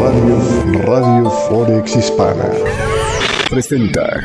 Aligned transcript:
Radio, 0.00 0.82
Radio 0.84 1.30
Forex 1.30 1.96
Hispana 1.96 2.50
presenta. 3.48 4.20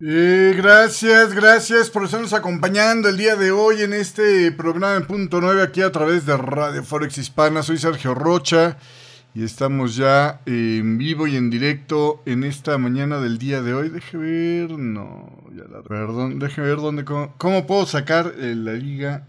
Eh, 0.00 0.54
gracias, 0.56 1.32
gracias 1.32 1.90
por 1.90 2.04
estarnos 2.04 2.32
acompañando 2.32 3.08
el 3.08 3.16
día 3.16 3.36
de 3.36 3.52
hoy 3.52 3.82
en 3.82 3.92
este 3.92 4.52
programa 4.52 4.96
en 4.96 5.06
punto 5.06 5.40
9 5.40 5.62
aquí 5.62 5.80
a 5.80 5.92
través 5.92 6.26
de 6.26 6.36
Radio 6.36 6.82
Forex 6.82 7.16
Hispana. 7.18 7.62
Soy 7.62 7.78
Sergio 7.78 8.14
Rocha 8.14 8.76
y 9.34 9.44
estamos 9.44 9.96
ya 9.96 10.40
en 10.46 10.98
vivo 10.98 11.26
y 11.26 11.36
en 11.36 11.50
directo 11.50 12.22
en 12.26 12.44
esta 12.44 12.78
mañana 12.78 13.20
del 13.20 13.38
día 13.38 13.62
de 13.62 13.74
hoy. 13.74 13.88
Deje 13.88 14.16
ver, 14.16 14.72
no, 14.72 15.42
ya 15.56 15.64
la, 15.64 15.82
perdón, 15.82 16.38
deje 16.38 16.60
ver 16.60 16.76
dónde, 16.76 17.04
cómo, 17.04 17.34
cómo 17.38 17.66
puedo 17.66 17.86
sacar 17.86 18.34
eh, 18.38 18.54
la 18.54 18.74
liga 18.74 19.26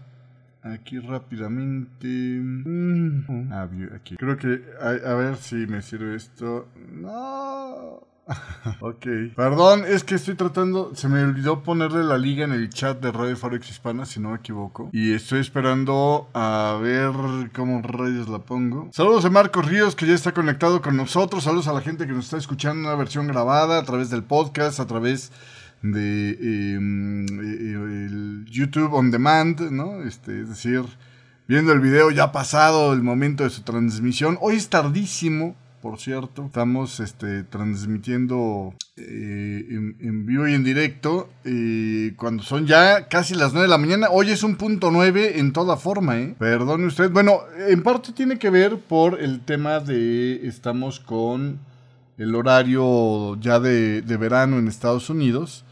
Aquí 0.72 0.98
rápidamente. 0.98 2.06
Mm. 2.06 3.52
Ah, 3.52 3.68
aquí. 3.94 4.16
Creo 4.16 4.36
que. 4.36 4.62
A, 4.80 5.14
ver 5.14 5.36
si 5.36 5.54
me 5.54 5.80
sirve 5.80 6.16
esto. 6.16 6.68
No. 6.90 8.02
ok. 8.80 9.06
Perdón, 9.36 9.84
es 9.86 10.02
que 10.02 10.16
estoy 10.16 10.34
tratando. 10.34 10.92
Se 10.96 11.08
me 11.08 11.22
olvidó 11.22 11.62
ponerle 11.62 12.02
la 12.02 12.18
liga 12.18 12.44
en 12.44 12.52
el 12.52 12.68
chat 12.70 13.00
de 13.00 13.12
Radio 13.12 13.36
Forex 13.36 13.70
Hispana, 13.70 14.04
si 14.06 14.18
no 14.18 14.30
me 14.30 14.36
equivoco. 14.38 14.90
Y 14.92 15.12
estoy 15.12 15.38
esperando 15.38 16.28
a 16.34 16.78
ver 16.82 17.12
cómo 17.54 17.80
rayos 17.82 18.28
la 18.28 18.40
pongo. 18.40 18.88
Saludos 18.92 19.24
a 19.24 19.30
Marcos 19.30 19.66
Ríos, 19.66 19.94
que 19.94 20.06
ya 20.06 20.14
está 20.14 20.32
conectado 20.32 20.82
con 20.82 20.96
nosotros. 20.96 21.44
Saludos 21.44 21.68
a 21.68 21.74
la 21.74 21.80
gente 21.80 22.06
que 22.06 22.12
nos 22.12 22.24
está 22.24 22.38
escuchando 22.38 22.88
una 22.88 22.96
versión 22.96 23.28
grabada 23.28 23.78
a 23.78 23.84
través 23.84 24.10
del 24.10 24.24
podcast, 24.24 24.80
a 24.80 24.86
través 24.86 25.30
de 25.82 26.30
em, 26.74 27.26
eh, 27.26 28.06
el 28.06 28.44
YouTube 28.46 28.92
on 28.94 29.10
demand, 29.10 29.60
¿no? 29.70 30.02
Este, 30.02 30.40
es 30.42 30.48
decir, 30.48 30.82
viendo 31.46 31.72
el 31.72 31.80
video 31.80 32.10
ya 32.10 32.32
pasado 32.32 32.92
el 32.92 33.02
momento 33.02 33.44
de 33.44 33.50
su 33.50 33.62
transmisión. 33.62 34.38
Hoy 34.40 34.56
es 34.56 34.68
tardísimo, 34.68 35.54
por 35.80 35.98
cierto. 35.98 36.46
Estamos 36.46 37.00
este, 37.00 37.44
transmitiendo 37.44 38.74
eh, 38.96 39.66
en, 40.00 40.26
vivo 40.26 40.48
y 40.48 40.54
en 40.54 40.64
directo 40.64 41.28
eh, 41.44 42.14
cuando 42.16 42.42
son 42.42 42.66
ya 42.66 43.08
casi 43.08 43.34
las 43.34 43.52
9 43.52 43.66
de 43.66 43.70
la 43.70 43.78
mañana. 43.78 44.08
Hoy 44.10 44.30
es 44.30 44.42
un 44.42 44.56
punto 44.56 44.90
9 44.90 45.38
en 45.38 45.52
toda 45.52 45.76
forma, 45.76 46.18
¿eh? 46.18 46.34
Perdone 46.38 46.86
usted. 46.86 47.10
Bueno, 47.10 47.40
en 47.68 47.82
parte 47.82 48.12
tiene 48.12 48.38
que 48.38 48.50
ver 48.50 48.78
por 48.78 49.20
el 49.20 49.40
tema 49.40 49.80
de 49.80 50.46
estamos 50.46 50.98
con 50.98 51.60
el 52.18 52.34
horario 52.34 53.38
ya 53.40 53.60
de 53.60 54.16
verano 54.18 54.58
en 54.58 54.68
Estados 54.68 55.10
Unidos. 55.10 55.65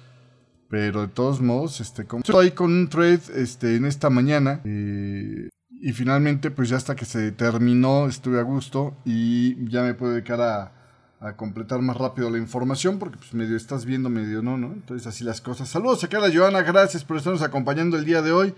Pero 0.75 1.03
de 1.03 1.07
todos 1.07 1.41
modos, 1.41 1.81
este, 1.81 2.05
como 2.05 2.23
estoy 2.23 2.51
con 2.51 2.73
un 2.73 2.89
trade 2.89 3.21
este, 3.37 3.77
en 3.77 3.85
esta 3.85 4.11
mañana. 4.11 4.61
Eh, 4.65 5.49
y 5.71 5.93
finalmente, 5.93 6.51
pues 6.51 6.69
ya 6.69 6.77
hasta 6.77 6.97
que 6.97 7.05
se 7.05 7.31
terminó, 7.31 8.09
estuve 8.09 8.41
a 8.41 8.43
gusto. 8.43 8.97
Y 9.05 9.71
ya 9.71 9.83
me 9.83 9.95
puedo 9.95 10.15
dedicar 10.15 10.41
a, 10.41 10.73
a 11.21 11.37
completar 11.37 11.81
más 11.81 11.97
rápido 11.97 12.29
la 12.29 12.39
información. 12.39 12.99
Porque 12.99 13.19
pues 13.19 13.33
medio 13.35 13.57
estás 13.57 13.85
viendo, 13.85 14.11
medio 14.11 14.43
no, 14.43 14.59
¿no? 14.59 14.73
Entonces 14.73 15.07
así 15.07 15.23
las 15.23 15.41
cosas. 15.41 15.69
Saludos 15.69 16.03
acá 16.03 16.19
a 16.19 16.35
Joana, 16.35 16.63
gracias 16.63 17.05
por 17.05 17.19
estarnos 17.19 17.43
acompañando 17.43 17.97
el 17.97 18.05
día 18.05 18.21
de 18.21 18.33
hoy. 18.33 18.53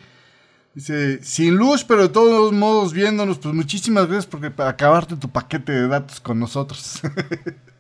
Dice, 0.75 1.23
sin 1.23 1.57
luz, 1.57 1.85
pero 1.85 2.05
de 2.05 2.09
todos 2.09 2.51
modos 2.55 2.95
viéndonos, 2.95 3.37
pues 3.41 3.55
muchísimas 3.55 4.07
gracias 4.07 4.25
para 4.25 4.71
acabarte 4.71 5.17
tu 5.17 5.29
paquete 5.29 5.73
de 5.73 5.87
datos 5.87 6.19
con 6.21 6.41
nosotros. 6.41 7.03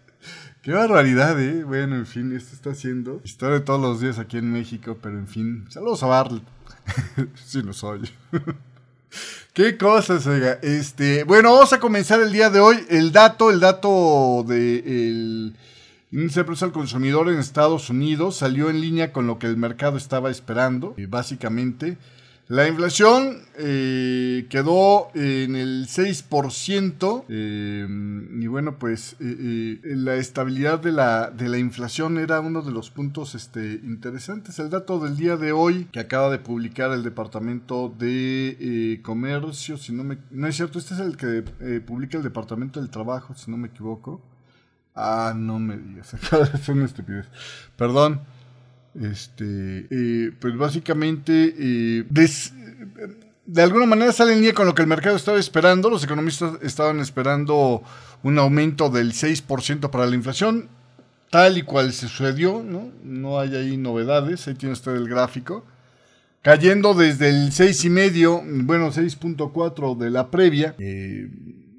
Qué 0.66 0.72
barbaridad, 0.72 1.40
¿eh? 1.40 1.62
Bueno, 1.62 1.94
en 1.94 2.06
fin, 2.06 2.34
esto 2.34 2.52
está 2.52 2.70
haciendo 2.70 3.20
historia 3.22 3.60
de 3.60 3.64
todos 3.64 3.80
los 3.80 4.00
días 4.00 4.18
aquí 4.18 4.38
en 4.38 4.52
México, 4.52 4.98
pero 5.00 5.16
en 5.16 5.28
fin, 5.28 5.64
saludos 5.68 6.02
a 6.02 6.06
Barlet. 6.08 6.42
sí 7.46 7.62
nos 7.62 7.84
oye. 7.84 8.10
Qué 9.52 9.78
cosas, 9.78 10.26
oiga. 10.26 10.58
Este, 10.62 11.22
bueno, 11.22 11.52
vamos 11.52 11.72
a 11.72 11.78
comenzar 11.78 12.20
el 12.20 12.32
día 12.32 12.50
de 12.50 12.58
hoy. 12.58 12.84
El 12.88 13.12
dato, 13.12 13.52
el 13.52 13.60
dato 13.60 14.44
del 14.44 15.54
índice 16.10 16.40
de 16.40 16.44
precios 16.44 16.64
al 16.64 16.72
consumidor 16.72 17.28
en 17.28 17.38
Estados 17.38 17.88
Unidos 17.88 18.34
salió 18.34 18.68
en 18.68 18.80
línea 18.80 19.12
con 19.12 19.28
lo 19.28 19.38
que 19.38 19.46
el 19.46 19.56
mercado 19.56 19.96
estaba 19.96 20.32
esperando, 20.32 20.94
eh, 20.96 21.06
básicamente. 21.08 21.96
La 22.48 22.68
inflación 22.68 23.42
eh, 23.58 24.46
quedó 24.48 25.08
en 25.14 25.56
el 25.56 25.88
6%. 25.88 27.24
Eh, 27.28 27.86
y 28.40 28.46
bueno, 28.46 28.78
pues 28.78 29.16
eh, 29.18 29.80
la 29.82 30.14
estabilidad 30.14 30.78
de 30.78 30.92
la, 30.92 31.30
de 31.30 31.48
la 31.48 31.58
inflación 31.58 32.18
era 32.18 32.38
uno 32.38 32.62
de 32.62 32.70
los 32.70 32.90
puntos 32.90 33.34
este, 33.34 33.80
interesantes. 33.82 34.60
El 34.60 34.70
dato 34.70 35.00
del 35.00 35.16
día 35.16 35.36
de 35.36 35.50
hoy 35.50 35.88
que 35.90 35.98
acaba 35.98 36.30
de 36.30 36.38
publicar 36.38 36.92
el 36.92 37.02
Departamento 37.02 37.92
de 37.98 39.00
Comercio, 39.02 39.76
si 39.76 39.92
no 39.92 40.04
me... 40.04 40.18
No 40.30 40.46
es 40.46 40.54
cierto, 40.54 40.78
este 40.78 40.94
es 40.94 41.00
el 41.00 41.16
que 41.16 41.42
publica 41.80 42.16
el 42.16 42.22
Departamento 42.22 42.78
del 42.78 42.90
Trabajo, 42.90 43.34
si 43.34 43.50
no 43.50 43.56
me 43.56 43.68
equivoco. 43.68 44.22
Ah, 44.94 45.34
no 45.36 45.58
me 45.58 45.76
digas, 45.78 46.14
es 46.54 46.68
una 46.68 46.84
estupidez. 46.84 47.26
Perdón. 47.76 48.35
Este, 49.00 49.86
eh, 49.90 50.32
pues 50.38 50.56
básicamente, 50.56 51.54
eh, 51.58 52.04
de 53.44 53.62
alguna 53.62 53.86
manera 53.86 54.12
sale 54.12 54.32
en 54.32 54.38
línea 54.38 54.54
con 54.54 54.66
lo 54.66 54.74
que 54.74 54.82
el 54.82 54.88
mercado 54.88 55.16
estaba 55.16 55.38
esperando. 55.38 55.90
Los 55.90 56.04
economistas 56.04 56.54
estaban 56.62 57.00
esperando 57.00 57.82
un 58.22 58.38
aumento 58.38 58.88
del 58.88 59.12
6% 59.12 59.90
para 59.90 60.06
la 60.06 60.14
inflación, 60.14 60.68
tal 61.30 61.58
y 61.58 61.62
cual 61.62 61.92
se 61.92 62.08
sucedió, 62.08 62.62
¿no? 62.62 62.90
No 63.04 63.38
hay 63.38 63.54
ahí 63.54 63.76
novedades, 63.76 64.48
ahí 64.48 64.54
tiene 64.54 64.72
usted 64.72 64.94
el 64.96 65.08
gráfico. 65.08 65.64
Cayendo 66.42 66.94
desde 66.94 67.28
el 67.28 67.50
6,5, 67.50 68.64
bueno, 68.64 68.92
6.4 68.92 69.96
de 69.96 70.10
la 70.10 70.30
previa. 70.30 70.74
Eh, 70.78 71.28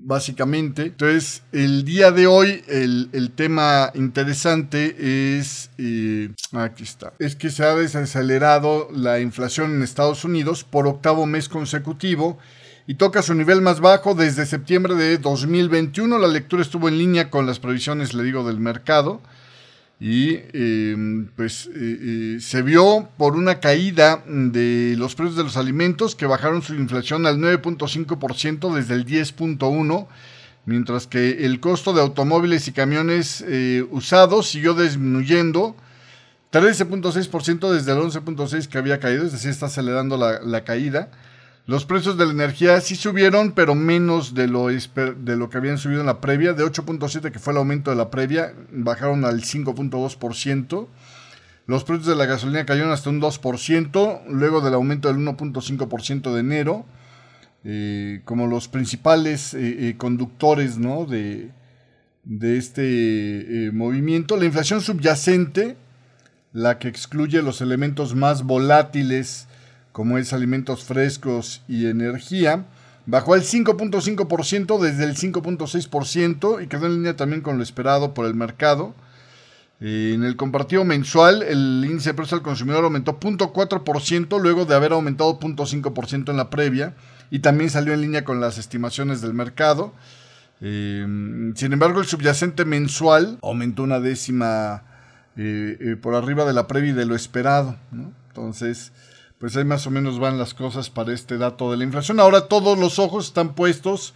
básicamente. 0.08 0.84
Entonces, 0.84 1.44
el 1.52 1.84
día 1.84 2.12
de 2.12 2.28
hoy, 2.28 2.64
el, 2.70 3.32
tema 3.36 3.92
interesante 3.94 5.38
es, 5.38 5.70
eh, 5.78 6.30
aquí 6.54 6.84
está, 6.84 7.12
es 7.20 7.36
que 7.36 7.50
se 7.50 7.66
ha 7.66 7.76
desacelerado 7.76 8.88
la 8.94 9.20
inflación 9.20 9.76
en 9.76 9.84
Estados 9.84 10.24
Unidos 10.24 10.64
por 10.64 10.88
octavo 10.88 11.26
mes 11.26 11.50
consecutivo 11.50 12.38
y 12.88 12.96
toca 12.96 13.22
su 13.22 13.34
nivel 13.34 13.62
más 13.62 13.82
bajo 13.82 14.16
desde 14.16 14.46
septiembre 14.46 14.96
de 14.96 15.18
2021. 15.18 16.18
La 16.18 16.30
lectura 16.30 16.62
estuvo 16.62 16.88
en 16.88 16.98
línea 16.98 17.30
con 17.30 17.46
las 17.46 17.60
previsiones, 17.60 18.14
le 18.14 18.24
digo, 18.24 18.48
del 18.48 18.62
mercado 18.62 19.20
y 20.00 20.40
em, 20.54 21.28
pues 21.36 21.68
eh, 21.68 21.72
eh, 21.76 22.38
se 22.40 22.62
vio 22.62 23.10
por 23.18 23.36
una 23.36 23.60
caída 23.60 24.24
de 24.28 24.94
los 24.96 25.16
precios 25.16 25.36
de 25.36 25.44
los 25.44 25.58
alimentos 25.58 26.16
que 26.16 26.28
bajaron 26.28 26.62
su 26.62 26.76
inflación 26.76 27.26
al 27.26 27.38
9.5% 27.40 28.76
desde 28.76 28.94
el 28.94 29.06
10.1%, 29.06 30.08
mientras 30.66 31.08
que 31.08 31.46
el 31.46 31.60
costo 31.60 31.94
de 31.94 32.02
automóviles 32.02 32.68
y 32.68 32.74
camiones 32.74 33.44
eh, 33.48 33.88
usados 33.90 34.50
siguió 34.50 34.76
disminuyendo 34.76 35.76
13.6% 36.52 37.72
desde 37.72 37.92
el 37.94 37.98
11.6% 37.98 38.68
que 38.68 38.78
había 38.78 39.00
caído, 39.00 39.26
es 39.26 39.32
decir, 39.32 39.50
está 39.50 39.66
acelerando 39.66 40.16
la, 40.18 40.40
la 40.42 40.64
caída. 40.64 41.10
Los 41.68 41.86
precios 41.86 42.18
de 42.18 42.26
la 42.26 42.32
energía 42.32 42.82
sí 42.82 42.96
subieron, 42.96 43.52
pero 43.52 43.76
menos 43.76 44.34
de 44.34 44.48
lo, 44.48 44.68
de 44.68 45.36
lo 45.36 45.50
que 45.50 45.58
habían 45.58 45.78
subido 45.78 46.00
en 46.00 46.08
la 46.08 46.22
previa. 46.22 46.54
De 46.54 46.64
8.7, 46.64 47.30
que 47.30 47.40
fue 47.40 47.54
el 47.54 47.58
aumento 47.58 47.92
de 47.92 47.98
la 47.98 48.10
previa, 48.10 48.54
bajaron 48.72 49.26
al 49.26 49.42
5.2%. 49.42 50.88
Los 51.66 51.84
precios 51.84 52.08
de 52.08 52.16
la 52.16 52.26
gasolina 52.26 52.66
cayeron 52.66 52.92
hasta 52.92 53.10
un 53.10 53.22
2%, 53.22 54.22
luego 54.30 54.62
del 54.62 54.74
aumento 54.74 55.10
del 55.10 55.18
1.5% 55.18 56.34
de 56.34 56.40
enero. 56.40 56.86
Eh, 57.70 58.22
como 58.24 58.48
los 58.48 58.70
principales 58.70 59.54
eh, 59.54 59.90
eh, 59.90 59.98
conductores 59.98 60.78
¿no? 60.78 61.06
de, 61.06 61.52
de 62.24 62.58
este 62.58 63.72
movimiento. 63.74 64.38
La 64.38 64.46
inflación 64.46 64.80
subyacente, 64.80 65.76
la 66.54 66.80
que 66.80 66.88
excluye 66.88 67.42
los 67.42 67.60
elementos 67.60 68.16
más 68.16 68.44
volátiles, 68.44 69.47
como 69.98 70.20
es 70.20 70.32
alimentos 70.32 70.84
frescos 70.84 71.64
y 71.68 71.88
energía, 71.88 72.66
bajó 73.08 73.34
al 73.34 73.42
5.5% 73.42 74.80
desde 74.80 75.06
el 75.06 75.16
5.6% 75.16 76.64
y 76.64 76.68
quedó 76.68 76.86
en 76.86 76.94
línea 76.94 77.16
también 77.16 77.42
con 77.42 77.58
lo 77.58 77.64
esperado 77.64 78.14
por 78.14 78.28
el 78.28 78.36
mercado. 78.36 78.94
En 79.82 80.24
el 80.24 80.36
compartido 80.36 80.86
mensual, 80.86 81.42
el 81.42 81.84
índice 81.84 82.12
de 82.12 82.14
precios 82.14 82.34
al 82.34 82.44
consumidor 82.44 82.84
aumentó 82.84 83.20
0.4% 83.20 84.40
luego 84.40 84.66
de 84.66 84.76
haber 84.76 84.92
aumentado 84.92 85.40
0.5% 85.40 86.30
en 86.30 86.38
la 86.38 86.52
previa 86.52 86.94
y 87.32 87.40
también 87.40 87.72
salió 87.72 87.96
en 87.96 88.02
línea 88.02 88.24
con 88.24 88.40
las 88.40 88.60
estimaciones 88.60 89.20
del 89.22 89.34
mercado. 89.34 89.96
Eh, 90.62 91.04
sin 91.56 91.74
embargo, 91.74 92.02
el 92.02 92.06
subyacente 92.06 92.66
mensual 92.66 93.40
aumentó 93.42 93.82
una 93.82 94.00
décima 94.00 94.84
eh, 95.38 95.76
eh, 95.80 95.96
por 95.96 96.14
arriba 96.14 96.46
de 96.46 96.54
la 96.54 96.68
previa 96.68 96.92
y 96.92 96.94
de 96.94 97.08
lo 97.08 97.16
esperado. 97.16 97.78
Entonces, 98.28 98.92
pues 99.40 99.56
ahí 99.56 99.66
más 99.66 99.86
o 99.88 99.92
menos 99.92 100.20
van 100.20 100.38
las 100.38 100.54
cosas 100.54 100.90
para 100.90 101.14
este 101.14 101.38
dato 101.38 101.72
de 101.72 101.78
la 101.78 101.84
inflación. 101.84 102.20
Ahora 102.20 102.48
todos 102.48 102.78
los 102.78 103.00
ojos 103.00 103.28
están 103.28 103.54
puestos 103.54 104.14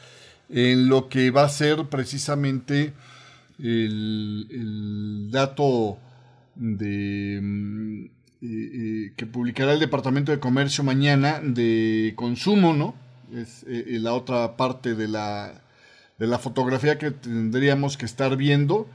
en 0.50 0.89
lo 0.89 1.09
que 1.09 1.31
va 1.31 1.44
a 1.44 1.50
ser 1.50 1.85
precisamente 1.85 2.94
el, 3.59 5.29
dato 5.31 5.97
de 6.56 7.39
mm, 7.41 8.06
eh, 8.06 8.09
eh, 8.41 9.13
que 9.15 9.25
publicará 9.27 9.73
el 9.73 9.79
Departamento 9.79 10.31
de 10.31 10.39
Comercio 10.39 10.83
mañana 10.83 11.39
de 11.44 12.13
consumo, 12.15 12.74
¿no? 12.74 12.95
Es 13.33 13.63
la 13.67 14.13
otra 14.13 14.57
parte 14.57 14.94
de 14.94 15.07
la, 15.07 15.62
de 16.17 16.27
la 16.27 16.38
fotografía 16.38 16.97
que 16.97 17.12
tendríamos 17.12 17.95
que 17.95 18.06
estar 18.06 18.35
viendo. 18.35 18.89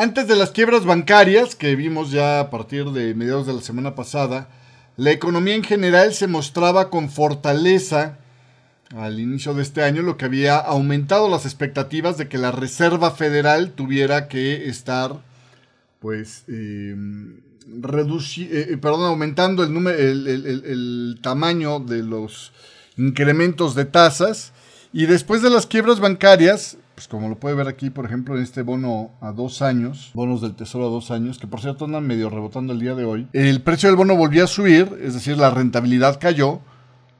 Antes 0.00 0.26
de 0.26 0.34
las 0.34 0.50
quiebras 0.50 0.86
bancarias 0.86 1.54
que 1.54 1.76
vimos 1.76 2.10
ya 2.10 2.40
a 2.40 2.48
partir 2.48 2.86
de 2.86 3.14
mediados 3.14 3.46
de 3.46 3.52
la 3.52 3.60
semana 3.60 3.94
pasada, 3.94 4.48
la 4.96 5.10
economía 5.10 5.54
en 5.54 5.62
general 5.62 6.14
se 6.14 6.26
mostraba 6.26 6.88
con 6.88 7.10
fortaleza 7.10 8.16
al 8.96 9.20
inicio 9.20 9.52
de 9.52 9.62
este 9.62 9.82
año, 9.82 10.00
lo 10.00 10.16
que 10.16 10.24
había 10.24 10.56
aumentado 10.56 11.28
las 11.28 11.44
expectativas 11.44 12.16
de 12.16 12.28
que 12.28 12.38
la 12.38 12.50
Reserva 12.50 13.10
Federal 13.10 13.72
tuviera 13.72 14.26
que 14.26 14.70
estar, 14.70 15.20
pues, 16.00 16.44
em, 16.48 17.40
eh, 17.68 18.68
eh, 18.70 18.76
perdón, 18.80 19.02
aumentando 19.02 19.62
el, 19.62 19.74
número, 19.74 19.98
el, 19.98 21.18
tamaño 21.22 21.78
de 21.78 22.02
los 22.02 22.52
incrementos 22.96 23.74
de 23.74 23.84
tasas. 23.84 24.52
Y 24.94 25.04
después 25.04 25.42
de 25.42 25.50
las 25.50 25.66
quiebras 25.66 26.00
bancarias, 26.00 26.78
pues 27.00 27.08
como 27.08 27.30
lo 27.30 27.36
puede 27.36 27.54
ver 27.54 27.66
aquí, 27.66 27.88
por 27.88 28.04
ejemplo, 28.04 28.36
en 28.36 28.42
este 28.42 28.60
bono 28.60 29.12
a 29.22 29.32
dos 29.32 29.62
años, 29.62 30.10
bonos 30.12 30.42
del 30.42 30.54
Tesoro 30.54 30.88
a 30.88 30.90
dos 30.90 31.10
años, 31.10 31.38
que 31.38 31.46
por 31.46 31.62
cierto 31.62 31.86
andan 31.86 32.06
medio 32.06 32.28
rebotando 32.28 32.74
el 32.74 32.78
día 32.78 32.94
de 32.94 33.06
hoy, 33.06 33.26
el 33.32 33.62
precio 33.62 33.88
del 33.88 33.96
bono 33.96 34.16
volvió 34.16 34.44
a 34.44 34.46
subir, 34.46 34.98
es 35.02 35.14
decir, 35.14 35.38
la 35.38 35.48
rentabilidad 35.48 36.20
cayó, 36.20 36.60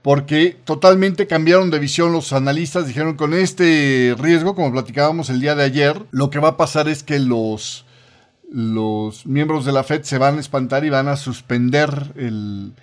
porque 0.02 0.54
totalmente 0.64 1.26
cambiaron 1.26 1.70
de 1.70 1.78
visión 1.78 2.12
los 2.12 2.34
analistas, 2.34 2.86
dijeron 2.86 3.16
con 3.16 3.32
este 3.32 4.14
riesgo, 4.18 4.54
como 4.54 4.70
platicábamos 4.70 5.30
el 5.30 5.40
día 5.40 5.54
de 5.54 5.64
ayer, 5.64 6.04
lo 6.10 6.28
que 6.28 6.40
va 6.40 6.48
a 6.48 6.56
pasar 6.58 6.86
es 6.86 7.02
que 7.02 7.18
los, 7.18 7.86
los 8.52 9.24
miembros 9.24 9.64
de 9.64 9.72
la 9.72 9.82
Fed 9.82 10.02
se 10.02 10.18
van 10.18 10.36
a 10.36 10.40
espantar 10.40 10.84
y 10.84 10.90
van 10.90 11.08
a 11.08 11.16
suspender 11.16 12.12
el, 12.16 12.74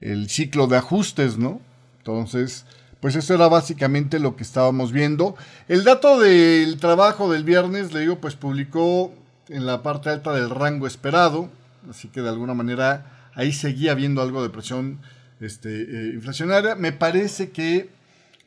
el 0.00 0.30
ciclo 0.30 0.68
de 0.68 0.76
ajustes, 0.76 1.38
¿no? 1.38 1.60
Entonces, 1.98 2.66
pues 3.06 3.14
eso 3.14 3.34
era 3.34 3.46
básicamente 3.46 4.18
lo 4.18 4.34
que 4.34 4.42
estábamos 4.42 4.90
viendo. 4.90 5.36
El 5.68 5.84
dato 5.84 6.18
del 6.18 6.76
trabajo 6.78 7.30
del 7.30 7.44
viernes, 7.44 7.94
le 7.94 8.00
digo, 8.00 8.18
pues 8.18 8.34
publicó 8.34 9.14
en 9.48 9.64
la 9.64 9.80
parte 9.84 10.10
alta 10.10 10.32
del 10.32 10.50
rango 10.50 10.88
esperado, 10.88 11.48
así 11.88 12.08
que 12.08 12.20
de 12.20 12.30
alguna 12.30 12.52
manera 12.52 13.30
ahí 13.36 13.52
seguía 13.52 13.92
habiendo 13.92 14.22
algo 14.22 14.42
de 14.42 14.50
presión 14.50 14.98
este, 15.38 15.82
eh, 15.82 16.10
inflacionaria. 16.14 16.74
Me 16.74 16.90
parece 16.90 17.50
que 17.50 17.90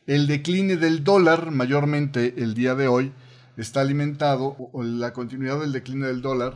el 0.08 0.28
decline 0.28 0.76
del 0.76 1.06
dólar, 1.06 1.52
mayormente 1.52 2.34
el 2.36 2.54
día 2.54 2.76
de 2.76 2.90
hoy, 2.90 3.14
está 3.56 3.80
alimentado, 3.80 4.58
o 4.74 4.84
la 4.84 5.14
continuidad 5.14 5.62
del 5.62 5.72
decline 5.72 6.06
del 6.06 6.22
dólar, 6.22 6.56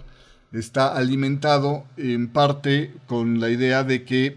está 0.52 0.94
alimentado 0.94 1.86
en 1.96 2.28
parte 2.28 2.94
con 3.08 3.40
la 3.40 3.50
idea 3.50 3.86
de 3.86 4.04
que 4.04 4.36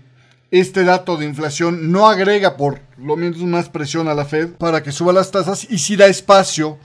este 0.50 0.84
dato 0.84 1.16
de 1.16 1.26
inflación 1.26 1.90
no 1.90 2.08
agrega 2.08 2.56
por 2.56 2.80
lo 2.98 3.16
menos 3.16 3.38
más 3.38 3.68
presión 3.68 4.08
a 4.08 4.14
la 4.14 4.24
Fed 4.24 4.50
para 4.52 4.82
que 4.82 4.92
suba 4.92 5.12
las 5.12 5.30
tasas 5.30 5.66
y 5.70 5.78
sí 5.78 5.96
da 5.96 6.06
espacio 6.06 6.78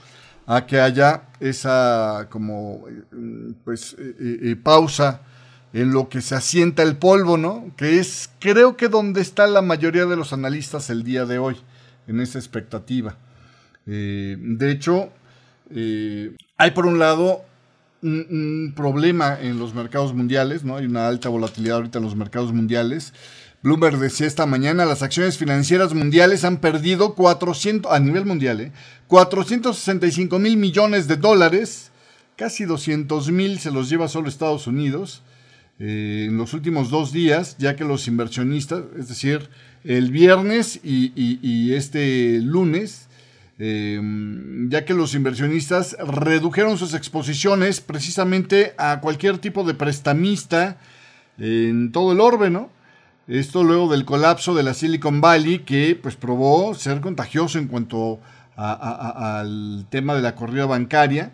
a 0.46 0.66
que 0.66 0.80
haya 0.80 1.28
esa 1.40 2.26
como 2.30 2.84
eh, 2.88 3.54
pues 3.64 3.96
eh, 3.98 4.56
pausa 4.62 5.22
en 5.72 5.92
lo 5.92 6.08
que 6.08 6.20
se 6.20 6.34
asienta 6.34 6.82
el 6.82 6.96
polvo, 6.96 7.38
¿no? 7.38 7.72
Que 7.76 7.98
es, 7.98 8.30
creo 8.38 8.76
que 8.76 8.88
donde 8.88 9.20
está 9.20 9.46
la 9.46 9.62
mayoría 9.62 10.04
de 10.06 10.16
los 10.16 10.32
analistas 10.32 10.90
el 10.90 11.02
día 11.02 11.24
de 11.24 11.38
hoy, 11.38 11.56
en 12.06 12.20
esa 12.20 12.38
expectativa. 12.38 13.16
Eh, 13.86 14.36
de 14.38 14.70
hecho, 14.70 15.10
eh, 15.74 16.36
hay 16.58 16.70
por 16.72 16.86
un 16.86 16.98
lado 16.98 17.44
un, 18.02 18.74
problema 18.76 19.38
en 19.40 19.58
los 19.58 19.74
mercados 19.74 20.12
mundiales, 20.12 20.64
¿no? 20.64 20.76
Hay 20.76 20.86
una 20.86 21.08
alta 21.08 21.28
volatilidad 21.28 21.76
ahorita 21.76 21.98
en 21.98 22.04
los 22.04 22.16
mercados 22.16 22.52
mundiales. 22.52 23.14
Bloomberg 23.62 23.98
decía 23.98 24.26
esta 24.26 24.44
mañana, 24.44 24.84
las 24.84 25.02
acciones 25.02 25.38
financieras 25.38 25.94
mundiales 25.94 26.44
han 26.44 26.56
perdido 26.56 27.14
400, 27.14 27.92
a 27.92 28.00
nivel 28.00 28.26
mundial, 28.26 28.60
¿eh? 28.60 28.72
465 29.06 30.38
mil 30.40 30.56
millones 30.56 31.06
de 31.06 31.16
dólares, 31.16 31.92
casi 32.36 32.64
200 32.64 33.30
mil 33.30 33.60
se 33.60 33.70
los 33.70 33.88
lleva 33.88 34.08
solo 34.08 34.28
Estados 34.28 34.66
Unidos. 34.66 35.22
Eh, 35.78 36.26
en 36.28 36.36
los 36.36 36.54
últimos 36.54 36.90
dos 36.90 37.12
días, 37.12 37.56
ya 37.58 37.76
que 37.76 37.84
los 37.84 38.08
inversionistas, 38.08 38.82
es 38.98 39.08
decir, 39.08 39.48
el 39.84 40.10
viernes 40.10 40.80
y, 40.82 41.72
este 41.72 42.40
lunes, 42.40 43.08
em, 43.58 44.70
ya 44.70 44.84
que 44.84 44.94
los 44.94 45.14
inversionistas 45.14 45.96
redujeron 45.98 46.78
sus 46.78 46.94
exposiciones 46.94 47.80
precisamente 47.80 48.74
a 48.76 49.00
cualquier 49.00 49.38
tipo 49.38 49.64
de 49.64 49.74
prestamista 49.74 50.78
en 51.38 51.92
todo 51.92 52.12
el 52.12 52.20
orbe, 52.20 52.50
¿no? 52.50 52.70
Esto 53.28 53.62
luego 53.62 53.90
del 53.90 54.04
colapso 54.04 54.54
de 54.54 54.64
la 54.64 54.74
Silicon 54.74 55.20
Valley 55.20 55.60
que 55.60 55.98
pues 56.00 56.16
probó 56.16 56.74
ser 56.74 57.00
contagioso 57.00 57.58
en 57.58 57.68
cuanto 57.68 58.20
al 58.56 59.86
tema 59.90 60.14
de 60.14 60.22
la 60.22 60.34
corrida 60.34 60.66
bancaria. 60.66 61.32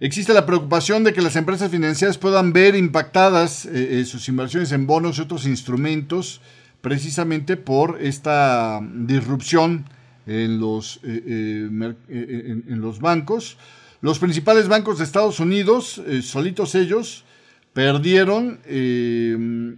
Existe 0.00 0.32
la 0.32 0.46
preocupación 0.46 1.04
de 1.04 1.12
que 1.12 1.22
las 1.22 1.36
empresas 1.36 1.70
financieras 1.70 2.18
puedan 2.18 2.52
ver 2.52 2.74
impactadas 2.74 3.66
eh, 3.66 4.00
eh, 4.00 4.04
sus 4.04 4.28
inversiones 4.28 4.72
en 4.72 4.86
bonos 4.86 5.18
y 5.18 5.20
otros 5.20 5.46
instrumentos 5.46 6.40
precisamente 6.80 7.56
por 7.56 7.98
esta 8.02 8.80
disrupción 8.82 9.84
en 10.26 10.58
los, 10.58 10.98
eh, 11.04 11.68
en, 12.08 12.80
los 12.80 12.98
bancos. 12.98 13.58
Los 14.00 14.18
principales 14.18 14.66
bancos 14.66 14.98
de 14.98 15.04
Estados 15.04 15.38
Unidos, 15.38 16.02
solitos 16.22 16.74
ellos, 16.74 17.24
perdieron 17.72 18.60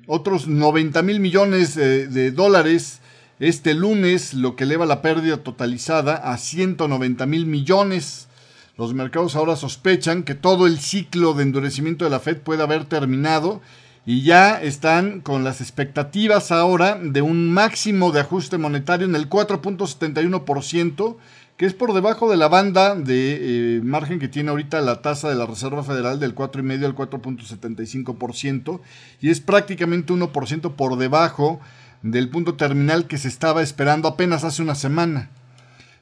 otros 0.07 0.49
90 0.49 1.03
mil 1.03 1.21
millones 1.21 1.75
de 1.75 2.31
dólares 2.31 3.01
este 3.41 3.75
lunes, 3.75 4.33
lo 4.35 4.55
que 4.57 4.65
eleva 4.65 4.87
la 4.87 5.03
pérdida 5.03 5.39
totalizada 5.39 6.15
a 6.15 6.39
190 6.39 7.27
mil 7.27 7.47
millones. 7.47 8.29
Los 8.77 8.95
mercados 8.95 9.37
ahora 9.37 9.57
sospechan 9.57 10.23
que 10.23 10.35
todo 10.35 10.67
el 10.67 10.79
ciclo 10.79 11.35
de 11.35 11.43
endurecimiento 11.43 12.05
de 12.05 12.11
la 12.11 12.21
Fed 12.21 12.39
puede 12.39 12.63
haber 12.63 12.85
terminado 12.85 13.61
y 14.07 14.23
ya 14.23 14.61
están 14.63 15.21
con 15.21 15.45
las 15.45 15.61
expectativas 15.61 16.53
ahora 16.53 16.99
de 17.01 17.23
un 17.23 17.53
máximo 17.53 18.13
de 18.13 18.21
ajuste 18.21 18.59
monetario 18.59 19.07
en 19.07 19.15
el 19.17 19.29
4.71%, 19.29 21.17
que 21.57 21.67
es 21.67 21.75
por 21.75 21.93
debajo 21.93 22.31
de 22.31 22.37
la 22.37 22.49
banda 22.49 22.95
de 22.95 23.77
eh, 23.77 23.81
margen 23.83 24.19
que 24.19 24.29
tiene 24.29 24.51
ahorita 24.51 24.81
la 24.81 25.03
tasa 25.03 25.29
de 25.29 25.37
la 25.37 25.47
Reserva 25.47 25.85
Federal 25.85 26.19
del 26.19 26.35
4,5 26.35 26.85
al 26.85 26.95
4.75%, 26.97 28.81
y 29.21 29.31
es 29.31 29.41
prácticamente 29.41 30.13
1% 30.13 30.73
por 30.75 30.97
debajo 30.97 31.61
del 32.03 32.29
punto 32.29 32.55
terminal 32.55 33.07
que 33.07 33.19
se 33.19 33.29
estaba 33.29 33.63
esperando 33.63 34.09
apenas 34.09 34.45
hace 34.45 34.63
una 34.63 34.75
semana 34.75 35.31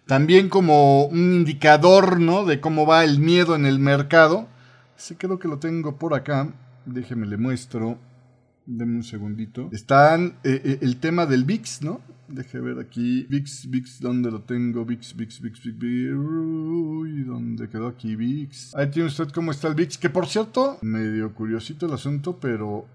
también 0.07 0.49
como 0.49 1.07
un 1.07 1.33
indicador, 1.33 2.21
¿no? 2.21 2.45
De 2.45 2.61
cómo 2.61 2.87
va 2.87 3.05
el 3.05 3.19
miedo 3.19 3.55
en 3.55 3.67
el 3.67 3.79
mercado. 3.79 4.49
Sí, 4.97 5.15
creo 5.15 5.39
que 5.39 5.49
lo 5.49 5.59
tengo 5.59 5.97
por 5.97 6.15
acá. 6.15 6.53
Déjeme 6.87 7.27
le 7.27 7.37
muestro. 7.37 7.99
Denme 8.67 8.97
un 8.97 9.05
segundito. 9.05 9.69
Está 9.73 10.17
eh, 10.17 10.31
eh, 10.45 10.79
el 10.83 10.99
tema 10.99 11.27
del 11.27 11.45
VIX, 11.45 11.83
¿no? 11.83 12.01
Deje 12.33 12.61
ver 12.61 12.79
aquí. 12.79 13.27
VIX, 13.29 13.69
VIX, 13.69 14.01
¿dónde 14.01 14.31
lo 14.31 14.41
tengo? 14.41 14.87
VIX, 14.87 15.17
VIX, 15.17 15.41
VIX, 15.43 15.63
VIX, 15.63 15.79
VIX. 15.79 16.15
Uy, 16.15 17.25
¿dónde 17.25 17.69
quedó 17.69 17.89
aquí 17.89 18.17
VIX? 18.17 18.75
Ahí 18.75 18.91
tiene 18.91 19.09
usted 19.09 19.29
cómo 19.29 19.51
está 19.51 19.69
el 19.69 19.75
VIX. 19.75 19.99
Que 19.99 20.09
por 20.09 20.27
cierto, 20.27 20.79
medio 20.81 21.35
curiosito 21.35 21.85
el 21.85 21.93
asunto, 21.93 22.41
pero 22.41 22.87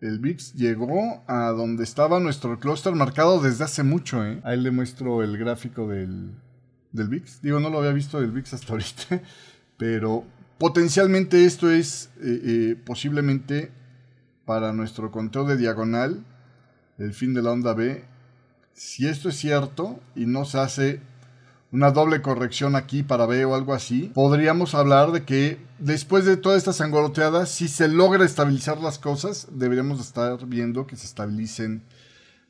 el 0.00 0.18
VIX 0.18 0.54
llegó 0.54 1.22
a 1.28 1.50
donde 1.50 1.84
estaba 1.84 2.18
nuestro 2.18 2.58
clúster 2.58 2.96
marcado 2.96 3.40
desde 3.40 3.62
hace 3.62 3.84
mucho. 3.84 4.24
¿eh? 4.24 4.40
Ahí 4.42 4.60
le 4.60 4.72
muestro 4.72 5.22
el 5.22 5.38
gráfico 5.38 5.86
del, 5.86 6.32
del 6.90 7.08
VIX. 7.08 7.42
Digo, 7.42 7.60
no 7.60 7.70
lo 7.70 7.78
había 7.78 7.92
visto 7.92 8.20
del 8.20 8.32
VIX 8.32 8.54
hasta 8.54 8.72
ahorita, 8.72 9.22
pero 9.76 10.24
potencialmente 10.58 11.44
esto 11.44 11.70
es 11.70 12.10
eh, 12.20 12.40
eh, 12.44 12.76
posiblemente 12.84 13.70
para 14.44 14.72
nuestro 14.72 15.12
conteo 15.12 15.44
de 15.44 15.56
diagonal 15.56 16.24
el 16.98 17.12
fin 17.12 17.34
de 17.34 17.42
la 17.42 17.52
onda 17.52 17.72
B. 17.72 18.13
Si 18.74 19.06
esto 19.06 19.28
es 19.28 19.36
cierto 19.36 20.00
y 20.16 20.26
no 20.26 20.44
se 20.44 20.58
hace 20.58 21.00
una 21.70 21.90
doble 21.90 22.22
corrección 22.22 22.76
aquí 22.76 23.02
para 23.02 23.26
B 23.26 23.44
o 23.44 23.54
algo 23.54 23.72
así, 23.72 24.10
podríamos 24.14 24.74
hablar 24.74 25.12
de 25.12 25.24
que 25.24 25.58
después 25.78 26.24
de 26.24 26.36
todas 26.36 26.58
estas 26.58 26.80
angoloteadas, 26.80 27.50
si 27.50 27.68
se 27.68 27.88
logra 27.88 28.24
estabilizar 28.24 28.80
las 28.80 28.98
cosas, 28.98 29.48
deberíamos 29.50 30.00
estar 30.00 30.46
viendo 30.46 30.86
que 30.86 30.96
se 30.96 31.06
estabilicen 31.06 31.82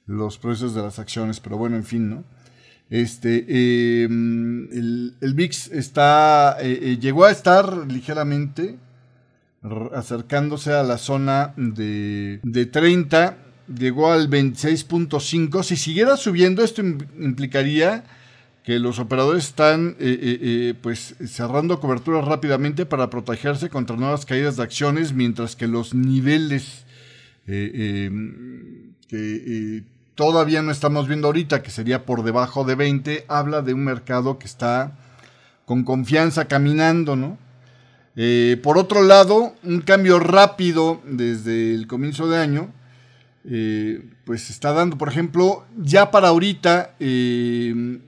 los 0.07 0.38
precios 0.38 0.75
de 0.75 0.83
las 0.83 0.99
acciones, 0.99 1.40
pero 1.40 1.57
bueno, 1.57 1.76
en 1.76 1.85
fin, 1.85 2.11
¿no? 2.11 2.25
Este, 2.90 4.04
em, 4.04 4.71
el, 4.73 5.16
el, 5.21 5.35
VIX 5.35 5.69
está, 5.73 6.59
eh, 6.61 6.78
eh, 6.83 6.99
llegó 6.99 7.25
a 7.25 7.31
estar 7.31 7.90
ligeramente 7.90 8.78
acercándose 9.95 10.75
a 10.75 10.83
la 10.83 10.99
zona 10.99 11.54
de, 11.57 12.40
de 12.43 12.66
30, 12.66 13.38
llegó 13.68 14.12
al 14.12 14.28
26.5. 14.28 15.62
Si 15.62 15.76
siguiera 15.76 16.16
subiendo, 16.16 16.62
esto 16.62 16.83
implicaría 16.83 18.04
que 18.64 18.78
los 18.78 18.99
operadores 18.99 19.44
están 19.44 19.97
eh, 20.00 20.18
eh, 20.21 20.38
eh, 20.40 20.75
pues 20.80 21.16
cerrando 21.26 21.80
coberturas 21.80 22.25
rápidamente 22.25 22.87
para 22.87 23.11
protegerse 23.11 23.68
contra 23.68 23.94
nuevas 23.97 24.25
caídas 24.25 24.56
de 24.56 24.62
acciones, 24.62 25.12
mientras 25.12 25.54
que 25.54 25.68
los 25.68 25.94
niveles 25.94 26.85
que 27.47 28.11
todavía 30.14 30.62
no 30.62 30.71
estamos 30.71 31.09
viendo 31.09 31.26
ahorita, 31.28 31.62
que 31.62 31.71
sería 31.71 32.06
por 32.06 32.23
debajo 32.23 32.64
de 32.64 32.75
20, 32.75 33.26
habla 33.28 33.61
de 33.61 33.75
un 33.75 33.85
mercado 33.85 34.38
que 34.38 34.47
está 34.47 34.97
con 35.66 35.85
confianza 35.85 36.47
caminando, 36.47 37.16
¿no? 37.16 37.37
Por 38.62 38.78
otro 38.78 39.02
lado, 39.02 39.54
un 39.62 39.83
cambio 39.83 40.18
rápido 40.21 41.02
desde 41.04 41.75
el 41.75 41.87
comienzo 41.87 42.30
de 42.30 42.38
año, 42.38 42.73
eh, 43.49 44.03
pues 44.25 44.51
está 44.51 44.73
dando, 44.73 44.97
por 44.97 45.09
ejemplo, 45.09 45.65
ya 45.77 46.11
para 46.11 46.29
ahorita, 46.29 46.95
eh, 47.01 48.01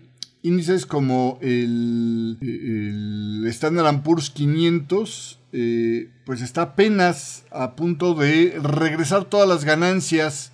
índices 0.42 0.86
como 0.86 1.38
el, 1.42 2.38
el 2.40 3.46
Standard 3.48 4.02
Poor's 4.02 4.30
500, 4.30 5.40
pues 6.24 6.42
está 6.42 6.62
apenas 6.62 7.44
a 7.50 7.76
punto 7.76 8.14
de 8.14 8.58
regresar 8.62 9.24
todas 9.24 9.48
las 9.48 9.64
ganancias 9.64 10.52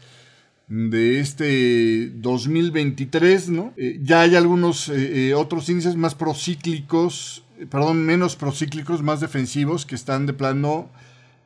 de 0.68 1.18
este 1.18 2.10
2023, 2.14 3.48
¿no? 3.48 3.74
ya 4.00 4.22
hay 4.22 4.36
algunos 4.36 4.90
otros 5.34 5.68
índices 5.68 5.96
más 5.96 6.14
procíclicos 6.14 7.42
perdón, 7.70 8.04
menos 8.04 8.36
procíclicos, 8.36 9.02
más 9.02 9.20
defensivos, 9.20 9.86
que 9.86 9.94
están 9.94 10.26
de 10.26 10.32
plano 10.32 10.90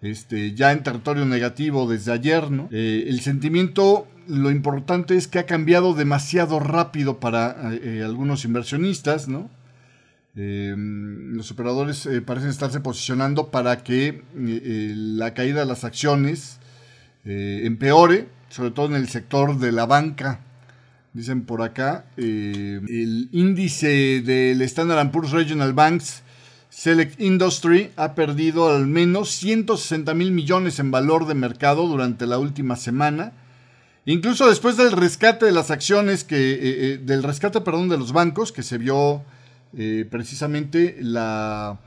este, 0.03 0.55
ya 0.55 0.73
en 0.73 0.83
territorio 0.83 1.25
negativo 1.25 1.89
desde 1.89 2.13
ayer. 2.13 2.45
Eh, 2.71 3.05
el 3.09 3.21
sentimiento, 3.21 4.07
lo 4.29 4.51
importante 4.51 5.17
es 5.17 5.29
que 5.29 5.39
ha 5.39 5.47
cambiado 5.47 5.95
demasiado 5.95 6.61
rápido 6.61 7.21
para 7.21 7.75
eh, 7.75 8.03
algunos 8.05 8.45
inversionistas, 8.45 9.29
¿no? 9.29 9.51
Los 10.39 11.51
operadores 11.51 12.05
eh, 12.05 12.21
parecen 12.21 12.51
estarse 12.51 12.81
posicionando 12.81 13.51
para 13.51 13.83
que 13.83 14.23
la 14.35 15.33
caída 15.33 15.61
de 15.61 15.67
las 15.67 15.83
acciones 15.83 16.59
empeore, 17.25 18.29
sobre 18.51 18.71
todo 18.71 18.87
en 18.87 18.97
el 18.97 19.09
sector 19.09 19.59
de 19.59 19.73
la 19.73 19.87
banca, 19.87 20.41
Dicen 21.17 21.47
por 21.47 21.63
acá, 21.63 22.05
eh, 22.19 22.79
el 22.87 23.31
índice 23.33 24.21
del 24.21 24.61
Standard 24.61 25.11
Poor's 25.11 25.31
Regional 25.31 25.73
Banks 25.73 26.23
Select 26.77 27.19
Industry 27.23 27.91
ha 27.97 28.15
perdido 28.15 28.69
al 28.69 28.87
menos 28.87 29.31
160 29.31 30.13
mil 30.13 30.31
millones 30.31 30.79
en 30.79 30.91
valor 30.91 31.27
de 31.27 31.33
mercado 31.33 31.89
durante 31.89 32.27
la 32.27 32.37
última 32.37 32.77
semana. 32.77 33.33
Incluso 34.05 34.47
después 34.47 34.77
del 34.77 34.93
rescate 34.93 35.47
de 35.47 35.53
las 35.53 35.71
acciones 35.71 36.23
que, 36.23 36.53
eh, 36.53 36.59
eh, 36.63 37.01
del 37.03 37.23
rescate, 37.23 37.63
perdón, 37.63 37.89
de 37.89 37.97
los 37.97 38.13
bancos 38.13 38.53
que 38.53 38.63
se 38.63 38.77
vio 38.77 39.25
precisamente 40.11 40.97
la 41.01 41.81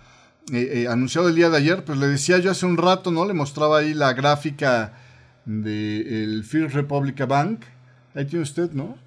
anunciado 0.89 1.29
el 1.29 1.36
día 1.36 1.51
de 1.51 1.58
ayer, 1.58 1.86
pues 1.86 2.00
le 2.00 2.08
decía 2.08 2.39
yo 2.39 2.50
hace 2.50 2.65
un 2.65 2.77
rato, 2.77 3.12
¿no? 3.12 3.25
Le 3.25 3.34
mostraba 3.34 3.79
ahí 3.79 3.93
la 3.93 4.13
gráfica 4.13 4.93
del 5.46 6.43
First 6.43 6.74
Republic 6.74 7.27
Bank. 7.27 7.62
Ahí 8.15 8.25
tiene 8.25 8.41
usted, 8.41 8.72
¿no? 8.72 8.98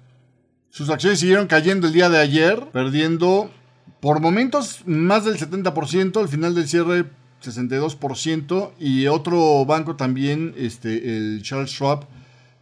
Sus 0.69 0.89
acciones 0.89 1.19
siguieron 1.19 1.47
cayendo 1.47 1.87
el 1.87 1.93
día 1.93 2.09
de 2.09 2.19
ayer, 2.19 2.69
perdiendo 2.71 3.51
por 3.99 4.19
momentos 4.19 4.81
más 4.85 5.25
del 5.25 5.37
70%, 5.37 6.19
al 6.19 6.27
final 6.27 6.55
del 6.55 6.67
cierre 6.67 7.05
62%, 7.41 8.71
y 8.79 9.07
otro 9.07 9.65
banco 9.65 9.95
también, 9.95 10.53
este, 10.57 11.17
el 11.17 11.41
Charles 11.41 11.71
Schwab 11.71 12.05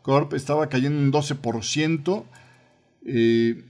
Corp, 0.01 0.33
estaba 0.33 0.67
cayendo 0.69 0.99
un 0.99 1.11
12%. 1.11 2.23
Eh, 3.05 3.63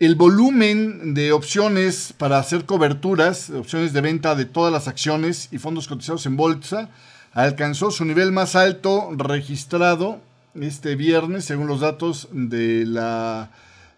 el 0.00 0.14
volumen 0.14 1.14
de 1.14 1.32
opciones 1.32 2.14
para 2.16 2.38
hacer 2.38 2.66
coberturas, 2.66 3.50
opciones 3.50 3.92
de 3.92 4.00
venta 4.00 4.34
de 4.34 4.44
todas 4.44 4.72
las 4.72 4.86
acciones 4.86 5.48
y 5.50 5.58
fondos 5.58 5.88
cotizados 5.88 6.24
en 6.26 6.36
bolsa, 6.36 6.88
alcanzó 7.32 7.90
su 7.90 8.04
nivel 8.04 8.30
más 8.30 8.54
alto 8.54 9.10
registrado 9.16 10.20
este 10.54 10.94
viernes, 10.96 11.44
según 11.44 11.66
los 11.66 11.80
datos 11.80 12.28
de 12.32 12.86
la 12.86 13.50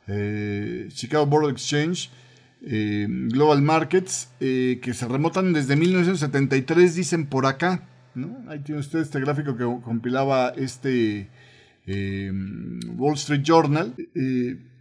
eh, 0.09 0.89
Chicago 0.93 1.27
Board 1.27 1.51
Exchange, 1.51 2.11
eh, 2.63 3.07
Global 3.09 3.63
Markets, 3.63 4.31
eh, 4.41 4.81
que 4.83 4.95
se 4.95 5.09
remotan 5.09 5.53
desde 5.53 5.77
1973, 5.77 6.95
dicen 6.95 7.27
por 7.27 7.47
acá. 7.47 7.87
Ahí 8.49 8.59
tiene 8.61 8.81
usted 8.81 9.01
este 9.01 9.21
gráfico 9.21 9.57
que 9.57 9.65
compilaba 9.83 10.51
este 10.51 11.29
Wall 11.87 13.15
Street 13.15 13.43
Journal. 13.43 13.95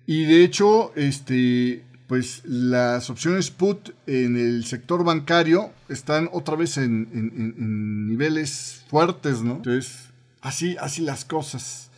y 0.05 0.23
de 0.25 0.43
hecho, 0.43 0.91
este, 0.95 1.83
pues 2.09 2.41
las 2.43 3.11
opciones 3.11 3.51
put 3.51 3.91
en 4.07 4.35
el 4.35 4.65
sector 4.65 5.03
bancario 5.03 5.71
están 5.89 6.27
otra 6.33 6.55
vez 6.55 6.77
en, 6.77 8.07
niveles 8.07 8.83
fuertes. 8.89 9.41
Entonces, 9.41 10.09
así, 10.41 10.75
así 10.81 11.03
las 11.03 11.23
cosas. 11.23 11.88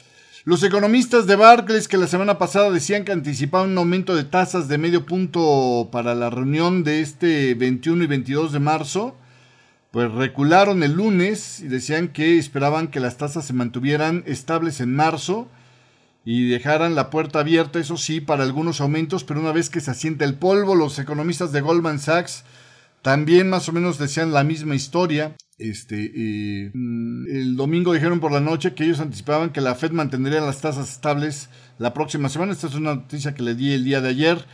Los 0.43 0.63
economistas 0.63 1.27
de 1.27 1.35
Barclays 1.35 1.87
que 1.87 1.97
la 1.97 2.07
semana 2.07 2.39
pasada 2.39 2.71
decían 2.71 3.05
que 3.05 3.11
anticipaban 3.11 3.69
un 3.69 3.77
aumento 3.77 4.15
de 4.15 4.23
tasas 4.23 4.67
de 4.67 4.79
medio 4.79 5.05
punto 5.05 5.89
para 5.91 6.15
la 6.15 6.31
reunión 6.31 6.83
de 6.83 7.01
este 7.01 7.53
21 7.53 8.05
y 8.05 8.07
22 8.07 8.51
de 8.51 8.59
marzo, 8.59 9.15
pues 9.91 10.11
recularon 10.11 10.81
el 10.81 10.93
lunes 10.93 11.59
y 11.59 11.67
decían 11.67 12.07
que 12.07 12.39
esperaban 12.39 12.87
que 12.87 12.99
las 12.99 13.17
tasas 13.17 13.45
se 13.45 13.53
mantuvieran 13.53 14.23
estables 14.25 14.81
en 14.81 14.95
marzo 14.95 15.47
y 16.25 16.49
dejaran 16.49 16.95
la 16.95 17.11
puerta 17.11 17.41
abierta, 17.41 17.77
eso 17.77 17.97
sí, 17.97 18.19
para 18.19 18.43
algunos 18.43 18.81
aumentos, 18.81 19.23
pero 19.23 19.41
una 19.41 19.51
vez 19.51 19.69
que 19.69 19.79
se 19.79 19.91
asiente 19.91 20.25
el 20.25 20.39
polvo, 20.39 20.73
los 20.73 20.97
economistas 20.97 21.51
de 21.51 21.61
Goldman 21.61 21.99
Sachs 21.99 22.45
también 23.03 23.47
más 23.47 23.69
o 23.69 23.73
menos 23.73 23.99
decían 23.99 24.31
la 24.31 24.43
misma 24.43 24.73
historia. 24.73 25.35
Este, 25.61 26.71
mm, 26.73 27.27
el 27.27 27.55
domingo 27.55 27.93
dijeron 27.93 28.19
por 28.19 28.31
la 28.31 28.39
noche 28.39 28.73
que 28.73 28.83
ellos 28.83 28.99
anticipaban 28.99 29.51
que 29.51 29.61
la 29.61 29.75
Fed 29.75 29.91
mantendría 29.91 30.41
las 30.41 30.59
tasas 30.59 30.89
estables 30.89 31.49
la 31.77 31.93
próxima 31.93 32.29
semana. 32.29 32.51
Esta 32.51 32.67
es 32.67 32.75
una 32.75 32.95
noticia 32.95 33.35
que 33.35 33.43
le 33.43 33.53
di 33.53 33.71
el 33.73 33.83
día 33.83 34.01
de 34.01 34.09
ayer. 34.09 34.45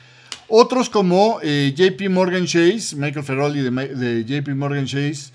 Otros 0.49 0.89
como 0.89 1.39
eh, 1.41 1.73
JP 1.75 2.09
Morgan 2.09 2.45
Chase, 2.45 2.95
Michael 2.95 3.25
Ferroli 3.25 3.61
de, 3.61 3.71
de, 3.71 4.25
JP 4.25 4.49
Morgan 4.55 4.85
Chase, 4.85 5.31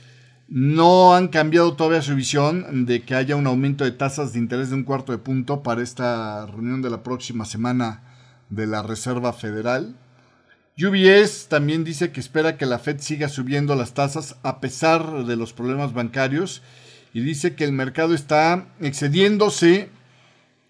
no 0.48 1.14
han 1.14 1.28
cambiado 1.28 1.74
todavía 1.74 2.02
su 2.02 2.14
visión 2.14 2.84
de 2.86 3.02
que 3.02 3.14
haya 3.14 3.36
un 3.36 3.46
aumento 3.46 3.84
de 3.84 3.92
tasas 3.92 4.32
de 4.32 4.38
interés 4.38 4.70
de 4.70 4.76
un 4.76 4.84
cuarto 4.84 5.12
de 5.12 5.18
punto 5.18 5.62
para 5.62 5.82
esta 5.82 6.46
reunión 6.46 6.82
de 6.82 6.90
la 6.90 7.02
próxima 7.02 7.46
semana 7.46 8.02
de 8.50 8.66
la 8.66 8.82
Reserva 8.82 9.32
Federal. 9.32 9.96
UBS 10.78 11.48
también 11.48 11.84
dice 11.84 12.12
que 12.12 12.20
espera 12.20 12.56
que 12.56 12.64
la 12.64 12.78
Fed 12.78 12.98
siga 13.00 13.28
subiendo 13.28 13.76
las 13.76 13.92
tasas 13.92 14.36
a 14.42 14.60
pesar 14.60 15.26
de 15.26 15.36
los 15.36 15.52
problemas 15.52 15.92
bancarios 15.92 16.62
y 17.12 17.20
dice 17.20 17.54
que 17.54 17.64
el 17.64 17.72
mercado 17.72 18.14
está 18.14 18.68
excediéndose 18.80 19.90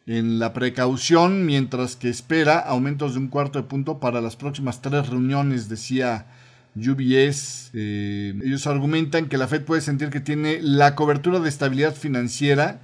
en 0.06 0.40
la 0.40 0.52
precaución 0.52 1.47
mientras 1.47 1.94
que 1.94 2.09
espera 2.09 2.59
aumentos 2.59 3.14
de 3.14 3.21
un 3.21 3.28
cuarto 3.28 3.61
de 3.61 3.68
punto 3.68 4.00
para 4.00 4.21
las 4.21 4.35
próximas 4.35 4.82
tres 4.82 5.09
reuniones, 5.09 5.68
decía 5.68 6.26
UBS. 6.75 7.71
Eh, 7.75 8.35
ellos 8.44 8.66
argumentan 8.66 9.28
que 9.28 9.38
la 9.38 9.47
Fed 9.47 9.62
puede 9.62 9.82
sentir 9.82 10.11
que 10.11 10.21
tiene 10.21 10.59
la 10.61 10.97
cobertura 10.97 11.38
de 11.38 11.49
estabilidad 11.49 11.94
financiera 11.94 12.80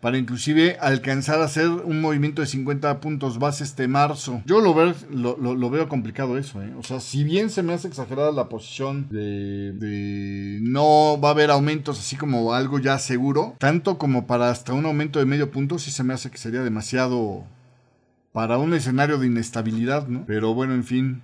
para 0.00 0.16
inclusive 0.16 0.78
alcanzar 0.80 1.40
a 1.40 1.44
hacer 1.44 1.68
un 1.68 2.00
movimiento 2.00 2.40
de 2.40 2.48
50 2.48 3.00
puntos 3.00 3.38
base 3.38 3.64
este 3.64 3.86
marzo. 3.86 4.42
Yo 4.46 4.60
lo, 4.60 4.74
veo, 4.74 4.94
lo, 5.10 5.70
veo 5.70 5.88
complicado 5.88 6.38
eso, 6.38 6.62
¿eh? 6.62 6.72
O 6.78 6.82
sea, 6.82 7.00
si 7.00 7.22
bien 7.22 7.50
se 7.50 7.62
me 7.62 7.74
hace 7.74 7.88
exagerada 7.88 8.32
la 8.32 8.48
posición 8.48 9.08
de, 9.10 10.58
no 10.62 11.20
va 11.20 11.28
a 11.28 11.32
haber 11.32 11.50
aumentos 11.50 11.98
así 11.98 12.16
como 12.16 12.54
algo 12.54 12.78
ya 12.78 12.98
seguro, 12.98 13.56
tanto 13.58 13.98
como 13.98 14.26
para 14.26 14.50
hasta 14.50 14.72
un 14.72 14.86
aumento 14.86 15.18
de 15.18 15.26
medio 15.26 15.50
punto, 15.50 15.78
sí 15.78 15.90
se 15.90 16.02
me 16.02 16.14
hace 16.14 16.30
que 16.30 16.38
sería 16.38 16.62
demasiado 16.62 17.44
para 18.32 18.58
un 18.58 18.72
escenario 18.72 19.18
de 19.18 19.26
inestabilidad, 19.26 20.08
¿no? 20.08 20.24
Pero 20.26 20.54
bueno, 20.54 20.74
en 20.74 20.84
fin. 20.84 21.22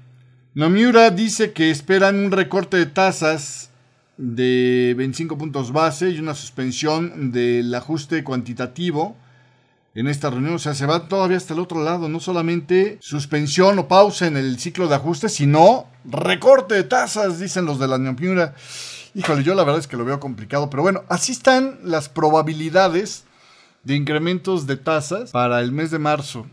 Nomura 0.54 1.10
dice 1.10 1.52
que 1.52 1.70
esperan 1.70 2.18
un 2.18 2.30
recorte 2.30 2.76
de 2.76 2.86
tasas 2.86 3.70
de 4.16 4.94
25 4.96 5.36
puntos 5.36 5.72
base 5.72 6.10
y 6.10 6.18
una 6.18 6.34
suspensión 6.34 7.32
del 7.32 7.74
ajuste 7.74 8.24
cuantitativo 8.24 9.16
en 9.94 10.08
esta 10.08 10.30
reunión. 10.30 10.54
O 10.54 10.58
sea, 10.58 10.74
se 10.74 10.86
va 10.86 11.08
todavía 11.08 11.36
hasta 11.36 11.54
el 11.54 11.60
otro 11.60 11.82
lado. 11.82 12.08
No 12.08 12.20
solamente 12.20 12.98
suspensión 13.00 13.78
o 13.78 13.88
pausa 13.88 14.26
en 14.26 14.36
el 14.36 14.58
ciclo 14.58 14.88
de 14.88 14.94
ajuste, 14.94 15.28
sino 15.28 15.86
recorte 16.04 16.74
de 16.74 16.84
tasas, 16.84 17.38
dicen 17.40 17.64
los 17.64 17.78
de 17.78 17.88
la 17.88 17.98
Neopiura. 17.98 18.54
Híjole, 19.14 19.42
yo 19.42 19.54
la 19.54 19.64
verdad 19.64 19.80
es 19.80 19.86
que 19.86 19.96
lo 19.96 20.04
veo 20.04 20.20
complicado. 20.20 20.70
Pero 20.70 20.82
bueno, 20.82 21.04
así 21.08 21.32
están 21.32 21.78
las 21.82 22.08
probabilidades 22.08 23.24
de 23.84 23.94
incrementos 23.94 24.66
de 24.66 24.76
tasas 24.76 25.30
para 25.30 25.60
el 25.60 25.72
mes 25.72 25.90
de 25.90 25.98
marzo. 25.98 26.46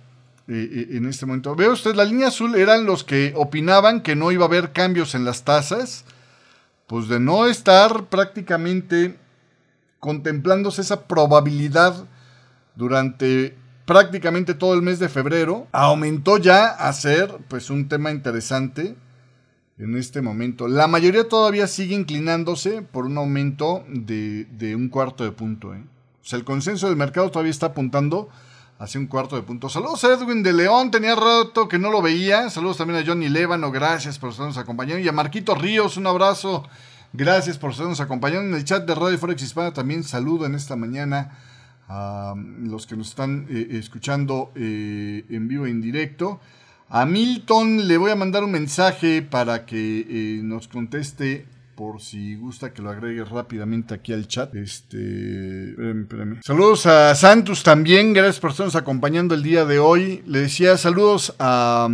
Eh, 0.50 0.70
eh, 0.92 0.98
en 0.98 1.06
este 1.06 1.26
momento. 1.26 1.56
Veo 1.56 1.72
usted, 1.72 1.96
la 1.96 2.04
línea 2.04 2.28
azul 2.28 2.56
eran 2.56 2.86
los 2.86 3.06
que 3.06 3.32
opinaban 3.38 4.02
que 4.02 4.14
no 4.14 4.30
iba 4.30 4.44
a 4.44 4.48
haber 4.50 4.74
cambios 4.74 5.16
en 5.16 5.24
las 5.24 5.46
tasas 5.46 6.04
pues 6.94 7.08
de 7.08 7.20
no 7.20 7.48
estar 7.48 8.06
prácticamente 8.06 9.18
contemplándose 10.00 10.82
esa 10.82 11.08
probabilidad 11.08 12.06
durante 12.76 13.58
prácticamente 13.88 14.54
todo 14.54 14.76
el 14.76 14.84
mes 14.84 15.00
de 15.00 15.10
febrero, 15.10 15.66
aumentó 15.72 16.38
ya 16.38 16.68
a 16.68 16.94
ser 16.94 17.36
pues 17.48 17.72
un 17.72 17.88
tema 17.88 18.12
interesante 18.12 18.96
en 19.80 19.98
este 19.98 20.22
momento. 20.22 20.68
La 20.68 20.86
mayoría 20.86 21.28
todavía 21.28 21.66
sigue 21.66 21.96
inclinándose 21.96 22.84
por 22.84 23.08
un 23.08 23.18
aumento 23.18 23.84
de, 23.90 24.76
un 24.76 24.90
cuarto 24.90 25.24
de 25.24 25.32
punto. 25.32 25.74
¿eh? 25.74 25.84
O 26.22 26.26
sea, 26.26 26.38
el 26.38 26.46
consenso 26.46 26.90
del 26.90 26.96
mercado 26.96 27.32
todavía 27.32 27.50
está 27.50 27.66
apuntando 27.66 28.30
hace 28.80 28.98
un 28.98 29.08
cuarto 29.08 29.36
de 29.36 29.44
punto. 29.44 29.70
Saludos 29.70 30.04
a 30.04 30.14
Edwin 30.14 30.44
de 30.44 30.54
León, 30.54 30.92
tenía 30.92 31.16
rato 31.16 31.68
que 31.68 31.80
no 31.80 31.90
lo 31.90 32.02
veía. 32.02 32.50
Saludos 32.50 32.78
también 32.78 33.02
a 33.02 33.06
Johnny 33.06 33.30
Lébano, 33.30 33.72
gracias 33.72 34.20
por 34.20 34.32
estarnos 34.32 34.58
acompañando. 34.58 35.04
Y 35.04 35.08
a 35.08 35.12
Marquito 35.12 35.56
Ríos, 35.56 35.98
un 35.98 36.08
abrazo. 36.08 36.64
Gracias 37.14 37.60
por 37.60 37.72
estarnos 37.72 38.00
acompañando 38.00 38.50
en 38.50 38.56
el 38.56 38.66
chat 38.66 38.86
de 38.86 38.96
Radio 38.96 39.18
Forex 39.18 39.42
Hispana. 39.44 39.72
También 39.72 40.04
saludo 40.04 40.46
en 40.48 40.56
esta 40.56 40.76
mañana 40.76 41.38
a 41.88 42.34
los 42.36 42.88
que 42.88 42.98
nos 42.98 43.10
están 43.10 43.46
eh, 43.50 43.68
escuchando 43.72 44.52
eh, 44.56 45.24
en 45.30 45.48
vivo 45.48 45.68
en 45.68 45.80
directo. 45.80 46.40
A 46.90 47.06
Milton 47.06 47.88
le 47.88 47.98
voy 47.98 48.12
a 48.12 48.16
mandar 48.16 48.44
un 48.44 48.52
mensaje 48.52 49.22
para 49.22 49.66
que 49.66 50.06
eh, 50.10 50.42
nos 50.44 50.68
conteste 50.68 51.46
por 51.76 52.02
si 52.02 52.36
gusta 52.36 52.74
que 52.74 52.82
lo 52.82 52.90
agregue 52.90 53.24
rápidamente 53.24 53.94
aquí 53.94 54.14
al 54.14 54.28
chat. 54.28 54.54
Este, 54.56 55.70
espérame, 55.70 56.02
espérame. 56.02 56.40
Saludos 56.44 56.86
a 56.86 57.16
Santos 57.16 57.64
también, 57.64 58.14
gracias 58.14 58.40
por 58.40 58.52
estarnos 58.52 58.76
acompañando 58.76 59.36
el 59.36 59.44
día 59.44 59.66
de 59.66 59.80
hoy. 59.80 60.24
Le 60.26 60.40
decía 60.40 60.78
saludos 60.78 61.36
a, 61.40 61.88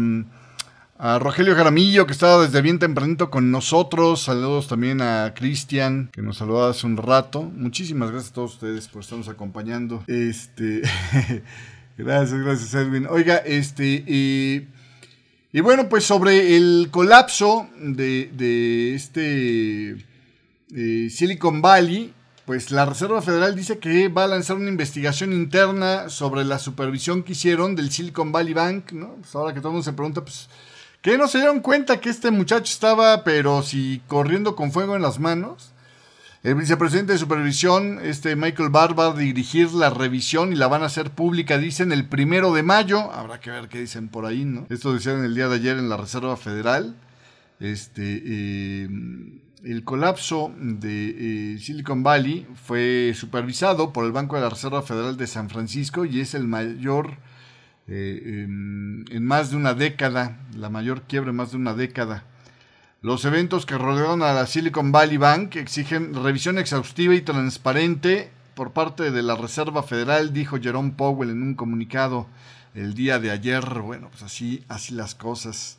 a 0.97 1.19
Rogelio 1.19 1.55
Jaramillo, 1.55 2.05
que 2.05 2.13
estaba 2.13 2.43
desde 2.43 2.61
bien 2.61 2.79
tempranito 2.79 3.29
con 3.29 3.51
nosotros. 3.51 4.21
Saludos 4.21 4.67
también 4.67 5.01
a 5.01 5.33
Cristian, 5.35 6.09
que 6.11 6.21
nos 6.21 6.37
saludó 6.37 6.67
hace 6.67 6.85
un 6.85 6.97
rato. 6.97 7.43
Muchísimas 7.43 8.11
gracias 8.11 8.31
a 8.31 8.35
todos 8.35 8.55
ustedes 8.55 8.87
por 8.87 9.01
estarnos 9.01 9.29
acompañando. 9.29 10.03
Este, 10.07 10.81
gracias, 11.97 12.39
gracias 12.39 12.73
Edwin. 12.73 13.07
Oiga, 13.09 13.37
este, 13.37 14.03
eh, 14.07 14.67
y 15.51 15.61
bueno, 15.61 15.89
pues 15.89 16.03
sobre 16.03 16.55
el 16.55 16.89
colapso 16.91 17.67
de, 17.79 18.93
este 18.93 19.95
eh, 20.75 21.09
Silicon 21.09 21.61
Valley, 21.61 22.13
pues 22.45 22.69
la 22.69 22.85
Reserva 22.85 23.21
Federal 23.21 23.55
dice 23.55 23.79
que 23.79 24.09
va 24.09 24.25
a 24.25 24.27
lanzar 24.27 24.57
una 24.57 24.69
investigación 24.69 25.33
interna 25.33 26.09
sobre 26.09 26.43
la 26.43 26.59
supervisión 26.59 27.23
que 27.23 27.31
hicieron 27.31 27.75
del 27.75 27.91
Silicon 27.91 28.31
Valley 28.31 28.53
Bank, 28.53 28.91
¿no? 28.91 29.15
Pues 29.15 29.33
ahora 29.35 29.53
que 29.53 29.59
todo 29.59 29.69
el 29.69 29.73
mundo 29.73 29.85
se 29.85 29.93
pregunta, 29.93 30.21
pues, 30.21 30.49
¿qué 31.01 31.17
no 31.17 31.27
se 31.27 31.39
dieron 31.39 31.61
cuenta 31.61 31.99
que 31.99 32.09
este 32.09 32.29
muchacho 32.29 32.71
estaba, 32.71 33.23
pero 33.23 33.63
si 33.63 34.01
corriendo 34.07 34.55
con 34.55 34.71
fuego 34.71 34.95
en 34.95 35.01
las 35.01 35.19
manos? 35.19 35.73
El 36.41 36.55
vicepresidente 36.55 37.11
de 37.11 37.19
supervisión, 37.19 37.99
este 38.01 38.37
Michael 38.37 38.69
Barr, 38.69 38.97
va 38.97 39.07
a 39.07 39.13
dirigir 39.13 39.73
la 39.73 39.89
revisión 39.89 40.53
y 40.53 40.55
la 40.55 40.67
van 40.67 40.83
a 40.83 40.85
hacer 40.85 41.11
pública, 41.11 41.57
dicen, 41.57 41.91
el 41.91 42.07
primero 42.07 42.53
de 42.53 42.63
mayo. 42.63 43.11
Habrá 43.11 43.41
que 43.41 43.51
ver 43.51 43.67
qué 43.67 43.81
dicen 43.81 44.07
por 44.07 44.25
ahí, 44.25 44.45
¿no? 44.45 44.65
Esto 44.69 44.93
decían 44.93 45.25
el 45.25 45.35
día 45.35 45.49
de 45.49 45.55
ayer 45.55 45.77
en 45.77 45.89
la 45.89 45.97
Reserva 45.97 46.37
Federal. 46.37 46.95
Este, 47.59 48.23
eh, 48.25 48.89
el 49.65 49.83
colapso 49.83 50.53
de 50.57 51.55
eh, 51.55 51.59
Silicon 51.59 52.03
Valley 52.03 52.47
fue 52.55 53.11
supervisado 53.15 53.91
por 53.91 54.05
el 54.05 54.13
Banco 54.13 54.37
de 54.37 54.43
la 54.43 54.49
Reserva 54.49 54.81
Federal 54.81 55.17
de 55.17 55.27
San 55.27 55.49
Francisco 55.49 56.05
y 56.05 56.21
es 56.21 56.35
el 56.35 56.47
mayor 56.47 57.17
eh, 57.89 58.45
en 58.45 59.25
más 59.25 59.51
de 59.51 59.57
una 59.57 59.73
década, 59.73 60.39
la 60.55 60.69
mayor 60.69 61.01
quiebre 61.01 61.31
en 61.31 61.35
más 61.35 61.51
de 61.51 61.57
una 61.57 61.73
década. 61.73 62.23
Los 63.01 63.23
eventos 63.23 63.65
que 63.65 63.77
rodearon 63.77 64.23
a 64.23 64.33
la 64.33 64.45
Silicon 64.45 64.91
Valley 64.91 65.15
Bank 65.15 65.55
exigen 65.55 66.13
revisión 66.13 66.57
exhaustiva 66.57 67.15
y 67.15 67.21
transparente 67.21 68.29
por 68.55 68.73
parte 68.73 69.09
de 69.11 69.23
la 69.23 69.37
Reserva 69.37 69.83
Federal, 69.83 70.33
dijo 70.33 70.59
Jerome 70.59 70.91
Powell 70.91 71.29
en 71.29 71.41
un 71.41 71.55
comunicado 71.55 72.27
el 72.75 72.93
día 72.95 73.17
de 73.17 73.31
ayer. 73.31 73.63
Bueno, 73.79 74.09
pues 74.09 74.23
así, 74.23 74.65
así 74.67 74.93
las 74.93 75.15
cosas. 75.15 75.77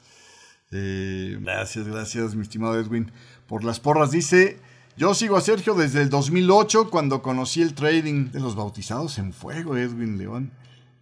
Eh, 0.70 1.36
gracias, 1.42 1.86
gracias, 1.86 2.34
mi 2.34 2.40
estimado 2.40 2.80
Edwin. 2.80 3.12
Por 3.46 3.64
las 3.64 3.80
porras 3.80 4.12
dice, 4.12 4.58
yo 4.96 5.12
sigo 5.12 5.36
a 5.36 5.42
Sergio 5.42 5.74
desde 5.74 6.00
el 6.00 6.08
2008 6.08 6.88
cuando 6.88 7.20
conocí 7.20 7.60
el 7.60 7.74
trading 7.74 8.30
de 8.30 8.40
los 8.40 8.56
bautizados 8.56 9.18
en 9.18 9.34
fuego, 9.34 9.76
Edwin 9.76 10.16
León. 10.16 10.52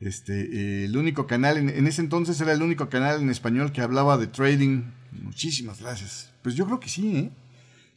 Este, 0.01 0.41
eh, 0.41 0.85
el 0.87 0.97
único 0.97 1.29
canal, 1.29 1.59
en, 1.59 1.87
ese 1.87 2.01
entonces 2.01 2.41
era 2.41 2.53
el 2.53 2.63
único 2.63 2.89
canal 2.89 3.23
en 3.23 3.31
español 3.31 3.71
que 3.71 3.83
hablaba 3.83 4.19
de 4.19 4.27
trading 4.27 4.98
Muchísimas 5.13 5.81
gracias. 5.81 6.31
Pues 6.43 6.55
yo 6.55 6.67
creo 6.67 6.81
que 6.81 6.89
sí, 6.89 7.17
¿eh? 7.17 7.31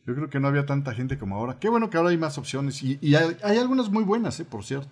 Yo 0.06 0.16
creo 0.16 0.30
que 0.30 0.40
no 0.40 0.48
había 0.48 0.66
tanta 0.66 0.94
gente 0.94 1.18
como 1.18 1.36
ahora. 1.36 1.60
Qué 1.60 1.70
bueno 1.70 1.90
que 1.90 1.98
ahora 1.98 2.10
hay 2.10 2.18
más 2.18 2.38
opciones. 2.38 2.82
Y, 2.82 2.98
hay, 3.16 3.58
algunas 3.58 3.90
muy 3.90 4.04
buenas, 4.04 4.40
¿eh? 4.40 4.46
Por 4.46 4.64
cierto. 4.64 4.90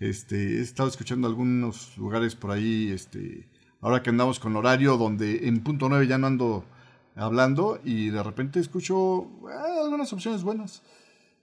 Este, 0.00 0.58
he 0.58 0.60
estado 0.62 0.88
escuchando 0.88 1.28
algunos 1.28 1.96
lugares 1.96 2.34
por 2.34 2.50
ahí, 2.50 2.90
este, 2.90 3.46
ahora 3.80 4.02
que 4.02 4.10
andamos 4.10 4.40
con 4.40 4.56
horario, 4.56 4.96
donde 4.96 5.46
en 5.46 5.62
punto 5.62 5.88
9 5.88 6.06
ya 6.08 6.18
no 6.18 6.26
ando 6.26 6.64
hablando 7.14 7.78
y 7.84 8.10
de 8.10 8.22
repente 8.22 8.58
escucho 8.58 9.28
ah, 9.48 9.82
algunas 9.84 10.12
opciones 10.12 10.42
buenas. 10.42 10.82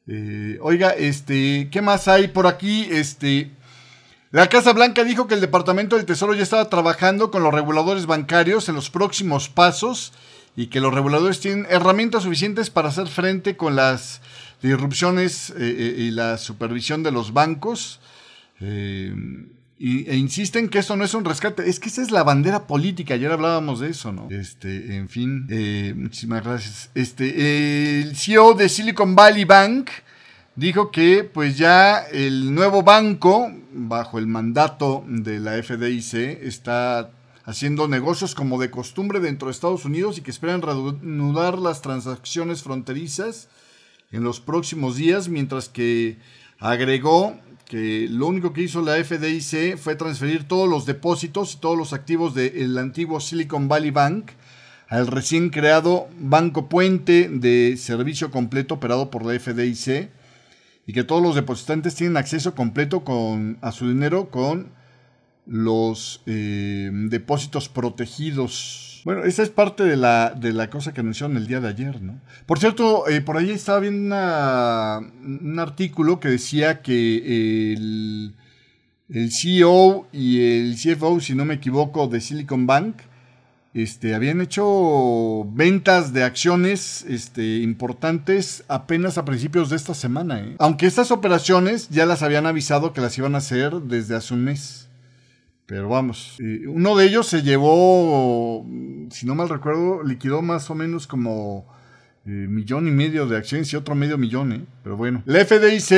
Eh, 0.08 0.58
oiga, 0.62 0.90
este, 0.90 1.70
¿qué 1.72 1.82
más 1.82 2.08
hay 2.08 2.30
por 2.30 2.48
aquí? 2.48 2.88
Este, 2.90 3.52
la 4.32 4.48
Casa 4.48 4.74
Blanca 4.74 5.04
dijo 5.04 5.28
que 5.28 5.34
el 5.34 5.42
Departamento 5.42 5.96
del 5.96 6.06
Tesoro 6.06 6.36
ya 6.36 6.44
estaba 6.44 6.70
trabajando 6.70 7.32
con 7.32 7.42
los 7.42 7.54
reguladores 7.54 8.06
bancarios 8.06 8.70
en 8.70 8.76
los 8.76 8.90
próximos 8.90 9.50
pasos 9.50 10.14
y 10.56 10.68
que 10.68 10.80
los 10.80 10.94
reguladores 10.94 11.40
tienen 11.40 11.66
herramientas 11.70 12.24
suficientes 12.24 12.70
para 12.70 12.90
hacer 12.90 13.08
frente 13.08 13.58
con 13.58 13.76
las 13.76 14.22
disrupciones 14.62 15.50
eh, 15.52 15.56
eh, 15.58 15.96
y 15.98 16.12
la 16.12 16.38
supervisión 16.38 17.02
de 17.02 17.12
los 17.12 17.34
bancos. 17.34 18.00
Eh, 18.60 19.14
e 19.80 20.18
insisten 20.18 20.68
que 20.68 20.80
esto 20.80 20.98
no 20.98 21.06
es 21.06 21.14
un 21.14 21.24
rescate, 21.24 21.70
es 21.70 21.80
que 21.80 21.88
esa 21.88 22.02
es 22.02 22.12
la 22.12 22.24
bandera 22.24 22.68
política, 22.68 23.14
ayer 23.14 23.32
hablábamos 23.32 23.80
de 23.80 23.90
eso, 23.90 24.12
¿no? 24.12 24.28
Este, 24.30 24.98
en 24.98 25.08
fin, 25.08 25.48
muchísimas 25.96 26.44
gracias. 26.44 26.90
Este, 26.94 28.02
el 28.02 28.14
CEO 28.18 28.56
de 28.56 28.68
Silicon 28.68 29.16
Valley 29.16 29.46
Bank, 29.46 29.90
dijo 30.60 30.92
que 30.92 31.24
pues 31.24 31.58
ya 31.58 32.00
el 32.00 32.54
nuevo 32.54 32.84
banco, 32.84 33.50
bajo 33.72 34.20
el 34.20 34.28
mandato 34.28 35.06
de 35.08 35.40
la 35.40 35.64
FDIC, 35.64 36.44
está 36.44 37.12
haciendo 37.46 37.88
negocios 37.88 38.36
como 38.36 38.60
de 38.60 38.70
costumbre 38.70 39.22
dentro 39.22 39.48
de 39.48 39.54
Estados 39.54 39.86
Unidos 39.86 40.18
y 40.18 40.22
que 40.22 40.32
esperan 40.32 40.62
reanudar 40.62 41.58
las 41.58 41.82
transacciones 41.82 42.62
fronterizas 42.62 43.48
en 44.12 44.24
los 44.24 44.42
próximos 44.42 44.98
días, 44.98 45.30
mientras 45.30 45.70
que 45.70 46.18
agregó 46.60 47.40
que 47.66 48.08
lo 48.10 48.28
único 48.28 48.52
que 48.52 48.64
hizo 48.64 48.82
la 48.82 49.02
FDIC 49.02 49.78
fue 49.78 49.96
transferir 49.96 50.46
todos 50.46 50.68
los 50.68 50.86
depósitos 50.86 51.54
y 51.54 51.58
todos 51.58 51.78
los 51.78 51.94
activos 51.94 52.34
del 52.34 52.78
antiguo 52.78 53.22
Silicon 53.22 53.70
Valley 53.70 53.92
Bank 53.92 54.32
al 54.90 55.08
recién 55.08 55.52
creado 55.52 56.10
Banco 56.20 56.68
Puente 56.68 57.30
de 57.30 57.78
servicio 57.78 58.30
completo 58.30 58.74
operado 58.76 59.10
por 59.10 59.24
la 59.24 59.40
FDIC 59.40 60.19
y 60.90 60.92
que 60.92 61.04
todos 61.04 61.22
los 61.22 61.36
depositantes 61.36 61.94
tienen 61.94 62.18
acceso 62.18 62.56
completo 62.56 63.04
con, 63.04 63.60
a 63.62 63.72
su 63.72 63.88
dinero 63.88 64.32
con 64.32 64.72
los 65.46 66.24
eh, 66.26 66.90
depósitos 66.92 67.70
protegidos. 67.70 69.04
Bueno, 69.06 69.24
esa 69.24 69.44
es 69.44 69.50
parte 69.50 69.84
de 69.84 69.96
la, 69.96 70.32
de 70.32 70.52
la 70.52 70.72
cosa 70.72 70.92
que 70.92 71.02
anunciaron 71.02 71.38
el 71.38 71.46
día 71.46 71.60
de 71.60 71.68
ayer, 71.68 72.02
¿no? 72.02 72.20
Por 72.48 72.58
cierto, 72.58 73.08
eh, 73.08 73.22
por 73.22 73.38
ahí 73.38 73.52
estaba 73.52 73.82
viendo 73.82 74.16
un 74.16 75.60
artículo 75.60 76.20
que 76.20 76.30
decía 76.30 76.82
que 76.82 77.74
el, 77.74 78.34
el 79.10 79.32
CEO 79.32 80.08
y 80.12 80.42
el 80.42 80.76
CFO, 80.76 81.20
si 81.20 81.36
no 81.36 81.46
me 81.46 81.54
equivoco, 81.54 82.08
de 82.08 82.20
Silicon 82.20 82.66
Bank, 82.66 82.96
este, 83.74 84.16
habían 84.16 84.42
hecho 84.42 85.46
ventas 85.52 86.12
de 86.12 86.24
acciones 86.24 87.06
este, 87.08 87.58
importantes 87.58 88.64
apenas 88.68 89.18
a 89.18 89.26
principios 89.26 89.70
de 89.70 89.76
esta 89.76 89.94
semana. 89.94 90.40
¿eh? 90.40 90.56
Aunque 90.60 90.88
estas 90.88 91.12
operaciones 91.12 91.90
ya 91.90 92.06
las 92.06 92.24
habían 92.24 92.46
avisado 92.46 92.94
que 92.94 93.02
las 93.02 93.18
iban 93.18 93.36
a 93.36 93.40
hacer 93.40 93.74
desde 93.82 94.16
hace 94.16 94.34
un 94.34 94.44
mes. 94.44 94.90
Pero 95.66 95.88
vamos, 95.88 96.38
eh, 96.40 96.66
uno 96.68 96.96
de 96.96 97.06
ellos 97.06 97.28
se 97.28 97.44
llevó, 97.44 98.66
si 99.12 99.28
no 99.28 99.36
mal 99.36 99.50
recuerdo, 99.50 100.02
liquidó 100.02 100.42
más 100.42 100.68
o 100.72 100.76
menos 100.76 101.06
como 101.06 101.68
eh, 102.26 102.32
millón 102.32 102.86
y 102.88 102.92
medio 102.92 103.28
de 103.28 103.38
acciones 103.38 103.72
y 103.72 103.78
otro 103.78 103.96
medio 103.96 104.18
millón, 104.18 104.52
¿eh? 104.52 104.62
pero 104.84 104.98
bueno. 104.98 105.24
La 105.26 105.44
FDIC 105.44 105.92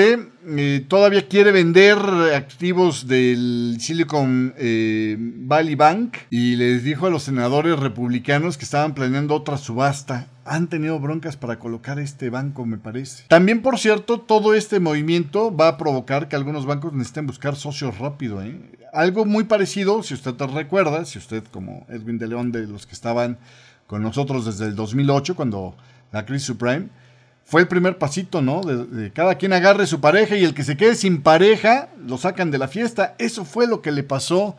eh, 0.45 0.86
todavía 0.88 1.27
quiere 1.27 1.51
vender 1.51 1.97
activos 2.36 3.07
del 3.07 3.77
Silicon 3.79 4.53
Valley 5.47 5.75
Bank 5.75 6.17
y 6.29 6.55
les 6.55 6.84
dijo 6.84 7.07
a 7.07 7.10
los 7.10 7.23
senadores 7.23 7.77
republicanos 7.79 8.57
que 8.57 8.65
estaban 8.65 8.93
planeando 8.93 9.34
otra 9.36 9.57
subasta. 9.57 10.27
Han 10.45 10.67
tenido 10.67 10.99
broncas 10.99 11.38
para 11.38 11.60
colocar 11.60 11.99
este 11.99 12.29
banco, 12.29 12.65
me 12.65 12.77
parece. 12.77 13.23
También, 13.27 13.62
por 13.62 13.79
cierto, 13.79 14.19
todo 14.19 14.53
este 14.53 14.79
movimiento 14.79 15.55
va 15.55 15.69
a 15.69 15.77
provocar 15.77 16.29
que 16.29 16.36
algunos 16.36 16.65
bancos 16.65 16.93
necesiten 16.93 17.27
buscar 17.27 17.55
socios 17.55 17.97
rápido. 17.97 18.41
Algo 18.93 19.25
muy 19.25 19.45
parecido, 19.45 20.01
si 20.03 20.13
usted 20.13 20.36
te 20.36 20.47
recuerda, 20.47 21.03
si 21.03 21.17
usted 21.17 21.43
como 21.51 21.86
Edwin 21.89 22.19
de 22.19 22.27
León 22.27 22.51
de 22.51 22.67
los 22.67 22.86
que 22.86 22.93
estaban 22.93 23.38
con 23.88 24.01
nosotros 24.01 24.45
desde 24.45 24.67
el 24.67 24.75
2008, 24.75 25.36
cuando 25.36 25.75
la 26.12 26.26
crisis 26.26 26.47
Supreme, 26.47 26.89
fue 27.43 27.62
el 27.62 27.67
primer 27.67 27.97
pasito, 27.97 28.41
¿no? 28.41 28.62
De, 28.62 29.12
cada 29.12 29.36
quien 29.36 29.54
agarre 29.54 29.86
su 29.86 30.00
pareja 30.00 30.38
y 30.38 30.43
el 30.43 30.54
que 30.54 30.63
se 30.63 30.78
quede 30.78 30.95
sin 30.95 31.21
pareja 31.21 31.89
lo 32.06 32.17
sacan 32.17 32.50
de 32.50 32.58
la 32.58 32.67
fiesta. 32.67 33.15
Eso 33.17 33.43
fue 33.43 33.67
lo 33.67 33.82
que 33.82 33.91
le 33.91 34.04
pasó 34.04 34.56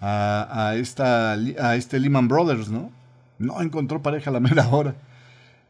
a, 0.00 0.74
esta, 0.76 1.32
a 1.32 1.76
este 1.76 2.00
Lehman 2.00 2.26
Brothers, 2.26 2.68
¿no? 2.68 2.90
No 3.38 3.60
encontró 3.60 4.02
pareja 4.02 4.30
a 4.30 4.32
la 4.32 4.40
mera 4.40 4.68
hora. 4.68 4.94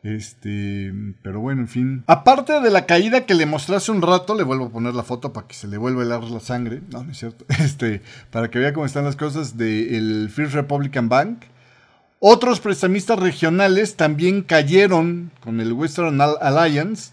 Este, 0.03 0.93
pero 1.23 1.41
bueno, 1.41 1.61
en 1.61 1.69
fin. 1.69 2.05
Aparte 2.07 2.61
de 2.61 2.71
la 2.71 2.87
caída 2.87 3.25
que 3.25 3.35
le 3.35 3.47
mostré 3.47 3.77
hace 3.77 3.93
un 3.93 4.03
rato, 4.03 4.35
le 4.35 4.43
vuelvo 4.43 4.67
a 4.67 4.71
poner 4.71 4.95
la 4.95 5.05
foto 5.05 5.33
para 5.33 5.47
que 5.47 5.55
se 5.55 5.69
le 5.69 5.77
vuelva 5.77 6.03
a 6.03 6.05
helar 6.07 6.25
la 6.25 6.41
sangre. 6.41 6.83
No, 6.91 7.05
no 7.05 7.13
es 7.13 7.19
cierto. 7.19 7.45
Este, 7.61 8.03
para 8.31 8.51
que 8.51 8.59
vea 8.59 8.73
cómo 8.73 8.87
están 8.87 9.05
las 9.05 9.17
cosas 9.17 9.57
del 9.57 10.29
First 10.31 10.55
Republican 10.55 11.09
Bank. 11.09 11.45
Otros 12.25 12.61
prestamistas 12.61 13.19
regionales 13.19 13.97
también 13.97 14.43
cayeron 14.43 15.33
con 15.41 15.59
el 15.59 15.73
Western 15.73 16.21
Alliance 16.21 17.11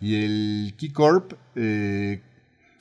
y 0.00 0.24
el 0.24 0.74
Key 0.78 0.88
Corp, 0.92 1.34
eh, 1.56 2.22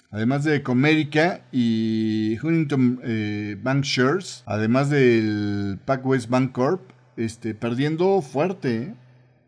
además 0.10 0.46
de 0.46 0.64
Comerica 0.64 1.42
y 1.52 2.38
Huntington 2.42 3.02
eh, 3.04 3.58
Bank 3.62 3.84
Shares, 3.84 4.44
además 4.46 4.90
del 4.90 5.78
PacWest 5.84 6.30
Bank 6.30 6.54
Corp, 6.54 6.80
este, 7.18 7.54
perdiendo 7.54 8.22
fuerte. 8.22 8.78
¿eh? 8.78 8.94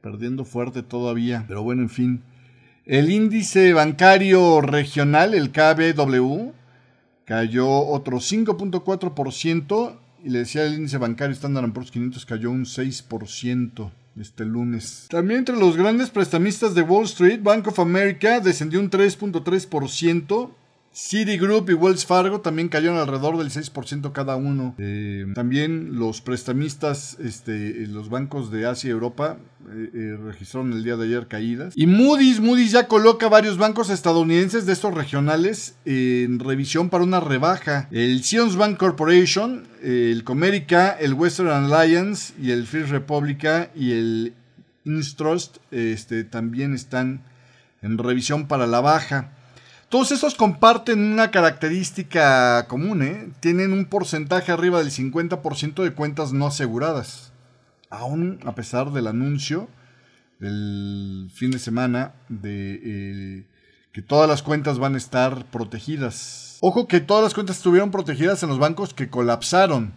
perdiendo 0.02 0.44
fuerte 0.44 0.84
todavía. 0.84 1.46
Pero 1.48 1.64
bueno, 1.64 1.82
en 1.82 1.90
fin. 1.90 2.24
El 2.86 3.10
índice 3.10 3.72
bancario 3.72 4.60
regional, 4.60 5.34
el 5.34 5.52
KBW, 5.52 6.52
cayó 7.24 7.70
otro 7.70 8.18
5.4% 8.18 10.07
y 10.24 10.30
le 10.30 10.40
decía 10.40 10.66
el 10.66 10.74
índice 10.74 10.98
bancario 10.98 11.34
Standard 11.34 11.72
Poor's 11.72 11.92
500 11.92 12.26
cayó 12.26 12.52
un 12.52 12.66
6% 12.66 13.92
este 14.20 14.46
lunes. 14.46 15.08
También 15.10 15.40
entre 15.40 15.58
los 15.58 15.78
grandes 15.78 16.10
prestamistas 16.10 16.74
de 16.74 16.82
Wall 16.82 17.06
Street, 17.06 17.42
Bank 17.42 17.68
of 17.68 17.80
America 17.80 18.40
descendió 18.40 18.80
un 18.80 18.90
3.3%, 18.90 20.50
Citigroup 20.98 21.70
y 21.70 21.74
Wells 21.76 22.08
Fargo 22.08 22.42
también 22.42 22.70
cayeron 22.70 22.98
alrededor 22.98 23.38
del 23.38 23.52
6% 23.52 24.14
cada 24.14 24.36
uno. 24.36 24.74
Eh, 24.80 25.28
también 25.36 26.00
los 26.00 26.22
prestamistas, 26.22 27.18
este, 27.20 27.86
los 27.86 28.10
bancos 28.10 28.50
de 28.50 28.66
Asia 28.66 28.88
y 28.88 28.92
Europa 28.92 29.38
eh, 29.70 29.92
eh, 29.94 30.18
registraron 30.20 30.74
el 30.74 30.84
día 30.84 30.96
de 30.96 31.06
ayer 31.06 31.28
caídas. 31.28 31.74
Y 31.78 31.86
Moody's, 31.86 32.40
Moody's 32.40 32.72
ya 32.72 32.88
coloca 32.88 33.30
varios 33.30 33.60
bancos 33.60 33.92
estadounidenses 33.92 34.66
de 34.66 34.74
estos 34.74 34.92
regionales 34.96 35.76
en 35.86 36.40
revisión 36.40 36.90
para 36.90 37.04
una 37.04 37.20
rebaja. 37.20 37.88
El 37.92 38.24
Sions 38.24 38.56
Bank 38.56 38.78
Corporation, 38.78 39.68
el 39.84 40.24
Comerica, 40.24 40.98
el 41.00 41.14
Western 41.14 41.50
Alliance 41.50 42.34
y 42.42 42.50
el 42.50 42.66
First 42.66 42.90
Republica 42.90 43.70
y 43.76 43.92
el 43.92 44.34
Instrust 44.84 45.58
este, 45.70 46.24
también 46.24 46.74
están 46.74 47.22
en 47.84 48.00
revisión 48.00 48.48
para 48.48 48.66
la 48.66 48.82
baja. 48.82 49.37
Todos 49.90 50.12
estos 50.12 50.36
comparten 50.36 51.00
una 51.00 51.32
característica 51.32 52.68
común, 52.68 53.02
¿eh? 53.04 53.30
tienen 53.40 53.72
un 53.72 53.86
porcentaje 53.86 54.52
arriba 54.52 54.80
del 54.80 54.92
50% 54.92 55.82
de 55.82 55.94
cuentas 55.94 56.34
no 56.34 56.48
aseguradas. 56.48 57.32
Aún 57.90 58.40
a 58.46 58.54
pesar 58.54 58.92
del 58.92 59.08
anuncio 59.08 59.70
del 60.40 61.32
fin 61.34 61.52
de 61.52 61.60
semana 61.60 62.16
de 62.28 62.82
eh, 62.84 63.46
que 63.94 64.02
todas 64.02 64.28
las 64.28 64.44
cuentas 64.44 64.78
van 64.78 64.96
a 64.96 64.98
estar 64.98 65.46
protegidas. 65.46 66.58
Ojo 66.60 66.90
que 66.90 67.00
todas 67.00 67.24
las 67.24 67.34
cuentas 67.34 67.56
estuvieron 67.56 67.90
protegidas 67.90 68.44
en 68.44 68.50
los 68.50 68.60
bancos 68.60 68.94
que 68.94 69.10
colapsaron 69.10 69.94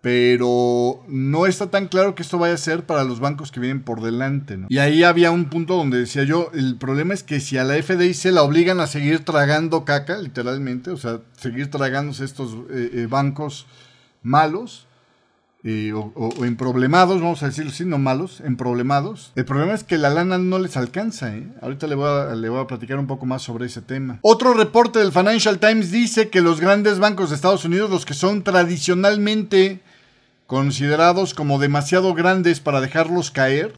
pero 0.00 1.02
no 1.08 1.46
está 1.46 1.70
tan 1.70 1.88
claro 1.88 2.14
que 2.14 2.22
esto 2.22 2.38
vaya 2.38 2.54
a 2.54 2.58
ser 2.58 2.86
para 2.86 3.04
los 3.04 3.18
bancos 3.18 3.50
que 3.50 3.60
vienen 3.60 3.82
por 3.82 4.00
delante. 4.00 4.56
¿no? 4.56 4.66
Y 4.70 4.78
ahí 4.78 5.02
había 5.02 5.30
un 5.30 5.46
punto 5.46 5.76
donde 5.76 5.98
decía 5.98 6.24
yo, 6.24 6.50
el 6.54 6.76
problema 6.76 7.14
es 7.14 7.22
que 7.22 7.40
si 7.40 7.58
a 7.58 7.64
la 7.64 7.74
FDIC 7.82 8.26
la 8.26 8.42
obligan 8.42 8.80
a 8.80 8.86
seguir 8.86 9.24
tragando 9.24 9.84
caca, 9.84 10.18
literalmente, 10.18 10.90
o 10.90 10.96
sea, 10.96 11.20
seguir 11.36 11.70
tragándose 11.70 12.24
estos 12.24 12.54
eh, 12.70 12.90
eh, 12.92 13.06
bancos 13.08 13.66
malos, 14.22 14.86
eh, 15.64 15.92
o, 15.92 16.12
o, 16.14 16.44
emproblemados, 16.44 17.20
vamos 17.20 17.42
a 17.42 17.46
decirlo 17.46 17.72
así, 17.72 17.84
no 17.84 17.98
malos, 17.98 18.40
emproblemados. 18.40 19.32
El 19.34 19.44
problema 19.44 19.74
es 19.74 19.82
que 19.82 19.98
la 19.98 20.08
lana 20.08 20.38
no 20.38 20.60
les 20.60 20.76
alcanza. 20.76 21.36
¿eh? 21.36 21.48
Ahorita 21.60 21.88
le 21.88 21.96
voy, 21.96 22.06
a, 22.08 22.34
le 22.36 22.48
voy 22.48 22.60
a 22.60 22.66
platicar 22.68 22.96
un 22.98 23.08
poco 23.08 23.26
más 23.26 23.42
sobre 23.42 23.66
ese 23.66 23.82
tema. 23.82 24.20
Otro 24.22 24.54
reporte 24.54 25.00
del 25.00 25.10
Financial 25.10 25.58
Times 25.58 25.90
dice 25.90 26.28
que 26.28 26.42
los 26.42 26.60
grandes 26.60 27.00
bancos 27.00 27.30
de 27.30 27.36
Estados 27.36 27.64
Unidos, 27.64 27.90
los 27.90 28.06
que 28.06 28.14
son 28.14 28.44
tradicionalmente 28.44 29.80
considerados 30.48 31.34
como 31.34 31.58
demasiado 31.58 32.14
grandes 32.14 32.58
para 32.58 32.80
dejarlos 32.80 33.30
caer, 33.30 33.76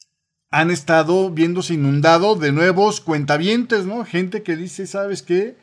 han 0.52 0.70
estado 0.70 1.28
viéndose 1.30 1.74
inundado 1.74 2.36
de 2.36 2.52
nuevos 2.52 3.00
cuentavientes, 3.00 3.86
¿no? 3.86 4.04
Gente 4.04 4.44
que 4.44 4.56
dice, 4.56 4.86
¿sabes 4.86 5.22
qué? 5.22 5.56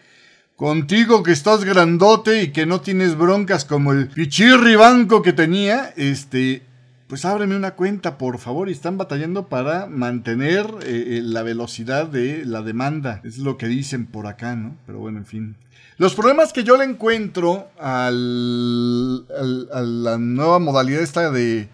Contigo 0.58 1.24
que 1.24 1.32
estás 1.32 1.64
grandote 1.64 2.44
y 2.44 2.52
que 2.52 2.66
no 2.66 2.82
tienes 2.82 3.18
broncas 3.18 3.64
como 3.64 3.94
el 3.94 4.10
pichirri 4.10 4.76
banco 4.76 5.22
que 5.22 5.32
tenía, 5.32 5.94
este, 5.96 6.64
pues 7.08 7.24
ábreme 7.24 7.56
una 7.56 7.76
cuenta, 7.76 8.18
por 8.18 8.38
favor. 8.38 8.68
Y 8.68 8.74
están 8.74 8.98
batallando 8.98 9.48
para 9.48 9.86
mantener 9.86 10.66
eh, 10.84 11.20
eh, 11.20 11.22
la 11.24 11.42
velocidad 11.42 12.08
de 12.08 12.44
la 12.46 12.64
demanda. 12.64 13.22
Es 13.24 13.38
lo 13.38 13.58
que 13.58 13.68
dicen 13.68 14.08
por 14.08 14.28
acá, 14.28 14.58
¿no? 14.58 14.76
Pero 14.86 15.00
bueno, 15.00 15.20
en 15.20 15.26
fin. 15.26 15.56
Los 15.98 16.14
problemas 16.14 16.54
que 16.54 16.64
yo 16.64 16.78
le 16.78 16.84
encuentro 16.84 17.70
al, 17.80 19.26
a 19.74 19.82
la 19.82 20.20
nueva 20.20 20.60
modalidad 20.60 21.02
esta 21.02 21.32
de, 21.32 21.70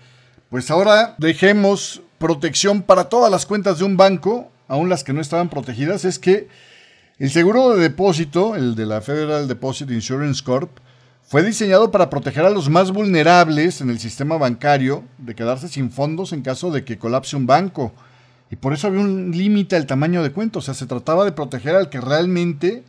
pues 0.50 0.72
ahora 0.72 1.16
dejemos 1.18 2.02
protección 2.20 2.84
para 2.84 3.10
todas 3.10 3.30
las 3.30 3.46
cuentas 3.46 3.80
de 3.80 3.84
un 3.84 3.98
banco, 3.98 4.50
aun 4.70 4.88
las 4.88 5.04
que 5.04 5.12
no 5.12 5.20
estaban 5.20 5.50
protegidas, 5.50 6.06
es 6.06 6.20
que 6.20 6.48
el 7.20 7.32
seguro 7.32 7.72
de 7.76 7.82
depósito, 7.82 8.56
el 8.56 8.76
de 8.76 8.86
la 8.86 9.02
Federal 9.02 9.50
Deposit 9.50 9.92
Insurance 9.92 10.42
Corp, 10.42 10.70
fue 11.22 11.44
diseñado 11.44 11.92
para 11.92 12.10
proteger 12.10 12.46
a 12.46 12.50
los 12.50 12.70
más 12.70 12.92
vulnerables 12.92 13.82
en 13.82 13.90
el 13.90 14.00
sistema 14.00 14.38
bancario 14.38 15.04
de 15.18 15.36
quedarse 15.36 15.68
sin 15.68 15.92
fondos 15.92 16.32
en 16.32 16.44
caso 16.44 16.72
de 16.72 16.86
que 16.86 16.98
colapse 16.98 17.36
un 17.36 17.46
banco. 17.46 17.92
Y 18.50 18.56
por 18.56 18.72
eso 18.72 18.88
había 18.88 19.02
un 19.02 19.32
límite 19.32 19.76
al 19.76 19.86
tamaño 19.86 20.24
de 20.24 20.32
cuenta. 20.32 20.60
O 20.60 20.62
sea, 20.62 20.76
se 20.76 20.86
trataba 20.86 21.26
de 21.26 21.32
proteger 21.32 21.76
al 21.76 21.90
que 21.90 22.00
realmente 22.00 22.84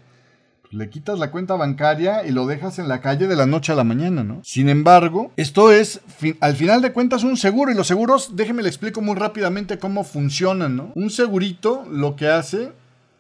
le 0.74 0.90
quitas 0.90 1.18
la 1.18 1.30
cuenta 1.30 1.54
bancaria 1.54 2.26
y 2.26 2.32
lo 2.32 2.46
dejas 2.46 2.78
en 2.78 2.88
la 2.88 3.00
calle 3.00 3.26
de 3.26 3.36
la 3.36 3.46
noche 3.46 3.72
a 3.72 3.76
la 3.76 3.84
mañana, 3.84 4.24
¿no? 4.24 4.40
Sin 4.44 4.68
embargo, 4.68 5.32
esto 5.36 5.72
es, 5.72 6.00
al 6.40 6.56
final 6.56 6.82
de 6.82 6.92
cuentas, 6.92 7.22
un 7.22 7.36
seguro. 7.36 7.70
Y 7.70 7.74
los 7.74 7.86
seguros, 7.86 8.36
déjeme 8.36 8.62
le 8.62 8.68
explico 8.68 9.00
muy 9.00 9.14
rápidamente 9.14 9.78
cómo 9.78 10.04
funcionan, 10.04 10.76
¿no? 10.76 10.92
Un 10.94 11.10
segurito 11.10 11.84
lo 11.90 12.16
que 12.16 12.28
hace, 12.28 12.72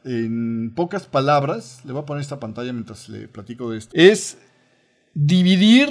en 0.04 0.72
pocas 0.74 1.06
palabras, 1.06 1.80
le 1.84 1.92
voy 1.92 2.02
a 2.02 2.06
poner 2.06 2.22
esta 2.22 2.40
pantalla 2.40 2.72
mientras 2.72 3.08
le 3.08 3.28
platico 3.28 3.70
de 3.70 3.78
esto, 3.78 3.92
es 3.94 4.36
dividir 5.14 5.88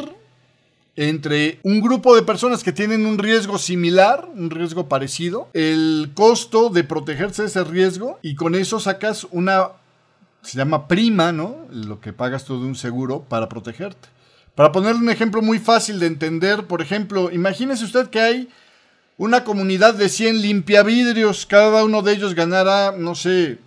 entre 0.95 1.59
un 1.63 1.81
grupo 1.81 2.15
de 2.15 2.21
personas 2.21 2.63
que 2.63 2.71
tienen 2.71 3.05
un 3.07 3.17
riesgo 3.17 3.57
similar, 3.57 4.29
un 4.35 4.51
riesgo 4.51 4.87
parecido, 4.87 5.49
el 5.53 6.11
costo 6.13 6.69
de 6.69 6.83
protegerse 6.83 7.41
de 7.41 7.47
ese 7.47 7.63
riesgo 7.63 8.19
y 8.21 8.35
con 8.35 8.53
eso 8.53 8.79
sacas 8.79 9.25
una 9.31 9.71
se 10.43 10.57
llama 10.57 10.87
prima, 10.87 11.31
¿no? 11.31 11.65
Lo 11.71 11.99
que 11.99 12.13
pagas 12.13 12.45
tú 12.45 12.59
de 12.59 12.67
un 12.67 12.75
seguro 12.75 13.23
para 13.27 13.49
protegerte. 13.49 14.09
Para 14.55 14.71
ponerle 14.71 15.01
un 15.01 15.09
ejemplo 15.09 15.41
muy 15.41 15.59
fácil 15.59 15.99
de 15.99 16.07
entender, 16.07 16.67
por 16.67 16.81
ejemplo, 16.81 17.31
imagínese 17.31 17.85
usted 17.85 18.09
que 18.09 18.19
hay 18.19 18.49
una 19.17 19.43
comunidad 19.43 19.93
de 19.95 20.09
100 20.09 20.41
limpiavidrios, 20.41 21.45
cada 21.45 21.83
uno 21.83 22.01
de 22.01 22.13
ellos 22.13 22.35
ganará, 22.35 22.93
no 22.97 23.15
sé, 23.15 23.57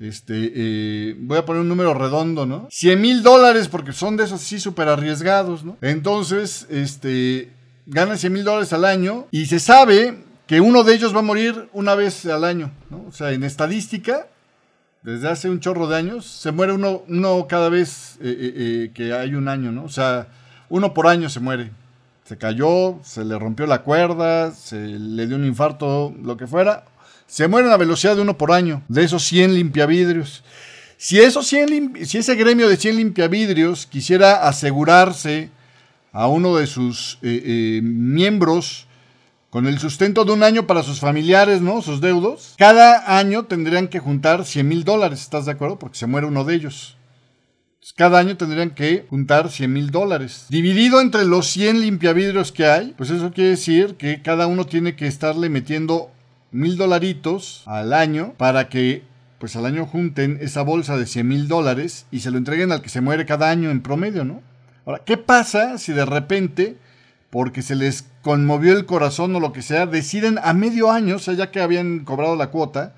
este, 0.00 0.52
eh, 0.54 1.16
voy 1.18 1.38
a 1.38 1.44
poner 1.44 1.62
un 1.62 1.68
número 1.68 1.94
redondo, 1.94 2.46
¿no? 2.46 2.68
100 2.70 3.00
mil 3.00 3.22
dólares, 3.22 3.68
porque 3.68 3.92
son 3.92 4.16
de 4.16 4.24
esos 4.24 4.40
así 4.40 4.60
súper 4.60 4.88
arriesgados, 4.88 5.64
¿no? 5.64 5.76
Entonces, 5.80 6.66
este, 6.70 7.52
ganan 7.86 8.18
100 8.18 8.32
mil 8.32 8.44
dólares 8.44 8.72
al 8.72 8.84
año 8.84 9.26
y 9.30 9.46
se 9.46 9.60
sabe 9.60 10.24
que 10.46 10.60
uno 10.60 10.84
de 10.84 10.94
ellos 10.94 11.14
va 11.14 11.20
a 11.20 11.22
morir 11.22 11.68
una 11.72 11.94
vez 11.94 12.26
al 12.26 12.44
año, 12.44 12.72
¿no? 12.90 13.04
O 13.08 13.12
sea, 13.12 13.32
en 13.32 13.44
estadística, 13.44 14.26
desde 15.04 15.28
hace 15.28 15.50
un 15.50 15.60
chorro 15.60 15.86
de 15.86 15.96
años, 15.96 16.24
se 16.24 16.50
muere 16.50 16.72
uno, 16.72 17.02
uno 17.08 17.46
cada 17.46 17.68
vez 17.68 18.16
eh, 18.22 18.24
eh, 18.24 18.52
eh, 18.56 18.90
que 18.94 19.12
hay 19.12 19.34
un 19.34 19.48
año, 19.48 19.70
¿no? 19.70 19.84
O 19.84 19.90
sea, 19.90 20.28
uno 20.70 20.94
por 20.94 21.06
año 21.06 21.28
se 21.28 21.40
muere. 21.40 21.70
Se 22.24 22.38
cayó, 22.38 22.98
se 23.04 23.22
le 23.22 23.38
rompió 23.38 23.66
la 23.66 23.82
cuerda, 23.82 24.50
se 24.52 24.78
le 24.78 25.26
dio 25.26 25.36
un 25.36 25.44
infarto, 25.44 26.14
lo 26.22 26.38
que 26.38 26.46
fuera. 26.46 26.84
Se 27.26 27.48
muere 27.48 27.70
a 27.70 27.76
velocidad 27.76 28.16
de 28.16 28.22
uno 28.22 28.38
por 28.38 28.50
año, 28.50 28.82
de 28.88 29.04
esos 29.04 29.24
100 29.24 29.54
limpiavidrios. 29.54 30.42
Si, 30.96 31.20
esos 31.20 31.46
100 31.48 32.06
si 32.06 32.16
ese 32.16 32.34
gremio 32.34 32.66
de 32.66 32.78
100 32.78 32.96
limpiavidrios 32.96 33.84
quisiera 33.84 34.48
asegurarse 34.48 35.50
a 36.12 36.28
uno 36.28 36.56
de 36.56 36.66
sus 36.66 37.18
miembros, 37.20 38.86
con 39.54 39.68
el 39.68 39.78
sustento 39.78 40.24
de 40.24 40.32
un 40.32 40.42
año 40.42 40.66
para 40.66 40.82
sus 40.82 40.98
familiares, 40.98 41.60
¿no? 41.60 41.80
Sus 41.80 42.00
deudos. 42.00 42.56
Cada 42.58 43.16
año 43.16 43.44
tendrían 43.44 43.86
que 43.86 44.00
juntar 44.00 44.44
100 44.44 44.66
mil 44.66 44.82
dólares, 44.82 45.20
¿estás 45.20 45.46
de 45.46 45.52
acuerdo? 45.52 45.78
Porque 45.78 45.96
se 45.96 46.08
muere 46.08 46.26
uno 46.26 46.42
de 46.42 46.56
ellos. 46.56 46.96
cada 47.94 48.18
año 48.18 48.36
tendrían 48.36 48.70
que 48.70 49.06
juntar 49.08 49.52
100 49.52 49.72
mil 49.72 49.90
dólares. 49.92 50.46
Dividido 50.48 51.00
entre 51.00 51.24
los 51.24 51.46
100 51.46 51.82
limpiavidrios 51.82 52.50
que 52.50 52.66
hay, 52.66 52.94
pues 52.96 53.10
eso 53.10 53.30
quiere 53.32 53.50
decir 53.50 53.94
que 53.94 54.22
cada 54.22 54.48
uno 54.48 54.66
tiene 54.66 54.96
que 54.96 55.06
estarle 55.06 55.48
metiendo 55.48 56.10
mil 56.50 56.76
dolaritos 56.76 57.62
al 57.66 57.92
año 57.92 58.34
para 58.36 58.68
que 58.68 59.04
pues 59.38 59.54
al 59.54 59.66
año 59.66 59.86
junten 59.86 60.38
esa 60.40 60.62
bolsa 60.62 60.96
de 60.96 61.06
100 61.06 61.28
mil 61.28 61.46
dólares 61.46 62.06
y 62.10 62.20
se 62.20 62.32
lo 62.32 62.38
entreguen 62.38 62.72
al 62.72 62.82
que 62.82 62.88
se 62.88 63.00
muere 63.00 63.24
cada 63.24 63.50
año 63.50 63.70
en 63.70 63.82
promedio, 63.82 64.24
¿no? 64.24 64.42
Ahora, 64.84 65.02
¿qué 65.04 65.16
pasa 65.16 65.78
si 65.78 65.92
de 65.92 66.04
repente 66.04 66.76
porque 67.34 67.62
se 67.62 67.74
les 67.74 68.04
conmovió 68.22 68.76
el 68.76 68.86
corazón 68.86 69.34
o 69.34 69.40
lo 69.40 69.52
que 69.52 69.60
sea, 69.60 69.86
deciden 69.86 70.38
a 70.44 70.52
medio 70.52 70.92
año, 70.92 71.16
o 71.16 71.18
sea, 71.18 71.34
ya 71.34 71.50
que 71.50 71.60
habían 71.60 72.04
cobrado 72.04 72.36
la 72.36 72.50
cuota, 72.50 72.94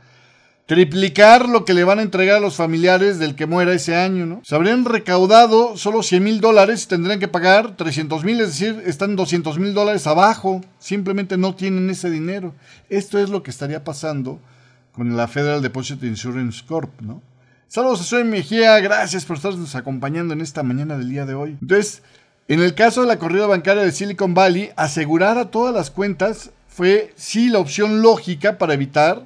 triplicar 0.66 1.48
lo 1.48 1.64
que 1.64 1.72
le 1.72 1.84
van 1.84 2.00
a 2.00 2.02
entregar 2.02 2.36
a 2.36 2.40
los 2.40 2.54
familiares 2.54 3.18
del 3.18 3.34
que 3.34 3.46
muera 3.46 3.72
ese 3.72 3.96
año, 3.96 4.26
¿no? 4.26 4.42
Se 4.44 4.54
habrían 4.54 4.84
recaudado 4.84 5.78
solo 5.78 6.02
100 6.02 6.22
mil 6.22 6.42
dólares 6.42 6.86
tendrían 6.86 7.18
que 7.18 7.28
pagar 7.28 7.76
300 7.76 8.24
mil, 8.24 8.38
es 8.42 8.48
decir, 8.48 8.82
están 8.84 9.16
200 9.16 9.58
mil 9.58 9.72
dólares 9.72 10.06
abajo, 10.06 10.60
simplemente 10.78 11.38
no 11.38 11.54
tienen 11.54 11.88
ese 11.88 12.10
dinero. 12.10 12.52
Esto 12.90 13.18
es 13.18 13.30
lo 13.30 13.42
que 13.42 13.50
estaría 13.50 13.84
pasando 13.84 14.38
con 14.92 15.16
la 15.16 15.28
Federal 15.28 15.62
Deposit 15.62 16.04
Insurance 16.04 16.62
Corp, 16.68 17.00
¿no? 17.00 17.22
Saludos 17.68 18.02
a 18.02 18.04
Soy 18.04 18.24
Mejía, 18.24 18.78
gracias 18.80 19.24
por 19.24 19.38
estarnos 19.38 19.74
acompañando 19.74 20.34
en 20.34 20.42
esta 20.42 20.62
mañana 20.62 20.98
del 20.98 21.08
día 21.08 21.24
de 21.24 21.34
hoy. 21.34 21.56
Entonces, 21.60 22.02
en 22.48 22.60
el 22.60 22.74
caso 22.74 23.00
de 23.00 23.08
la 23.08 23.18
corrida 23.18 23.46
bancaria 23.46 23.82
de 23.82 23.90
Silicon 23.90 24.34
Valley, 24.34 24.70
asegurar 24.76 25.36
a 25.36 25.50
todas 25.50 25.74
las 25.74 25.90
cuentas 25.90 26.50
fue 26.68 27.12
sí 27.16 27.48
la 27.48 27.58
opción 27.58 28.02
lógica 28.02 28.58
para 28.58 28.74
evitar 28.74 29.24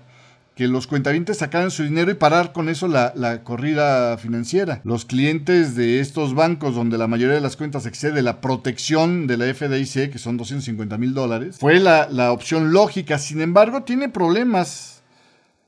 que 0.54 0.68
los 0.68 0.86
cuentavientes 0.86 1.38
sacaran 1.38 1.70
su 1.70 1.82
dinero 1.82 2.10
y 2.10 2.14
parar 2.14 2.52
con 2.52 2.68
eso 2.68 2.86
la, 2.86 3.40
corrida 3.44 4.16
financiera. 4.18 4.80
Los 4.84 5.04
clientes 5.04 5.74
de 5.74 6.00
estos 6.00 6.34
bancos 6.34 6.74
donde 6.74 6.98
la 6.98 7.08
mayoría 7.08 7.34
de 7.34 7.40
las 7.40 7.56
cuentas 7.56 7.86
excede 7.86 8.22
la 8.22 8.40
protección 8.40 9.26
de 9.26 9.36
la 9.36 9.54
FDIC, 9.54 10.10
que 10.10 10.18
son 10.18 10.36
250 10.36 10.96
mil 10.98 11.14
dólares, 11.14 11.56
fue 11.58 11.80
la, 11.80 12.08
la 12.10 12.32
opción 12.32 12.72
lógica. 12.72 13.18
Sin 13.18 13.40
embargo, 13.40 13.82
tiene 13.82 14.08
problemas 14.08 14.99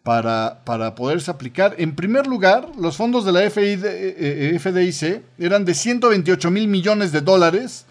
para, 0.03 0.63
para 0.65 0.95
poderse 0.95 1.31
aplicar. 1.31 1.75
En 1.79 1.95
primer 1.95 2.27
lugar, 2.27 2.69
los 2.79 2.97
fondos 2.97 3.25
de 3.25 3.33
la 3.33 3.49
FDIC 3.49 3.85
eh, 3.85 4.61
eh, 5.07 5.23
eran 5.39 5.65
de 5.65 5.75
128 5.75 6.51
mil 6.51 6.69
millones 6.69 7.13
de 7.13 7.21
dólares 7.21 7.87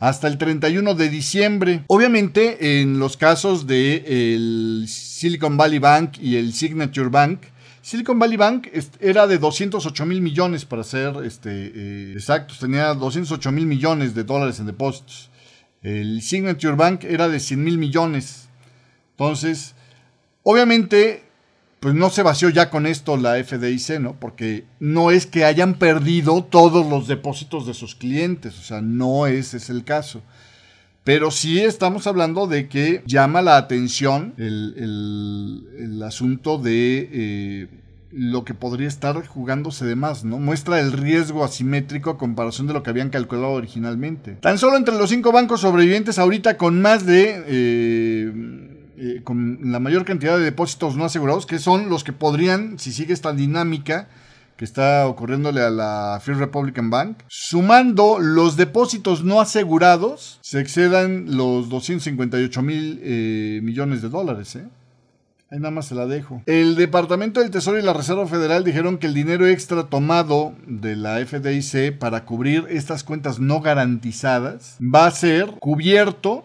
hasta 0.00 0.26
el 0.26 0.36
31 0.36 0.94
de 0.94 1.08
diciembre. 1.08 1.84
Obviamente, 1.86 2.80
en 2.80 2.98
los 2.98 3.16
casos 3.16 3.66
de 3.66 4.34
el 4.34 4.86
Silicon 4.88 5.56
Valley 5.56 5.78
Bank 5.78 6.18
y 6.20 6.36
el 6.36 6.52
Signature 6.52 7.08
Bank, 7.08 7.40
Silicon 7.80 8.18
Valley 8.18 8.36
Bank 8.36 8.68
era 8.98 9.26
de 9.26 9.38
208 9.38 10.06
mil 10.06 10.22
millones, 10.22 10.64
para 10.64 10.82
ser 10.82 11.16
este, 11.24 11.50
eh, 11.50 12.12
exactos, 12.14 12.58
tenía 12.58 12.94
208 12.94 13.52
mil 13.52 13.66
millones 13.66 14.14
de 14.14 14.24
dólares 14.24 14.58
en 14.58 14.66
depósitos. 14.66 15.30
El 15.82 16.22
Signature 16.22 16.76
Bank 16.76 17.04
era 17.04 17.28
de 17.28 17.38
100 17.38 17.62
mil 17.62 17.76
millones. 17.76 18.48
Entonces, 19.10 19.74
obviamente 20.42 21.24
pues 21.84 21.94
no 21.94 22.08
se 22.08 22.22
vació 22.22 22.48
ya 22.48 22.70
con 22.70 22.86
esto 22.86 23.18
la 23.18 23.34
FDIC, 23.44 24.00
¿no? 24.00 24.16
Porque 24.18 24.64
no 24.80 25.10
es 25.10 25.26
que 25.26 25.44
hayan 25.44 25.74
perdido 25.74 26.42
todos 26.42 26.86
los 26.88 27.08
depósitos 27.08 27.66
de 27.66 27.74
sus 27.74 27.94
clientes, 27.94 28.58
o 28.58 28.62
sea, 28.62 28.80
no 28.80 29.26
ese 29.26 29.58
es 29.58 29.68
el 29.68 29.84
caso. 29.84 30.22
Pero 31.04 31.30
sí 31.30 31.60
estamos 31.60 32.06
hablando 32.06 32.46
de 32.46 32.70
que 32.70 33.02
llama 33.04 33.42
la 33.42 33.58
atención 33.58 34.32
el, 34.38 36.02
asunto 36.02 36.56
de 36.56 37.10
eh, 37.12 37.68
lo 38.12 38.46
que 38.46 38.54
podría 38.54 38.88
estar 38.88 39.26
jugándose 39.26 39.84
de 39.84 39.94
más, 39.94 40.24
¿no? 40.24 40.38
Muestra 40.38 40.80
el 40.80 40.90
riesgo 40.90 41.44
asimétrico 41.44 42.08
a 42.08 42.16
comparación 42.16 42.66
de 42.66 42.72
lo 42.72 42.82
que 42.82 42.88
habían 42.88 43.10
calculado 43.10 43.52
originalmente. 43.52 44.38
Tan 44.40 44.56
solo 44.56 44.78
entre 44.78 44.96
los 44.96 45.10
cinco 45.10 45.32
bancos 45.32 45.60
sobrevivientes 45.60 46.18
ahorita 46.18 46.56
con 46.56 46.80
más 46.80 47.04
de... 47.04 47.44
Eh, 47.46 48.63
eh, 48.96 49.20
con 49.24 49.58
la 49.72 49.80
mayor 49.80 50.04
cantidad 50.04 50.38
de 50.38 50.44
depósitos 50.44 50.96
no 50.96 51.04
asegurados, 51.04 51.46
que 51.46 51.58
son 51.58 51.88
los 51.88 52.04
que 52.04 52.12
podrían, 52.12 52.78
si 52.78 52.92
sigue 52.92 53.12
esta 53.12 53.32
dinámica 53.32 54.08
que 54.56 54.64
está 54.64 55.08
ocurriéndole 55.08 55.62
a 55.62 55.70
la 55.70 56.20
First 56.22 56.40
Republican 56.40 56.90
Bank, 56.90 57.18
sumando 57.28 58.18
los 58.20 58.56
depósitos 58.56 59.24
no 59.24 59.40
asegurados, 59.40 60.38
se 60.42 60.60
excedan 60.60 61.36
los 61.36 61.68
258 61.68 62.62
mil 62.62 63.00
eh, 63.02 63.60
millones 63.62 64.00
de 64.00 64.08
dólares. 64.08 64.54
¿eh? 64.56 64.68
Ahí 65.50 65.58
nada 65.58 65.70
más 65.70 65.86
se 65.86 65.94
la 65.94 66.06
dejo. 66.06 66.42
El 66.46 66.76
Departamento 66.76 67.40
del 67.40 67.50
Tesoro 67.50 67.78
y 67.78 67.82
la 67.82 67.92
Reserva 67.92 68.26
Federal 68.26 68.64
dijeron 68.64 68.98
que 68.98 69.06
el 69.06 69.14
dinero 69.14 69.46
extra 69.46 69.84
tomado 69.84 70.54
de 70.66 70.96
la 70.96 71.24
FDIC 71.24 71.98
para 71.98 72.24
cubrir 72.24 72.66
estas 72.70 73.04
cuentas 73.04 73.40
no 73.40 73.60
garantizadas 73.60 74.78
va 74.80 75.06
a 75.06 75.10
ser 75.10 75.46
cubierto 75.58 76.44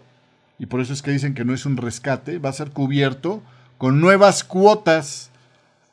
y 0.60 0.65
por 0.65 0.82
eso 0.82 0.93
es 0.93 1.02
que 1.02 1.12
dicen 1.12 1.34
que 1.34 1.45
no 1.45 1.54
es 1.54 1.65
un 1.65 1.78
rescate, 1.78 2.38
va 2.38 2.50
a 2.50 2.54
ser 2.54 2.72
cubierto 2.72 3.41
con 3.78 4.02
nuevas 4.02 4.43
cuotas 4.43 5.32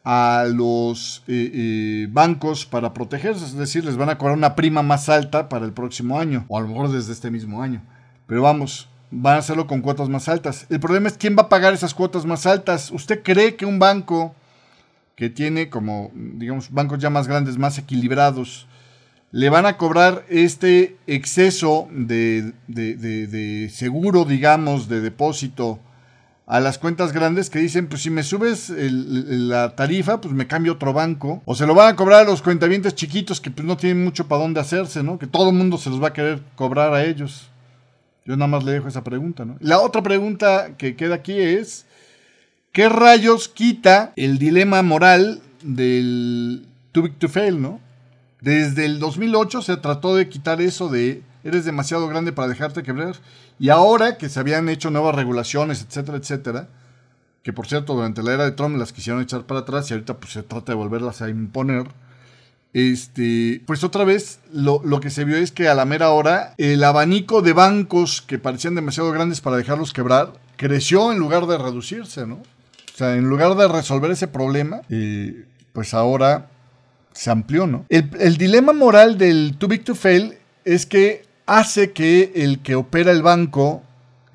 a 0.04 0.44
los 0.52 1.22
eh, 1.26 1.50
eh, 1.52 2.08
bancos 2.10 2.66
para 2.66 2.92
protegerse, 2.92 3.44
es 3.44 3.54
decir, 3.54 3.84
les 3.84 3.96
van 3.96 4.08
a 4.08 4.18
cobrar 4.18 4.36
una 4.36 4.54
prima 4.54 4.82
más 4.82 5.08
alta 5.08 5.48
para 5.48 5.64
el 5.64 5.72
próximo 5.72 6.18
año, 6.20 6.44
o 6.48 6.58
a 6.58 6.60
lo 6.60 6.68
mejor 6.68 6.90
desde 6.90 7.12
este 7.12 7.30
mismo 7.30 7.62
año. 7.62 7.82
Pero 8.26 8.42
vamos, 8.42 8.88
van 9.10 9.36
a 9.36 9.38
hacerlo 9.38 9.66
con 9.66 9.80
cuotas 9.82 10.08
más 10.08 10.28
altas. 10.28 10.66
El 10.68 10.80
problema 10.80 11.08
es 11.08 11.16
quién 11.16 11.36
va 11.36 11.42
a 11.42 11.48
pagar 11.48 11.74
esas 11.74 11.94
cuotas 11.94 12.24
más 12.24 12.46
altas. 12.46 12.90
¿Usted 12.90 13.22
cree 13.22 13.56
que 13.56 13.66
un 13.66 13.78
banco 13.78 14.34
que 15.16 15.30
tiene 15.30 15.70
como, 15.70 16.10
digamos, 16.14 16.70
bancos 16.70 16.98
ya 16.98 17.10
más 17.10 17.26
grandes, 17.26 17.56
más 17.58 17.78
equilibrados, 17.78 18.68
le 19.32 19.50
van 19.50 19.66
a 19.66 19.76
cobrar 19.76 20.24
este 20.28 20.96
exceso 21.06 21.88
de, 21.90 22.52
seguro, 23.72 24.24
digamos, 24.24 24.88
de 24.88 25.00
depósito 25.00 25.80
a 26.46 26.60
las 26.60 26.78
cuentas 26.78 27.12
grandes 27.12 27.50
que 27.50 27.58
dicen, 27.58 27.88
pues 27.88 28.02
si 28.02 28.10
me 28.10 28.22
subes 28.22 28.70
la 28.70 29.74
tarifa, 29.74 30.20
pues 30.20 30.32
me 30.32 30.46
cambio 30.46 30.74
otro 30.74 30.92
banco. 30.92 31.42
O 31.44 31.56
se 31.56 31.66
lo 31.66 31.74
van 31.74 31.92
a 31.92 31.96
cobrar 31.96 32.20
a 32.20 32.30
los 32.30 32.40
cuentavientes 32.40 32.94
chiquitos 32.94 33.40
que 33.40 33.50
pues 33.50 33.66
no 33.66 33.76
tienen 33.76 34.04
mucho 34.04 34.28
para 34.28 34.42
dónde 34.42 34.60
hacerse, 34.60 35.02
¿no? 35.02 35.18
Que 35.18 35.26
todo 35.26 35.50
el 35.50 35.56
mundo 35.56 35.76
se 35.76 35.90
los 35.90 36.00
va 36.00 36.08
a 36.08 36.12
querer 36.12 36.40
cobrar 36.54 36.94
a 36.94 37.04
ellos. 37.04 37.50
Yo 38.24 38.36
nada 38.36 38.48
más 38.48 38.64
le 38.64 38.72
dejo 38.72 38.88
esa 38.88 39.02
pregunta, 39.02 39.44
¿no? 39.44 39.56
La 39.60 39.80
otra 39.80 40.02
pregunta 40.02 40.76
que 40.78 40.94
queda 40.94 41.16
aquí 41.16 41.38
es, 41.38 41.84
¿qué 42.72 42.88
rayos 42.88 43.48
quita 43.48 44.12
el 44.14 44.38
dilema 44.38 44.82
moral 44.82 45.42
del 45.62 46.66
too 46.92 47.02
big 47.02 47.18
to 47.18 47.28
fail, 47.28 47.60
¿no? 47.60 47.80
Desde 48.40 48.84
el 48.84 48.98
2008 48.98 49.62
se 49.62 49.76
trató 49.76 50.14
de 50.14 50.28
quitar 50.28 50.60
eso 50.60 50.88
de 50.88 51.22
eres 51.42 51.64
demasiado 51.64 52.08
grande 52.08 52.32
para 52.32 52.48
dejarte 52.48 52.82
quebrar. 52.82 53.16
Y 53.58 53.70
ahora 53.70 54.18
que 54.18 54.28
se 54.28 54.40
habían 54.40 54.68
hecho 54.68 54.90
nuevas 54.90 55.14
regulaciones, 55.14 55.82
etcétera, 55.82 56.18
etcétera, 56.18 56.68
que 57.42 57.52
por 57.52 57.66
cierto 57.66 57.94
durante 57.94 58.22
la 58.22 58.34
era 58.34 58.44
de 58.44 58.52
Trump 58.52 58.76
las 58.76 58.92
quisieron 58.92 59.22
echar 59.22 59.44
para 59.44 59.60
atrás 59.60 59.90
y 59.90 59.94
ahorita 59.94 60.18
pues 60.18 60.32
se 60.32 60.42
trata 60.42 60.72
de 60.72 60.76
volverlas 60.76 61.22
a 61.22 61.28
imponer. 61.28 61.86
Este, 62.72 63.62
pues 63.66 63.84
otra 63.84 64.04
vez 64.04 64.40
lo, 64.52 64.82
lo 64.84 65.00
que 65.00 65.08
se 65.08 65.24
vio 65.24 65.36
es 65.36 65.50
que 65.50 65.68
a 65.68 65.74
la 65.74 65.86
mera 65.86 66.10
hora 66.10 66.54
el 66.58 66.84
abanico 66.84 67.40
de 67.40 67.54
bancos 67.54 68.20
que 68.20 68.38
parecían 68.38 68.74
demasiado 68.74 69.10
grandes 69.12 69.40
para 69.40 69.56
dejarlos 69.56 69.94
quebrar 69.94 70.34
creció 70.56 71.12
en 71.12 71.18
lugar 71.18 71.46
de 71.46 71.56
reducirse, 71.56 72.26
¿no? 72.26 72.34
O 72.34 72.98
sea, 72.98 73.16
en 73.16 73.28
lugar 73.28 73.54
de 73.56 73.68
resolver 73.68 74.10
ese 74.10 74.26
problema, 74.26 74.80
eh, 74.90 75.46
pues 75.72 75.94
ahora 75.94 76.48
se 77.16 77.30
amplió, 77.30 77.66
¿no? 77.66 77.86
El, 77.88 78.36
dilema 78.36 78.72
moral 78.72 79.16
del 79.16 79.56
too 79.58 79.68
big 79.68 79.84
to 79.84 79.94
fail 79.94 80.34
es 80.64 80.84
que 80.84 81.24
hace 81.46 81.92
que 81.92 82.32
el 82.36 82.60
que 82.60 82.74
opera 82.74 83.10
el 83.10 83.22
banco 83.22 83.82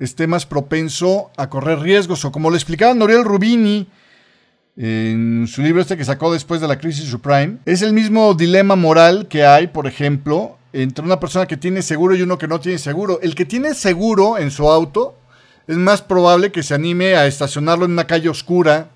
esté 0.00 0.26
más 0.26 0.46
propenso 0.46 1.30
a 1.36 1.48
correr 1.48 1.78
riesgos. 1.78 2.24
O 2.24 2.32
como 2.32 2.50
le 2.50 2.56
explicaba 2.56 2.92
Noriel 2.92 3.24
Rubini 3.24 3.86
en 4.76 5.46
su 5.46 5.62
libro 5.62 5.80
este 5.80 5.96
que 5.96 6.04
sacó 6.04 6.32
después 6.32 6.60
de 6.60 6.66
la 6.66 6.78
crisis 6.78 7.08
subprime, 7.08 7.58
es 7.66 7.82
el 7.82 7.92
mismo 7.92 8.34
dilema 8.34 8.74
moral 8.74 9.28
que 9.28 9.44
hay, 9.44 9.68
por 9.68 9.86
ejemplo, 9.86 10.58
entre 10.72 11.04
una 11.04 11.20
persona 11.20 11.46
que 11.46 11.56
tiene 11.56 11.82
seguro 11.82 12.16
y 12.16 12.22
uno 12.22 12.36
que 12.36 12.48
no 12.48 12.58
tiene 12.58 12.78
seguro. 12.78 13.20
El 13.22 13.36
que 13.36 13.44
tiene 13.44 13.74
seguro 13.74 14.38
en 14.38 14.50
su 14.50 14.68
auto 14.68 15.16
es 15.68 15.76
más 15.76 16.02
probable 16.02 16.50
que 16.50 16.64
se 16.64 16.74
anime 16.74 17.14
a 17.14 17.26
estacionarlo 17.26 17.84
en 17.84 17.92
una 17.92 18.08
calle 18.08 18.28
oscura 18.28 18.90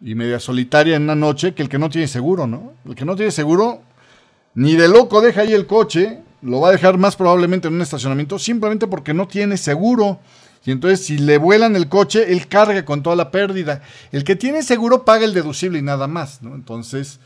y 0.00 0.14
media 0.14 0.40
solitaria 0.40 0.96
en 0.96 1.02
una 1.04 1.14
noche 1.14 1.54
que 1.54 1.62
el 1.62 1.68
que 1.68 1.78
no 1.78 1.90
tiene 1.90 2.08
seguro, 2.08 2.46
¿no? 2.46 2.72
El 2.84 2.94
que 2.94 3.04
no 3.04 3.16
tiene 3.16 3.30
seguro, 3.30 3.82
ni 4.54 4.74
de 4.76 4.88
loco 4.88 5.20
deja 5.20 5.42
ahí 5.42 5.52
el 5.52 5.66
coche, 5.66 6.20
lo 6.42 6.60
va 6.60 6.68
a 6.68 6.72
dejar 6.72 6.98
más 6.98 7.16
probablemente 7.16 7.68
en 7.68 7.74
un 7.74 7.82
estacionamiento 7.82 8.38
simplemente 8.38 8.86
porque 8.86 9.14
no 9.14 9.28
tiene 9.28 9.56
seguro. 9.56 10.20
Y 10.64 10.70
entonces 10.70 11.04
si 11.04 11.18
le 11.18 11.38
vuelan 11.38 11.76
el 11.76 11.88
coche, 11.88 12.32
él 12.32 12.46
carga 12.46 12.84
con 12.84 13.02
toda 13.02 13.16
la 13.16 13.30
pérdida. 13.30 13.82
El 14.12 14.24
que 14.24 14.36
tiene 14.36 14.62
seguro 14.62 15.04
paga 15.04 15.24
el 15.24 15.34
deducible 15.34 15.78
y 15.78 15.82
nada 15.82 16.06
más, 16.06 16.42
¿no? 16.42 16.54
Entonces 16.54 17.20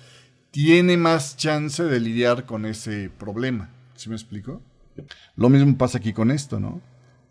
tiene 0.51 0.97
más 0.97 1.37
chance 1.37 1.83
de 1.83 2.01
lidiar 2.01 2.47
con 2.47 2.65
ese 2.67 3.11
problema. 3.19 3.71
¿Sí 3.97 4.09
me 4.09 4.15
explico? 4.15 4.61
Lo 5.37 5.49
mismo 5.49 5.77
pasa 5.77 5.99
aquí 5.99 6.13
con 6.13 6.31
esto, 6.31 6.61
¿no? 6.61 6.81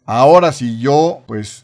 Ahora 0.06 0.52
si 0.52 0.80
yo, 0.80 1.22
pues, 1.26 1.63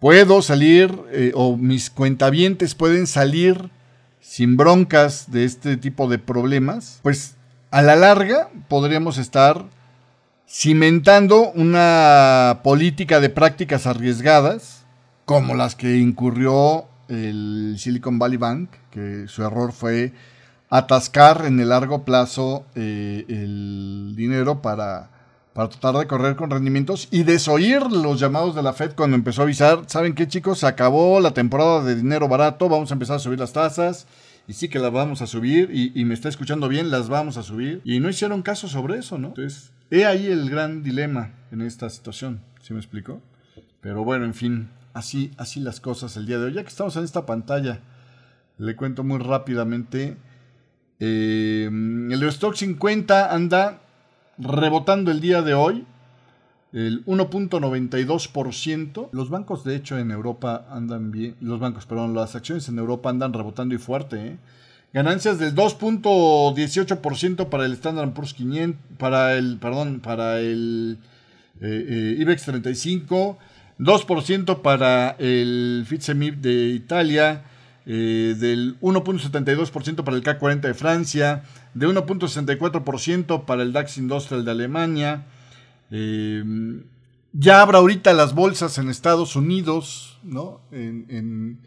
puedo 0.00 0.42
salir 0.42 0.98
eh, 1.12 1.30
o 1.34 1.56
mis 1.56 1.90
cuentavientes 1.90 2.74
pueden 2.74 3.06
salir 3.06 3.70
sin 4.20 4.56
broncas 4.56 5.30
de 5.30 5.44
este 5.44 5.76
tipo 5.76 6.08
de 6.08 6.18
problemas, 6.18 6.98
pues 7.02 7.36
a 7.70 7.82
la 7.82 7.94
larga 7.94 8.48
podríamos 8.68 9.18
estar 9.18 9.64
cimentando 10.48 11.52
una 11.52 12.60
política 12.64 13.20
de 13.20 13.28
prácticas 13.28 13.86
arriesgadas 13.86 14.84
como 15.24 15.54
las 15.54 15.76
que 15.76 15.98
incurrió 15.98 16.86
el 17.08 17.76
Silicon 17.78 18.18
Valley 18.18 18.36
Bank, 18.36 18.70
que 18.90 19.26
su 19.28 19.44
error 19.44 19.72
fue 19.72 20.12
atascar 20.70 21.44
en 21.46 21.60
el 21.60 21.68
largo 21.68 22.04
plazo 22.04 22.64
eh, 22.74 23.24
el 23.28 24.14
dinero 24.16 24.62
para 24.62 25.10
para 25.60 25.68
tratar 25.68 26.00
de 26.00 26.06
correr 26.06 26.36
con 26.36 26.48
rendimientos 26.48 27.06
y 27.10 27.22
desoír 27.22 27.82
los 27.82 28.18
llamados 28.18 28.54
de 28.54 28.62
la 28.62 28.72
Fed 28.72 28.92
cuando 28.96 29.14
empezó 29.14 29.42
a 29.42 29.44
avisar, 29.44 29.82
¿saben 29.88 30.14
qué 30.14 30.26
chicos? 30.26 30.60
Se 30.60 30.66
acabó 30.66 31.20
la 31.20 31.34
temporada 31.34 31.84
de 31.84 31.96
dinero 31.96 32.28
barato, 32.28 32.70
vamos 32.70 32.90
a 32.90 32.94
empezar 32.94 33.16
a 33.16 33.18
subir 33.18 33.38
las 33.38 33.52
tasas 33.52 34.06
y 34.48 34.54
sí 34.54 34.70
que 34.70 34.78
las 34.78 34.90
vamos 34.90 35.20
a 35.20 35.26
subir 35.26 35.68
y, 35.70 36.02
me 36.06 36.14
está 36.14 36.30
escuchando 36.30 36.66
bien, 36.66 36.90
las 36.90 37.10
vamos 37.10 37.36
a 37.36 37.42
subir. 37.42 37.82
Y 37.84 38.00
no 38.00 38.08
hicieron 38.08 38.40
caso 38.40 38.68
sobre 38.68 39.00
eso, 39.00 39.18
¿no? 39.18 39.28
Entonces, 39.28 39.70
he 39.90 40.06
ahí 40.06 40.28
el 40.28 40.48
gran 40.48 40.82
dilema 40.82 41.34
en 41.52 41.60
esta 41.60 41.90
situación, 41.90 42.40
¿sí 42.62 42.72
me 42.72 42.80
explico? 42.80 43.20
Pero 43.82 44.02
bueno, 44.02 44.24
en 44.24 44.32
fin, 44.32 44.70
así, 44.94 45.30
así 45.36 45.60
las 45.60 45.78
cosas 45.78 46.16
el 46.16 46.24
día 46.24 46.38
de 46.38 46.46
hoy. 46.46 46.54
Ya 46.54 46.62
que 46.62 46.70
estamos 46.70 46.96
en 46.96 47.04
esta 47.04 47.26
pantalla, 47.26 47.80
le 48.56 48.76
cuento 48.76 49.04
muy 49.04 49.18
rápidamente. 49.18 50.16
Eh, 51.00 51.66
el 51.66 52.22
Stock 52.22 52.54
50 52.54 53.34
anda 53.34 53.82
rebotando 54.40 55.10
el 55.10 55.20
día 55.20 55.42
de 55.42 55.54
hoy 55.54 55.84
el 56.72 57.04
1.92%. 57.06 59.08
Los 59.12 59.30
bancos, 59.30 59.64
de 59.64 59.76
hecho, 59.76 59.98
en 59.98 60.10
Europa 60.10 60.66
andan 60.70 61.10
bien. 61.10 61.36
Los 61.40 61.60
bancos, 61.60 61.86
perdón, 61.86 62.14
las 62.14 62.36
acciones 62.36 62.68
en 62.68 62.78
Europa 62.78 63.08
andan 63.10 63.32
rebotando 63.32 63.74
y 63.74 63.78
fuerte. 63.78 64.26
¿eh? 64.26 64.36
Ganancias 64.92 65.38
del 65.38 65.54
2.18% 65.54 67.48
para 67.48 67.64
el 67.64 67.72
Standard 67.74 68.12
Poor's 68.12 68.34
500, 68.34 68.80
para 68.98 69.36
el, 69.36 69.58
perdón, 69.58 70.00
para 70.00 70.40
el 70.40 70.98
eh, 71.60 71.86
eh, 71.88 72.16
IBEX 72.18 72.42
35, 72.44 73.38
2% 73.78 74.62
para 74.62 75.10
el 75.18 75.84
FTSE 75.86 76.14
de 76.14 76.68
Italia, 76.68 77.44
del 77.86 78.78
1.72% 78.80 80.04
para 80.04 80.16
el 80.16 80.22
CAC 80.22 80.38
40 80.38 80.68
de 80.68 80.74
Francia, 80.74 81.44
de 81.74 81.88
1.64% 81.88 83.44
para 83.44 83.62
el 83.62 83.72
DAX 83.72 83.98
Industrial 83.98 84.44
de 84.44 84.50
Alemania. 84.50 85.26
Eh, 85.90 86.44
ya 87.32 87.62
habrá 87.62 87.78
ahorita 87.78 88.12
las 88.12 88.34
bolsas 88.34 88.78
en 88.78 88.88
Estados 88.88 89.36
Unidos, 89.36 90.18
¿no? 90.22 90.60
En, 90.72 91.58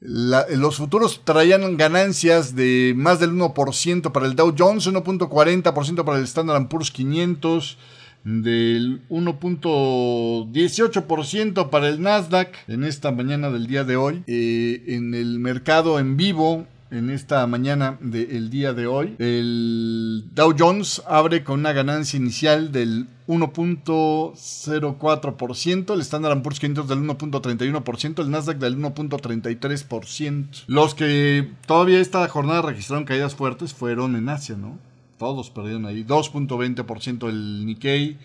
los 0.00 0.76
futuros 0.76 1.22
traían 1.24 1.76
ganancias 1.76 2.54
de 2.54 2.94
más 2.96 3.18
del 3.18 3.32
1% 3.32 4.12
para 4.12 4.26
el 4.26 4.36
Dow 4.36 4.54
Jones, 4.56 4.86
1.40% 4.86 6.04
para 6.04 6.18
el 6.18 6.24
Standard 6.24 6.68
Poor's 6.68 6.92
500, 6.92 7.78
del 8.24 9.02
1.18% 9.08 11.70
para 11.70 11.88
el 11.88 12.02
Nasdaq 12.02 12.54
en 12.68 12.84
esta 12.84 13.10
mañana 13.12 13.50
del 13.50 13.66
día 13.66 13.84
de 13.84 13.96
hoy. 13.96 14.22
Eh, 14.26 14.84
en 14.88 15.14
el 15.14 15.38
mercado 15.38 15.98
en 15.98 16.16
vivo 16.16 16.66
en 16.90 17.10
esta 17.10 17.46
mañana 17.46 17.98
del 18.00 18.48
día 18.50 18.72
de 18.72 18.86
hoy. 18.86 19.14
El 19.18 20.24
Dow 20.34 20.54
Jones 20.58 21.02
abre 21.06 21.44
con 21.44 21.60
una 21.60 21.72
ganancia 21.72 22.18
inicial 22.18 22.72
del 22.72 23.06
1.04%, 23.26 25.92
el 25.92 26.00
Standard 26.00 26.40
Poor's 26.42 26.58
500 26.60 26.88
del 26.88 27.00
1.31%, 27.00 28.22
el 28.22 28.30
Nasdaq 28.30 28.56
del 28.58 28.78
1.33%. 28.78 30.64
Los 30.66 30.94
que 30.94 31.50
todavía 31.66 32.00
esta 32.00 32.26
jornada 32.28 32.62
registraron 32.62 33.04
caídas 33.04 33.34
fuertes 33.34 33.74
fueron 33.74 34.16
en 34.16 34.30
Asia, 34.30 34.56
¿no? 34.56 34.78
Todos 35.18 35.50
perdieron 35.50 35.86
ahí. 35.86 36.04
2.20% 36.04 37.28
el 37.28 37.66
Nikkei, 37.66 38.18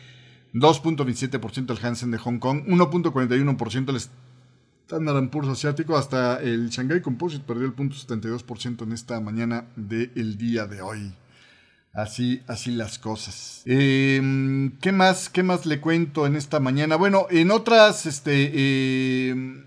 2.27% 0.54 1.72
el 1.72 1.86
Hansen 1.86 2.12
de 2.12 2.18
Hong 2.20 2.40
Kong, 2.40 2.66
1.41% 2.68 3.90
el 3.90 4.00
Standard 4.86 5.30
Poor's 5.30 5.50
asiático, 5.50 5.98
hasta 5.98 6.42
el 6.42 6.70
Shanghai 6.70 7.02
Composite 7.02 7.44
perdió 7.46 7.66
el 7.66 7.76
0.72% 7.76 8.84
en 8.84 8.92
esta 8.92 9.20
mañana 9.20 9.66
del 9.76 10.38
día 10.38 10.68
de 10.68 10.82
hoy. 10.82 11.14
Así, 11.94 12.42
así 12.48 12.72
las 12.72 12.98
cosas. 12.98 13.62
Em, 13.66 14.72
¿Qué 14.80 14.92
más? 14.92 15.30
¿Qué 15.30 15.44
más 15.44 15.68
le 15.68 15.80
cuento 15.80 16.26
en 16.26 16.36
esta 16.36 16.60
mañana? 16.60 16.96
Bueno, 16.96 17.28
en 17.30 17.52
otras 17.52 18.08
este, 18.08 19.30
em, 19.30 19.64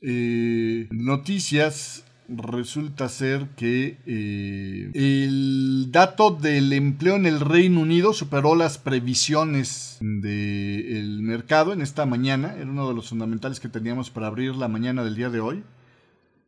eh, 0.00 0.88
noticias, 0.90 2.03
resulta 2.28 3.08
ser 3.08 3.48
que 3.56 3.98
eh, 4.06 4.90
el 4.94 5.88
dato 5.90 6.30
del 6.30 6.72
empleo 6.72 7.16
en 7.16 7.26
el 7.26 7.40
Reino 7.40 7.80
Unido 7.80 8.12
superó 8.12 8.54
las 8.54 8.78
previsiones 8.78 9.98
del 10.00 11.20
mercado 11.22 11.72
en 11.72 11.82
esta 11.82 12.06
mañana. 12.06 12.54
Era 12.54 12.70
uno 12.70 12.88
de 12.88 12.94
los 12.94 13.08
fundamentales 13.08 13.60
que 13.60 13.68
teníamos 13.68 14.10
para 14.10 14.28
abrir 14.28 14.54
la 14.54 14.68
mañana 14.68 15.04
del 15.04 15.14
día 15.14 15.30
de 15.30 15.40
hoy. 15.40 15.62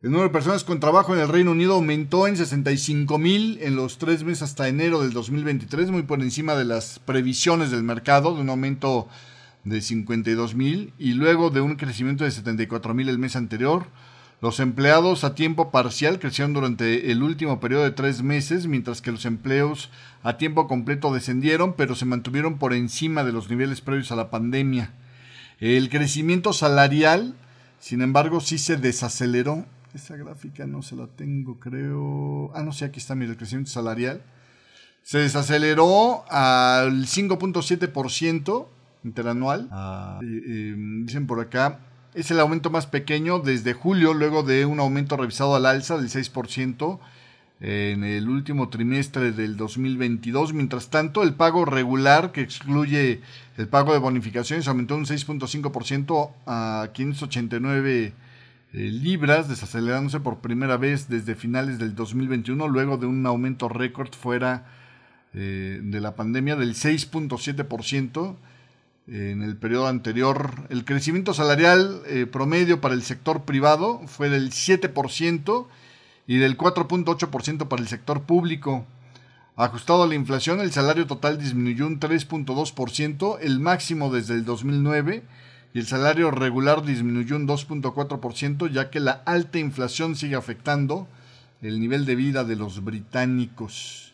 El 0.03 0.11
número 0.11 0.27
de 0.27 0.33
personas 0.33 0.63
con 0.63 0.79
trabajo 0.79 1.15
en 1.15 1.21
el 1.21 1.27
Reino 1.27 1.51
Unido 1.51 1.73
aumentó 1.73 2.27
en 2.27 2.37
65 2.37 3.17
mil 3.17 3.57
en 3.61 3.75
los 3.75 3.97
tres 3.97 4.23
meses 4.23 4.43
hasta 4.43 4.67
enero 4.67 5.01
del 5.01 5.11
2023, 5.11 5.89
muy 5.89 6.03
por 6.03 6.21
encima 6.21 6.55
de 6.55 6.65
las 6.65 6.99
previsiones 6.99 7.71
del 7.71 7.81
mercado, 7.81 8.35
de 8.35 8.41
un 8.41 8.49
aumento 8.49 9.07
de 9.63 9.81
52 9.81 10.53
mil 10.53 10.93
y 10.99 11.13
luego 11.13 11.49
de 11.49 11.61
un 11.61 11.75
crecimiento 11.75 12.23
de 12.23 12.31
74 12.31 12.93
mil 12.93 13.09
el 13.09 13.17
mes 13.17 13.35
anterior. 13.35 13.87
Los 14.39 14.59
empleados 14.59 15.23
a 15.23 15.33
tiempo 15.33 15.71
parcial 15.71 16.19
crecieron 16.19 16.53
durante 16.53 17.11
el 17.11 17.23
último 17.23 17.59
periodo 17.59 17.83
de 17.83 17.91
tres 17.91 18.21
meses, 18.21 18.67
mientras 18.67 19.01
que 19.01 19.11
los 19.11 19.25
empleos 19.25 19.89
a 20.21 20.37
tiempo 20.37 20.67
completo 20.67 21.11
descendieron, 21.11 21.73
pero 21.73 21.95
se 21.95 22.05
mantuvieron 22.05 22.59
por 22.59 22.73
encima 22.73 23.23
de 23.23 23.31
los 23.31 23.49
niveles 23.49 23.81
previos 23.81 24.11
a 24.11 24.15
la 24.15 24.29
pandemia. 24.29 24.93
El 25.59 25.89
crecimiento 25.89 26.53
salarial, 26.53 27.33
sin 27.79 28.03
embargo, 28.03 28.39
sí 28.39 28.59
se 28.59 28.77
desaceleró. 28.77 29.65
Esa 29.95 30.15
gráfica 30.15 30.67
no 30.67 30.83
se 30.83 30.95
la 30.95 31.07
tengo, 31.07 31.59
creo. 31.59 32.51
Ah, 32.53 32.61
no 32.61 32.73
sé, 32.73 32.85
aquí 32.85 32.99
está, 32.99 33.15
mira, 33.15 33.31
el 33.31 33.37
crecimiento 33.37 33.71
salarial. 33.71 34.21
Se 35.01 35.17
desaceleró 35.17 36.25
al 36.29 37.07
5.7% 37.07 38.67
interanual. 39.03 39.67
Ah. 39.71 40.19
Eh, 40.21 40.41
eh, 40.45 40.75
dicen 41.05 41.25
por 41.25 41.39
acá, 41.39 41.79
es 42.17 42.31
el 42.31 42.39
aumento 42.39 42.71
más 42.71 42.87
pequeño 42.87 43.37
desde 43.37 43.73
julio, 43.73 44.15
luego 44.15 44.41
de 44.41 44.65
un 44.65 44.79
aumento 44.79 45.17
revisado 45.17 45.55
al 45.55 45.67
alza 45.67 45.97
del 45.97 46.09
6% 46.09 46.99
en 47.59 48.03
el 48.03 48.27
último 48.27 48.69
trimestre 48.69 49.31
del 49.31 49.55
2022. 49.55 50.53
Mientras 50.53 50.89
tanto, 50.89 51.21
el 51.21 51.35
pago 51.35 51.63
regular, 51.63 52.31
que 52.31 52.41
excluye 52.41 53.21
el 53.57 53.67
pago 53.67 53.93
de 53.93 53.99
bonificaciones, 53.99 54.67
aumentó 54.67 54.95
un 54.95 55.05
6.5% 55.05 56.31
a 56.47 56.89
589 56.91 58.13
eh, 58.73 58.77
libras, 58.77 59.47
desacelerándose 59.47 60.19
por 60.19 60.39
primera 60.39 60.77
vez 60.77 61.09
desde 61.09 61.35
finales 61.35 61.77
del 61.77 61.93
2021, 61.93 62.67
luego 62.67 62.97
de 62.97 63.05
un 63.05 63.23
aumento 63.27 63.69
récord 63.69 64.11
fuera 64.11 64.65
eh, 65.35 65.79
de 65.83 66.01
la 66.01 66.15
pandemia 66.15 66.55
del 66.55 66.73
6.7% 66.73 68.35
en 69.07 69.41
el 69.41 69.55
periodo 69.55 69.87
anterior. 69.87 70.67
El 70.69 70.85
crecimiento 70.85 71.33
salarial 71.33 72.01
eh, 72.07 72.25
promedio 72.25 72.81
para 72.81 72.93
el 72.93 73.03
sector 73.03 73.43
privado 73.43 74.01
fue 74.07 74.29
del 74.29 74.51
7% 74.51 75.67
y 76.27 76.37
del 76.37 76.57
4.8% 76.57 77.67
para 77.67 77.81
el 77.81 77.87
sector 77.87 78.23
público. 78.23 78.85
Ajustado 79.55 80.03
a 80.03 80.07
la 80.07 80.15
inflación, 80.15 80.59
el 80.59 80.71
salario 80.71 81.07
total 81.07 81.39
disminuyó 81.39 81.87
un 81.87 81.99
3.2%, 81.99 83.37
el 83.41 83.59
máximo 83.59 84.11
desde 84.11 84.35
el 84.35 84.45
2009, 84.45 85.23
y 85.73 85.79
el 85.79 85.87
salario 85.87 86.29
regular 86.29 86.83
disminuyó 86.83 87.37
un 87.37 87.47
2.4%, 87.47 88.69
ya 88.71 88.91
que 88.91 88.99
la 88.99 89.23
alta 89.25 89.57
inflación 89.57 90.15
sigue 90.15 90.35
afectando 90.35 91.07
el 91.61 91.79
nivel 91.79 92.05
de 92.05 92.15
vida 92.15 92.43
de 92.43 92.55
los 92.55 92.83
británicos. 92.83 94.06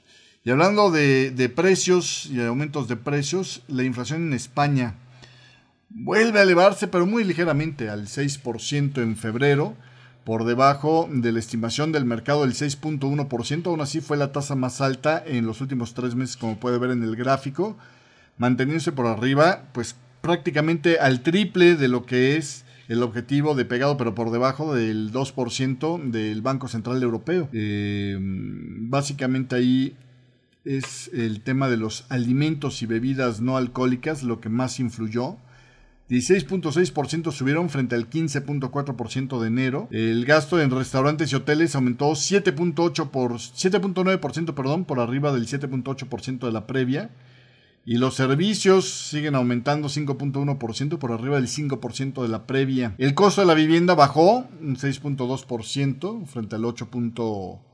Y 0.45 0.51
hablando 0.51 0.91
de, 0.91 1.53
precios 1.55 2.25
y 2.25 2.41
aumentos 2.41 2.89
de 2.89 2.97
precios, 2.97 3.63
la 3.69 3.83
inflación 3.83 4.27
en 4.27 4.33
España 4.33 4.95
vuelve 5.89 6.39
a 6.39 6.43
elevarse, 6.43 6.89
pero 6.89 7.05
muy 7.05 7.23
ligeramente, 7.23 7.89
al 7.89 8.07
6% 8.07 9.01
en 9.01 9.15
febrero, 9.15 9.75
por 10.25 10.43
debajo 10.43 11.07
de 11.09 11.31
la 11.31 11.39
estimación 11.39 11.93
del 11.93 12.03
mercado 12.03 12.41
del 12.41 12.55
6.1%. 12.55 13.67
Aún 13.67 13.79
así 13.79 14.01
fue 14.01 14.17
la 14.17 14.33
tasa 14.33 14.55
más 14.55 14.81
alta 14.81 15.23
en 15.25 15.45
los 15.45 15.61
últimos 15.61 15.93
tres 15.93 16.13
meses, 16.15 16.35
como 16.35 16.59
puede 16.59 16.77
ver 16.77 16.91
en 16.91 17.03
el 17.03 17.15
gráfico, 17.15 17.77
manteniéndose 18.37 18.91
por 18.91 19.05
arriba, 19.05 19.63
pues 19.71 19.95
prácticamente 20.19 20.99
al 20.99 21.21
triple 21.21 21.75
de 21.75 21.87
lo 21.87 22.05
que 22.05 22.35
es 22.35 22.65
el 22.89 23.01
objetivo 23.01 23.55
de 23.55 23.63
pegado, 23.63 23.95
pero 23.95 24.13
por 24.13 24.29
debajo 24.29 24.75
del 24.75 25.13
2% 25.13 26.03
del 26.11 26.41
Banco 26.41 26.67
Central 26.67 27.01
Europeo. 27.01 27.47
Eh, 27.53 28.17
básicamente 28.19 29.55
ahí 29.55 29.95
es 30.65 31.09
el 31.13 31.41
tema 31.41 31.69
de 31.69 31.77
los 31.77 32.05
alimentos 32.09 32.81
y 32.81 32.85
bebidas 32.85 33.41
no 33.41 33.57
alcohólicas 33.57 34.23
lo 34.23 34.39
que 34.39 34.49
más 34.49 34.79
influyó. 34.79 35.37
16.6% 36.09 37.31
subieron 37.31 37.69
frente 37.69 37.95
al 37.95 38.09
15.4% 38.09 39.39
de 39.39 39.47
enero. 39.47 39.87
El 39.91 40.25
gasto 40.25 40.61
en 40.61 40.69
restaurantes 40.69 41.31
y 41.31 41.35
hoteles 41.35 41.75
aumentó 41.75 42.11
7.8 42.11 43.09
por 43.09 43.33
7.9%, 43.33 44.53
perdón, 44.53 44.85
por 44.85 44.99
arriba 44.99 45.33
del 45.33 45.47
7.8% 45.47 46.45
de 46.45 46.51
la 46.51 46.67
previa. 46.67 47.09
Y 47.85 47.97
los 47.97 48.15
servicios 48.15 48.89
siguen 48.89 49.35
aumentando 49.35 49.89
5.1% 49.89 50.97
por 50.97 51.11
arriba 51.11 51.35
del 51.35 51.47
5% 51.47 52.21
de 52.21 52.29
la 52.29 52.45
previa. 52.45 52.95
El 52.97 53.13
costo 53.13 53.41
de 53.41 53.47
la 53.47 53.55
vivienda 53.55 53.95
bajó 53.95 54.47
un 54.61 54.77
6.2% 54.77 56.25
frente 56.27 56.55
al 56.55 56.63
8.4 56.63 57.72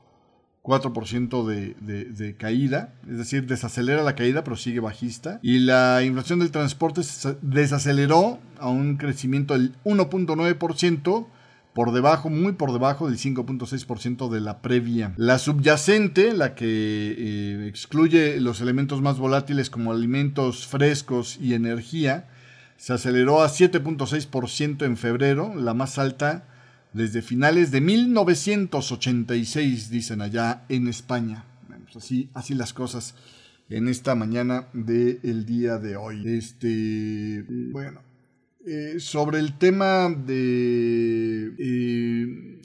4% 0.70 1.44
de, 1.44 1.74
de, 2.04 2.36
caída, 2.36 2.94
es 3.08 3.18
decir, 3.18 3.46
desacelera 3.46 4.02
la 4.02 4.14
caída, 4.14 4.44
pero 4.44 4.56
sigue 4.56 4.78
bajista. 4.78 5.40
Y 5.42 5.58
la 5.58 6.02
inflación 6.04 6.38
del 6.38 6.52
transporte 6.52 7.00
desaceleró 7.42 8.38
a 8.58 8.68
un 8.68 8.96
crecimiento 8.96 9.54
del 9.54 9.74
1.9%, 9.84 11.26
por 11.72 11.92
debajo, 11.92 12.30
muy 12.30 12.52
por 12.52 12.72
debajo 12.72 13.08
del 13.08 13.18
5.6% 13.18 14.28
de 14.28 14.40
la 14.40 14.60
previa. 14.60 15.12
La 15.16 15.38
subyacente, 15.38 16.34
la 16.34 16.54
que 16.54 16.66
eh, 16.66 17.66
excluye 17.68 18.40
los 18.40 18.60
elementos 18.60 19.02
más 19.02 19.18
volátiles 19.18 19.70
como 19.70 19.92
alimentos 19.92 20.66
frescos 20.66 21.38
y 21.40 21.54
energía, 21.54 22.28
se 22.76 22.92
aceleró 22.92 23.42
a 23.42 23.48
7.6% 23.48 24.84
en 24.84 24.96
febrero, 24.96 25.54
la 25.54 25.74
más 25.74 25.98
alta 25.98 26.44
desde 26.92 27.22
finales 27.22 27.70
de 27.70 27.80
1986, 27.80 29.90
dicen 29.90 30.20
allá 30.20 30.64
en 30.68 30.88
España. 30.88 31.44
Pues 31.84 32.04
así, 32.04 32.28
así 32.34 32.54
las 32.54 32.72
cosas 32.72 33.14
en 33.68 33.88
esta 33.88 34.14
mañana 34.14 34.68
del 34.72 35.44
día 35.46 35.78
de 35.78 35.96
hoy. 35.96 36.28
Este, 36.28 37.44
bueno, 37.48 38.00
eh, 38.66 39.00
sobre 39.00 39.38
el 39.38 39.56
tema 39.56 40.10
de... 40.10 41.54
Eh, 41.58 42.60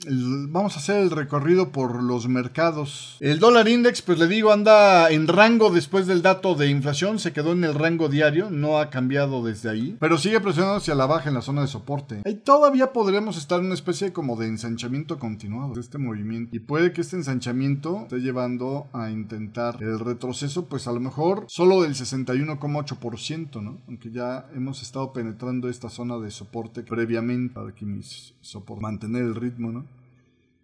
vamos 0.50 0.76
a 0.76 0.78
hacer 0.78 1.00
el 1.00 1.10
recorrido 1.10 1.72
por 1.72 2.02
los 2.02 2.28
mercados. 2.28 3.16
El 3.20 3.38
dólar 3.38 3.66
index, 3.66 4.02
pues 4.02 4.18
le 4.18 4.26
digo, 4.26 4.52
anda 4.52 5.10
en 5.10 5.26
rango 5.26 5.70
después 5.70 6.06
del 6.06 6.22
dato 6.22 6.54
de 6.54 6.68
inflación. 6.68 7.18
Se 7.18 7.32
quedó 7.32 7.52
en 7.52 7.64
el 7.64 7.74
rango 7.74 8.08
diario, 8.08 8.50
no 8.50 8.78
ha 8.78 8.90
cambiado 8.90 9.42
desde 9.42 9.70
ahí. 9.70 9.96
Pero 9.98 10.18
sigue 10.18 10.40
presionando 10.40 10.76
hacia 10.76 10.94
la 10.94 11.06
baja 11.06 11.28
en 11.28 11.34
la 11.34 11.42
zona 11.42 11.62
de 11.62 11.68
soporte. 11.68 12.20
Ahí 12.24 12.34
todavía 12.34 12.92
podremos 12.92 13.38
estar 13.38 13.60
en 13.60 13.66
una 13.66 13.74
especie 13.74 14.12
como 14.12 14.36
de 14.36 14.48
ensanchamiento 14.48 15.18
continuado 15.18 15.74
de 15.74 15.80
este 15.80 15.98
movimiento. 15.98 16.54
Y 16.54 16.60
puede 16.60 16.92
que 16.92 17.00
este 17.00 17.16
ensanchamiento 17.16 18.02
esté 18.02 18.18
llevando 18.18 18.88
a 18.92 19.10
intentar 19.10 19.78
el 19.80 19.98
retroceso, 19.98 20.66
pues 20.66 20.86
a 20.86 20.92
lo 20.92 21.00
mejor 21.00 21.46
solo 21.48 21.82
del 21.82 21.94
61,8%, 21.94 23.62
¿no? 23.62 23.78
Aunque 23.88 24.10
ya 24.10 24.46
hemos 24.54 24.82
estado 24.82 25.12
penetrando 25.12 25.68
esta 25.68 25.85
zona 25.88 26.18
de 26.18 26.30
soporte 26.30 26.82
previamente 26.82 27.54
para 27.54 27.72
mis 27.80 28.34
soporte, 28.40 28.82
mantener 28.82 29.22
el 29.22 29.34
ritmo, 29.34 29.72
¿no? 29.72 29.86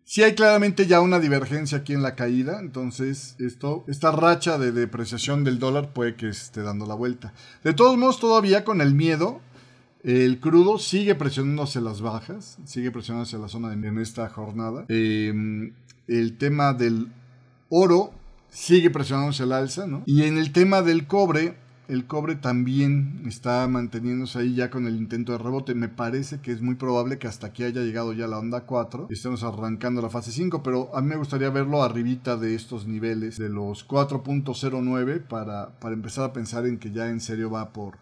Si 0.04 0.22
hay 0.22 0.34
claramente 0.34 0.86
ya 0.86 1.00
una 1.00 1.20
divergencia 1.20 1.78
aquí 1.78 1.92
en 1.92 2.02
la 2.02 2.16
caída, 2.16 2.60
entonces 2.60 3.36
esto, 3.38 3.84
esta 3.86 4.10
racha 4.10 4.58
de 4.58 4.72
depreciación 4.72 5.44
del 5.44 5.58
dólar 5.58 5.92
puede 5.92 6.16
que 6.16 6.28
esté 6.28 6.62
dando 6.62 6.86
la 6.86 6.94
vuelta. 6.94 7.32
De 7.62 7.72
todos 7.72 7.96
modos, 7.96 8.18
todavía 8.18 8.64
con 8.64 8.80
el 8.80 8.94
miedo, 8.94 9.40
el 10.02 10.40
crudo 10.40 10.78
sigue 10.78 11.14
presionando 11.14 11.62
hacia 11.62 11.80
las 11.80 12.00
bajas, 12.00 12.58
sigue 12.64 12.90
presionando 12.90 13.22
hacia 13.22 13.38
la 13.38 13.48
zona 13.48 13.70
de, 13.70 13.88
en 13.88 13.98
esta 13.98 14.28
jornada. 14.28 14.84
Em, 14.88 15.72
el 16.08 16.36
tema 16.36 16.74
del 16.74 17.12
oro 17.68 18.12
sigue 18.50 18.90
presionando 18.90 19.30
hacia 19.30 19.44
el 19.44 19.52
alza, 19.52 19.86
¿no? 19.86 20.02
Y 20.04 20.24
en 20.24 20.36
el 20.36 20.52
tema 20.52 20.82
del 20.82 21.06
cobre, 21.06 21.56
el 21.92 22.06
cobre 22.06 22.36
también 22.36 23.22
está 23.26 23.68
manteniéndose 23.68 24.38
ahí 24.38 24.54
ya 24.54 24.70
con 24.70 24.86
el 24.86 24.96
intento 24.96 25.32
de 25.32 25.38
rebote. 25.38 25.74
Me 25.74 25.90
parece 25.90 26.40
que 26.40 26.50
es 26.50 26.62
muy 26.62 26.74
probable 26.74 27.18
que 27.18 27.26
hasta 27.26 27.48
aquí 27.48 27.64
haya 27.64 27.82
llegado 27.82 28.14
ya 28.14 28.26
la 28.26 28.38
onda 28.38 28.62
4 28.62 29.08
y 29.10 29.12
estemos 29.12 29.42
arrancando 29.42 30.00
la 30.00 30.08
fase 30.08 30.32
5, 30.32 30.62
pero 30.62 30.94
a 30.96 31.02
mí 31.02 31.08
me 31.08 31.16
gustaría 31.16 31.50
verlo 31.50 31.82
arribita 31.82 32.38
de 32.38 32.54
estos 32.54 32.86
niveles, 32.86 33.36
de 33.36 33.50
los 33.50 33.86
4.09, 33.86 35.22
para, 35.26 35.78
para 35.80 35.94
empezar 35.94 36.24
a 36.24 36.32
pensar 36.32 36.66
en 36.66 36.78
que 36.78 36.92
ya 36.92 37.10
en 37.10 37.20
serio 37.20 37.50
va 37.50 37.74
por, 37.74 37.98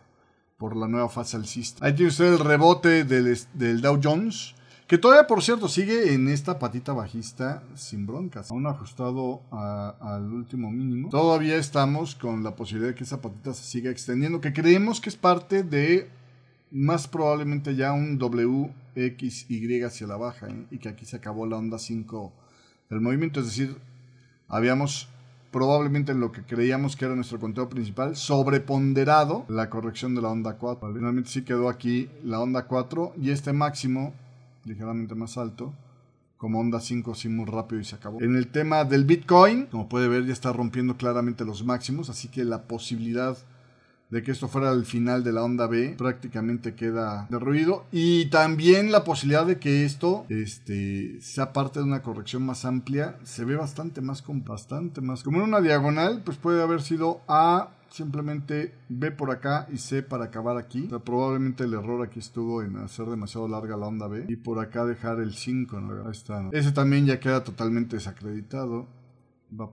por 0.56 0.76
la 0.76 0.86
nueva 0.86 1.08
fase 1.08 1.36
alcista. 1.36 1.84
Ahí 1.84 1.94
tiene 1.94 2.10
usted 2.10 2.26
el 2.26 2.38
rebote 2.38 3.02
del, 3.04 3.36
del 3.54 3.80
Dow 3.80 3.98
Jones. 4.00 4.54
Que 4.90 4.98
todavía, 4.98 5.28
por 5.28 5.40
cierto, 5.40 5.68
sigue 5.68 6.14
en 6.14 6.26
esta 6.26 6.58
patita 6.58 6.92
bajista 6.92 7.62
sin 7.76 8.08
broncas. 8.08 8.50
Aún 8.50 8.66
ajustado 8.66 9.42
al 9.52 10.32
último 10.32 10.68
mínimo. 10.72 11.10
Todavía 11.10 11.54
estamos 11.58 12.16
con 12.16 12.42
la 12.42 12.56
posibilidad 12.56 12.88
de 12.88 12.96
que 12.96 13.04
esa 13.04 13.22
patita 13.22 13.54
se 13.54 13.62
siga 13.62 13.92
extendiendo. 13.92 14.40
Que 14.40 14.52
creemos 14.52 15.00
que 15.00 15.08
es 15.08 15.14
parte 15.14 15.62
de 15.62 16.10
más 16.72 17.06
probablemente 17.06 17.76
ya 17.76 17.92
un 17.92 18.20
WXY 18.20 19.84
hacia 19.84 20.08
la 20.08 20.16
baja. 20.16 20.48
¿eh? 20.48 20.66
Y 20.72 20.78
que 20.78 20.88
aquí 20.88 21.04
se 21.04 21.14
acabó 21.14 21.46
la 21.46 21.56
onda 21.56 21.78
5 21.78 22.32
del 22.90 23.00
movimiento. 23.00 23.38
Es 23.38 23.46
decir, 23.46 23.76
habíamos 24.48 25.08
probablemente 25.52 26.10
en 26.10 26.18
lo 26.18 26.32
que 26.32 26.42
creíamos 26.42 26.96
que 26.96 27.04
era 27.04 27.14
nuestro 27.14 27.38
conteo 27.38 27.68
principal, 27.68 28.16
sobreponderado 28.16 29.44
la 29.46 29.70
corrección 29.70 30.16
de 30.16 30.22
la 30.22 30.30
onda 30.30 30.54
4. 30.54 30.92
Finalmente 30.92 31.30
sí 31.30 31.42
quedó 31.42 31.68
aquí 31.68 32.10
la 32.24 32.40
onda 32.40 32.66
4 32.66 33.12
y 33.22 33.30
este 33.30 33.52
máximo 33.52 34.14
ligeramente 34.64 35.14
más 35.14 35.38
alto. 35.38 35.74
Como 36.36 36.58
onda 36.58 36.80
5, 36.80 37.12
así 37.12 37.28
muy 37.28 37.44
rápido 37.44 37.80
y 37.80 37.84
se 37.84 37.96
acabó. 37.96 38.20
En 38.22 38.34
el 38.34 38.48
tema 38.48 38.84
del 38.84 39.04
Bitcoin, 39.04 39.66
como 39.66 39.90
puede 39.90 40.08
ver, 40.08 40.24
ya 40.24 40.32
está 40.32 40.52
rompiendo 40.52 40.96
claramente 40.96 41.44
los 41.44 41.64
máximos. 41.64 42.08
Así 42.08 42.28
que 42.28 42.44
la 42.44 42.62
posibilidad 42.62 43.36
de 44.10 44.22
que 44.22 44.32
esto 44.32 44.48
fuera 44.48 44.72
el 44.72 44.84
final 44.84 45.22
de 45.22 45.32
la 45.32 45.42
onda 45.42 45.66
B 45.66 45.94
prácticamente 45.96 46.74
queda 46.74 47.26
derruido 47.30 47.84
y 47.92 48.26
también 48.26 48.90
la 48.90 49.04
posibilidad 49.04 49.46
de 49.46 49.58
que 49.58 49.84
esto 49.84 50.26
este, 50.28 51.20
sea 51.20 51.52
parte 51.52 51.78
de 51.78 51.84
una 51.84 52.02
corrección 52.02 52.44
más 52.44 52.64
amplia 52.64 53.16
se 53.22 53.44
ve 53.44 53.56
bastante 53.56 54.00
más 54.00 54.20
con 54.20 54.44
bastante 54.44 55.00
más 55.00 55.22
como 55.22 55.38
en 55.38 55.44
una 55.44 55.60
diagonal 55.60 56.22
pues 56.24 56.36
puede 56.38 56.60
haber 56.60 56.82
sido 56.82 57.20
A 57.28 57.68
simplemente 57.90 58.74
B 58.88 59.10
por 59.10 59.30
acá 59.30 59.66
y 59.70 59.78
C 59.78 60.02
para 60.02 60.26
acabar 60.26 60.56
aquí. 60.56 60.88
probablemente 61.04 61.64
el 61.64 61.74
error 61.74 62.02
aquí 62.06 62.18
estuvo 62.18 62.62
en 62.62 62.76
hacer 62.76 63.06
demasiado 63.06 63.48
larga 63.48 63.76
la 63.76 63.86
onda 63.86 64.06
B 64.08 64.26
y 64.28 64.36
por 64.36 64.58
acá 64.58 64.84
dejar 64.84 65.20
el 65.20 65.34
5. 65.34 65.76
Ahí 66.06 66.10
está. 66.10 66.48
Ese 66.52 66.72
también 66.72 67.06
ya 67.06 67.20
queda 67.20 67.44
totalmente 67.44 67.96
desacreditado. 67.96 68.88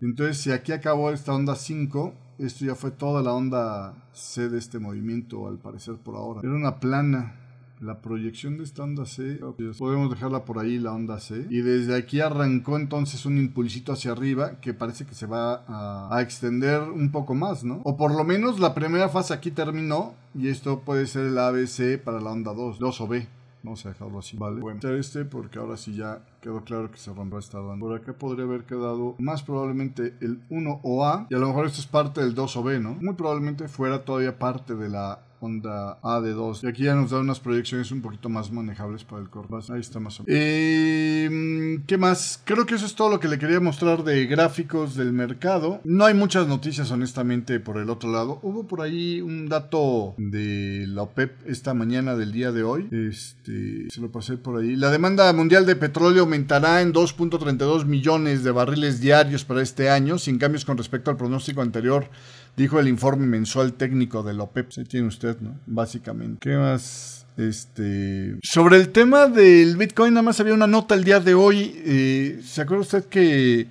Entonces, 0.01 0.37
si 0.39 0.51
aquí 0.51 0.71
acabó 0.71 1.11
esta 1.11 1.33
onda 1.33 1.55
5, 1.55 2.13
esto 2.39 2.65
ya 2.65 2.75
fue 2.75 2.91
toda 2.91 3.21
la 3.21 3.33
onda 3.33 4.09
C 4.11 4.49
de 4.49 4.57
este 4.57 4.79
movimiento, 4.79 5.47
al 5.47 5.59
parecer 5.59 5.97
por 5.97 6.15
ahora. 6.15 6.41
Era 6.43 6.53
una 6.53 6.79
plana 6.79 7.35
la 7.79 8.01
proyección 8.01 8.57
de 8.57 8.63
esta 8.63 8.83
onda 8.83 9.05
C, 9.05 9.39
podemos 9.77 10.09
dejarla 10.09 10.45
por 10.45 10.59
ahí, 10.59 10.79
la 10.79 10.93
onda 10.93 11.19
C. 11.19 11.45
Y 11.49 11.61
desde 11.61 11.95
aquí 11.95 12.21
arrancó 12.21 12.77
entonces 12.77 13.25
un 13.25 13.37
impulsito 13.37 13.93
hacia 13.93 14.11
arriba 14.11 14.59
que 14.59 14.73
parece 14.73 15.05
que 15.05 15.13
se 15.13 15.25
va 15.25 15.63
a, 15.67 16.21
extender 16.21 16.81
un 16.81 17.11
poco 17.11 17.35
más, 17.35 17.63
¿no? 17.63 17.81
O 17.83 17.95
por 17.97 18.15
lo 18.15 18.23
menos 18.23 18.59
la 18.59 18.73
primera 18.73 19.09
fase 19.09 19.33
aquí 19.33 19.51
terminó 19.51 20.13
y 20.33 20.47
esto 20.49 20.81
puede 20.81 21.05
ser 21.07 21.27
el 21.27 21.37
ABC 21.37 22.01
para 22.03 22.19
la 22.19 22.31
onda 22.31 22.53
2, 22.53 22.79
2 22.79 23.01
o 23.01 23.07
B. 23.07 23.27
Vamos 23.63 23.85
a 23.85 23.89
dejarlo 23.89 24.19
así, 24.19 24.37
¿vale? 24.37 24.61
Bueno, 24.61 24.79
este 24.91 25.25
porque 25.25 25.59
ahora 25.59 25.77
sí 25.77 25.95
ya 25.95 26.21
quedó 26.41 26.63
claro 26.63 26.89
que 26.89 26.97
se 26.97 27.13
rompió 27.13 27.39
esta 27.39 27.59
onda. 27.59 27.77
Por 27.77 27.95
acá 27.95 28.13
podría 28.13 28.45
haber 28.45 28.63
quedado 28.63 29.15
más 29.19 29.43
probablemente 29.43 30.13
el 30.21 30.39
1 30.49 30.79
o 30.83 31.05
A 31.05 31.27
y 31.29 31.35
a 31.35 31.37
lo 31.37 31.47
mejor 31.47 31.65
esto 31.65 31.81
es 31.81 31.87
parte 31.87 32.21
del 32.21 32.33
2 32.33 32.57
o 32.57 32.63
B, 32.63 32.79
¿no? 32.79 32.93
Muy 32.93 33.15
probablemente 33.15 33.67
fuera 33.67 34.05
todavía 34.05 34.37
parte 34.39 34.75
de 34.75 34.89
la 34.89 35.19
onda 35.39 35.99
A 36.01 36.21
de 36.21 36.31
2. 36.31 36.63
Y 36.63 36.67
aquí 36.67 36.83
ya 36.83 36.95
nos 36.95 37.11
da 37.11 37.19
unas 37.19 37.39
proyecciones 37.39 37.91
un 37.91 38.01
poquito 38.01 38.29
más 38.29 38.51
manejables 38.51 39.03
para 39.03 39.21
el 39.21 39.29
Corvas. 39.29 39.69
Ahí 39.69 39.79
está 39.79 39.99
más 39.99 40.19
o 40.19 40.23
menos. 40.23 40.39
Eh, 40.39 41.79
¿Qué 41.85 41.97
más? 41.97 42.41
Creo 42.43 42.65
que 42.65 42.75
eso 42.75 42.85
es 42.85 42.95
todo 42.95 43.09
lo 43.09 43.19
que 43.19 43.27
le 43.27 43.37
quería 43.37 43.59
mostrar 43.59 44.03
de 44.03 44.25
gráficos 44.25 44.95
del 44.95 45.13
mercado. 45.13 45.81
No 45.83 46.05
hay 46.05 46.13
muchas 46.13 46.47
noticias, 46.47 46.91
honestamente, 46.91 47.59
por 47.59 47.77
el 47.77 47.89
otro 47.89 48.11
lado. 48.11 48.39
Hubo 48.41 48.67
por 48.67 48.81
ahí 48.81 49.21
un 49.21 49.47
dato 49.47 50.15
de 50.17 50.85
la 50.87 51.03
OPEP 51.03 51.47
esta 51.47 51.73
mañana 51.73 52.15
del 52.15 52.31
día 52.31 52.51
de 52.51 52.63
hoy. 52.63 52.87
Este, 52.91 53.89
se 53.89 54.01
lo 54.01 54.11
pasé 54.11 54.37
por 54.37 54.59
ahí. 54.59 54.75
La 54.75 54.91
demanda 54.91 55.31
mundial 55.33 55.65
de 55.65 55.75
petróleo 55.75 56.23
aumentará 56.23 56.81
en 56.81 56.93
2.32 56.93 57.85
millones 57.85 58.43
de 58.43 58.51
barriles 58.51 58.99
diarios 58.99 59.45
para 59.45 59.61
este 59.61 59.89
año, 59.89 60.17
sin 60.17 60.37
cambios 60.37 60.65
con 60.65 60.77
respecto 60.77 61.11
al 61.11 61.17
pronóstico 61.17 61.61
anterior 61.61 62.09
dijo 62.57 62.79
el 62.79 62.89
informe 62.89 63.25
mensual 63.25 63.73
técnico 63.73 64.23
de 64.23 64.33
la 64.33 64.43
OPEP. 64.43 64.71
Tiene 64.89 65.07
usted, 65.07 65.39
¿no? 65.39 65.57
Básicamente. 65.65 66.39
¿Qué 66.41 66.57
más? 66.57 67.25
Este, 67.37 68.35
sobre 68.41 68.77
el 68.77 68.89
tema 68.89 69.27
del 69.27 69.77
Bitcoin, 69.77 70.15
nada 70.15 70.23
más 70.23 70.39
había 70.39 70.55
una 70.55 70.65
nota 70.65 70.95
el 70.95 71.03
día 71.03 71.19
de 71.19 71.35
hoy. 71.35 71.79
Eh, 71.85 72.41
¿Se 72.43 72.61
acuerda 72.61 72.81
usted 72.81 73.05
que 73.05 73.67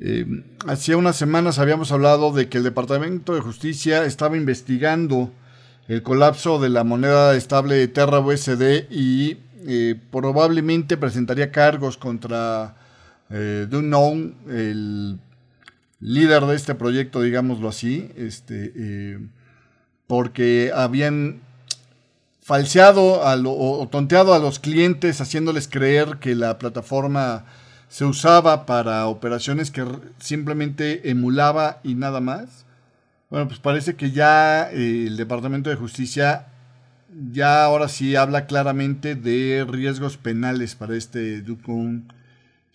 eh, 0.00 0.26
hacía 0.66 0.96
unas 0.96 1.16
semanas 1.16 1.58
habíamos 1.58 1.90
hablado 1.90 2.32
de 2.32 2.48
que 2.48 2.58
el 2.58 2.64
Departamento 2.64 3.34
de 3.34 3.40
Justicia 3.40 4.04
estaba 4.04 4.36
investigando 4.36 5.30
el 5.88 6.02
colapso 6.02 6.60
de 6.60 6.68
la 6.68 6.84
moneda 6.84 7.34
estable 7.34 7.88
Terra 7.88 8.20
USD 8.20 8.90
y 8.90 9.38
eh, 9.66 9.96
probablemente 10.12 10.96
presentaría 10.96 11.50
cargos 11.50 11.96
contra 11.96 12.76
eh, 13.30 13.66
el 13.70 15.18
líder 16.00 16.44
de 16.46 16.56
este 16.56 16.74
proyecto, 16.74 17.22
digámoslo 17.22 17.68
así, 17.68 18.10
este, 18.16 18.72
eh, 18.76 19.18
porque 20.06 20.70
habían 20.74 21.40
falseado 22.40 23.20
o 23.20 23.88
tonteado 23.88 24.32
a 24.32 24.38
los 24.38 24.58
clientes 24.58 25.20
haciéndoles 25.20 25.68
creer 25.68 26.16
que 26.18 26.34
la 26.34 26.58
plataforma 26.58 27.44
se 27.88 28.04
usaba 28.04 28.66
para 28.66 29.06
operaciones 29.06 29.70
que 29.70 29.84
simplemente 30.18 31.10
emulaba 31.10 31.80
y 31.82 31.94
nada 31.94 32.20
más. 32.20 32.64
Bueno, 33.30 33.48
pues 33.48 33.60
parece 33.60 33.96
que 33.96 34.10
ya 34.10 34.70
eh, 34.70 35.06
el 35.06 35.16
Departamento 35.16 35.68
de 35.68 35.76
Justicia 35.76 36.46
ya 37.30 37.64
ahora 37.64 37.88
sí 37.88 38.16
habla 38.16 38.46
claramente 38.46 39.14
de 39.14 39.66
riesgos 39.68 40.16
penales 40.16 40.74
para 40.74 40.96
este 40.96 41.42
Ducon 41.42 42.12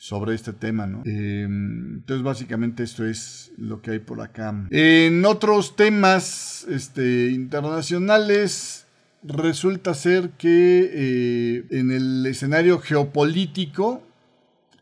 sobre 0.03 0.35
este 0.35 0.51
tema, 0.51 0.85
¿no? 0.85 1.01
Em, 1.05 1.93
entonces, 1.93 2.25
básicamente 2.25 2.83
esto 2.83 3.05
es 3.05 3.53
lo 3.57 3.81
que 3.81 3.91
hay 3.91 3.99
por 3.99 4.19
acá. 4.19 4.53
En 4.69 5.23
otros 5.23 5.77
temas 5.77 6.65
este, 6.69 7.29
internacionales, 7.29 8.85
resulta 9.23 9.93
ser 9.93 10.31
que 10.31 10.89
eh, 10.93 11.65
en 11.69 11.91
el 11.91 12.25
escenario 12.25 12.79
geopolítico, 12.79 14.03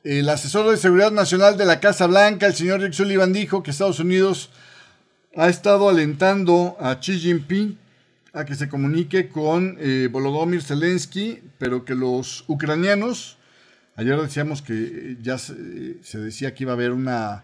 el 0.04 0.28
asesor 0.28 0.72
de 0.72 0.78
seguridad 0.78 1.12
nacional 1.12 1.56
de 1.56 1.66
la 1.66 1.80
Casa 1.80 2.08
Blanca, 2.08 2.48
el 2.48 2.56
señor 2.56 2.82
Rick 2.82 2.94
Sullivan, 2.94 3.32
dijo 3.32 3.62
que 3.62 3.70
Estados 3.70 4.00
Unidos 4.00 4.50
ha 5.36 5.50
estado 5.50 5.88
alentando 5.88 6.78
a 6.80 7.00
Xi 7.00 7.20
Jinping 7.20 7.78
a 8.34 8.44
que 8.44 8.56
se 8.56 8.68
comunique 8.68 9.30
con 9.30 9.78
eh, 9.80 10.10
Volodymyr 10.12 10.64
Zelensky, 10.64 11.44
pero 11.60 11.86
que 11.86 11.94
los 11.94 12.44
ucranianos 12.48 13.38
Ayer 14.02 14.20
decíamos 14.20 14.64
que 14.64 15.18
ya 15.22 15.38
se, 15.38 15.54
decía 15.54 16.56
que 16.56 16.64
iba 16.64 16.72
a 16.72 16.76
haber 16.76 16.92
una 16.92 17.44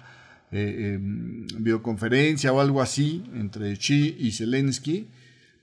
eh, 0.51 0.95
em, 0.95 1.45
videoconferencia 1.59 2.51
o 2.51 2.59
algo 2.59 2.81
así 2.81 3.23
entre 3.35 3.75
Xi 3.77 4.15
y 4.17 4.31
Zelensky. 4.31 5.05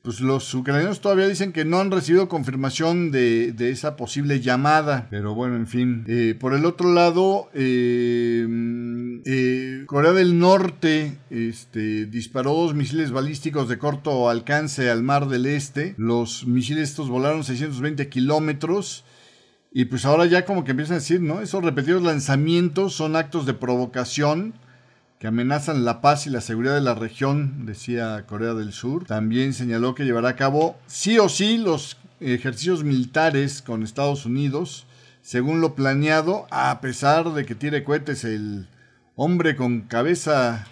Pues 0.02 0.20
los 0.20 0.54
ucranianos 0.54 1.00
todavía 1.00 1.26
dicen 1.26 1.52
que 1.52 1.64
no 1.64 1.80
han 1.80 1.90
recibido 1.90 2.28
confirmación 2.28 3.10
de, 3.10 3.52
esa 3.58 3.96
posible 3.96 4.38
llamada. 4.38 5.08
Pero 5.10 5.34
bueno, 5.34 5.56
en 5.56 5.66
fin. 5.66 6.04
Eh, 6.06 6.36
por 6.38 6.54
el 6.54 6.64
otro 6.64 6.92
lado, 6.92 7.48
em, 7.54 9.20
eh, 9.24 9.82
Corea 9.86 10.12
del 10.12 10.38
Norte 10.38 11.18
este, 11.28 12.06
disparó 12.06 12.52
dos 12.52 12.74
misiles 12.74 13.10
balísticos 13.10 13.68
de 13.68 13.78
corto 13.78 14.30
alcance 14.30 14.90
al 14.90 15.02
Mar 15.02 15.26
del 15.26 15.46
Este. 15.46 15.96
Los 15.96 16.46
misiles 16.46 16.90
estos 16.90 17.08
volaron 17.08 17.42
620 17.42 18.08
kilómetros 18.08 19.03
y 19.76 19.86
pues 19.86 20.04
ahora 20.04 20.24
ya 20.26 20.44
como 20.44 20.62
que 20.62 20.70
empiezan 20.70 20.94
a 20.94 21.00
decir, 21.00 21.20
¿no? 21.20 21.40
Esos 21.40 21.64
repetidos 21.64 22.00
lanzamientos 22.00 22.94
son 22.94 23.16
actos 23.16 23.44
de 23.44 23.54
provocación 23.54 24.54
que 25.18 25.26
amenazan 25.26 25.84
la 25.84 26.00
paz 26.00 26.28
y 26.28 26.30
la 26.30 26.40
seguridad 26.40 26.76
de 26.76 26.80
la 26.80 26.94
región, 26.94 27.66
decía 27.66 28.24
Corea 28.28 28.54
del 28.54 28.72
Sur. 28.72 29.04
También 29.04 29.52
señaló 29.52 29.96
que 29.96 30.04
llevará 30.04 30.28
a 30.28 30.36
cabo 30.36 30.78
sí 30.86 31.18
o 31.18 31.28
sí 31.28 31.58
los 31.58 31.96
ejercicios 32.20 32.84
militares 32.84 33.62
con 33.62 33.82
Estados 33.82 34.26
Unidos, 34.26 34.86
según 35.22 35.60
lo 35.60 35.74
planeado, 35.74 36.46
a 36.52 36.80
pesar 36.80 37.32
de 37.32 37.44
que 37.44 37.56
tire 37.56 37.82
cohetes 37.82 38.22
el 38.22 38.68
hombre 39.16 39.56
con 39.56 39.80
cabeza, 39.80 40.68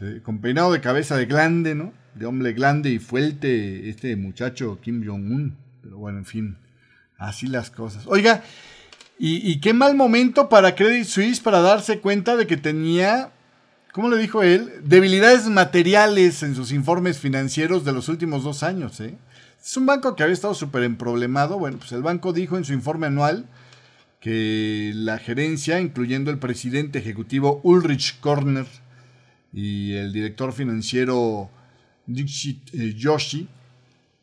eh, 0.00 0.20
con 0.22 0.38
peinado 0.38 0.72
de 0.72 0.80
cabeza 0.80 1.18
de 1.18 1.26
glande, 1.26 1.74
¿no? 1.74 1.92
De 2.14 2.24
hombre 2.24 2.54
glande 2.54 2.88
y 2.88 2.98
fuerte, 2.98 3.90
este 3.90 4.16
muchacho 4.16 4.78
Kim 4.80 5.06
Jong-un. 5.06 5.58
Pero 5.82 5.98
bueno, 5.98 6.16
en 6.16 6.24
fin. 6.24 6.61
Así 7.22 7.46
las 7.46 7.70
cosas. 7.70 8.02
Oiga, 8.06 8.42
y, 9.16 9.60
qué 9.60 9.72
mal 9.72 9.94
momento 9.94 10.48
para 10.48 10.74
Credit 10.74 11.04
Suisse 11.04 11.38
para 11.38 11.60
darse 11.60 12.00
cuenta 12.00 12.34
de 12.34 12.48
que 12.48 12.56
tenía, 12.56 13.30
¿cómo 13.92 14.08
le 14.08 14.16
dijo 14.16 14.42
él? 14.42 14.72
Debilidades 14.82 15.48
materiales 15.48 16.42
en 16.42 16.56
sus 16.56 16.72
informes 16.72 17.20
financieros 17.20 17.84
de 17.84 17.92
los 17.92 18.08
últimos 18.08 18.42
dos 18.42 18.64
años. 18.64 18.98
¿eh? 18.98 19.16
Es 19.64 19.76
un 19.76 19.86
banco 19.86 20.16
que 20.16 20.24
había 20.24 20.32
estado 20.32 20.54
súper 20.54 20.82
emproblemado. 20.82 21.60
Bueno, 21.60 21.78
pues 21.78 21.92
el 21.92 22.02
banco 22.02 22.32
dijo 22.32 22.56
en 22.56 22.64
su 22.64 22.72
informe 22.72 23.06
anual 23.06 23.46
que 24.18 24.90
la 24.92 25.18
gerencia, 25.18 25.80
incluyendo 25.80 26.32
el 26.32 26.40
presidente 26.40 26.98
ejecutivo 26.98 27.60
Ulrich 27.62 28.18
Korner 28.18 28.66
y 29.52 29.92
el 29.92 30.12
director 30.12 30.52
financiero 30.52 31.50
Dixit 32.06 32.74
eh, 32.74 32.94
Yoshi, 32.96 33.48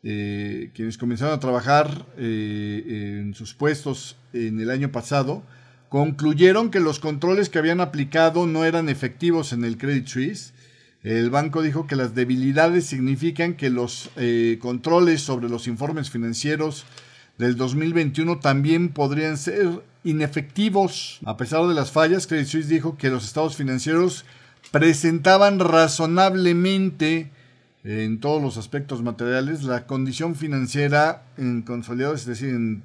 eh, 0.02 0.70
quienes 0.74 0.96
comenzaron 0.96 1.34
a 1.34 1.40
trabajar 1.40 2.06
eh, 2.16 3.20
en 3.20 3.34
sus 3.34 3.54
puestos 3.54 4.16
en 4.32 4.60
el 4.60 4.70
año 4.70 4.90
pasado, 4.92 5.42
concluyeron 5.90 6.70
que 6.70 6.80
los 6.80 7.00
controles 7.00 7.48
que 7.48 7.58
habían 7.58 7.80
aplicado 7.80 8.46
no 8.46 8.64
eran 8.64 8.88
efectivos 8.88 9.52
en 9.52 9.64
el 9.64 9.76
Credit 9.76 10.06
Suisse. 10.06 10.54
El 11.02 11.30
banco 11.30 11.62
dijo 11.62 11.86
que 11.86 11.96
las 11.96 12.14
debilidades 12.14 12.86
significan 12.86 13.54
que 13.54 13.70
los 13.70 14.10
eh, 14.16 14.58
controles 14.60 15.22
sobre 15.22 15.48
los 15.48 15.66
informes 15.66 16.10
financieros 16.10 16.86
del 17.38 17.56
2021 17.56 18.38
también 18.38 18.90
podrían 18.90 19.36
ser 19.36 19.82
inefectivos. 20.04 21.20
A 21.24 21.36
pesar 21.36 21.66
de 21.66 21.74
las 21.74 21.90
fallas, 21.90 22.26
Credit 22.26 22.46
Suisse 22.46 22.68
dijo 22.68 22.96
que 22.96 23.10
los 23.10 23.24
estados 23.24 23.56
financieros 23.56 24.24
presentaban 24.70 25.58
razonablemente 25.58 27.30
en 27.84 28.20
todos 28.20 28.42
los 28.42 28.56
aspectos 28.56 29.02
materiales, 29.02 29.62
la 29.62 29.86
condición 29.86 30.34
financiera 30.34 31.22
en 31.38 31.62
consolidados, 31.62 32.20
es 32.20 32.26
decir, 32.26 32.82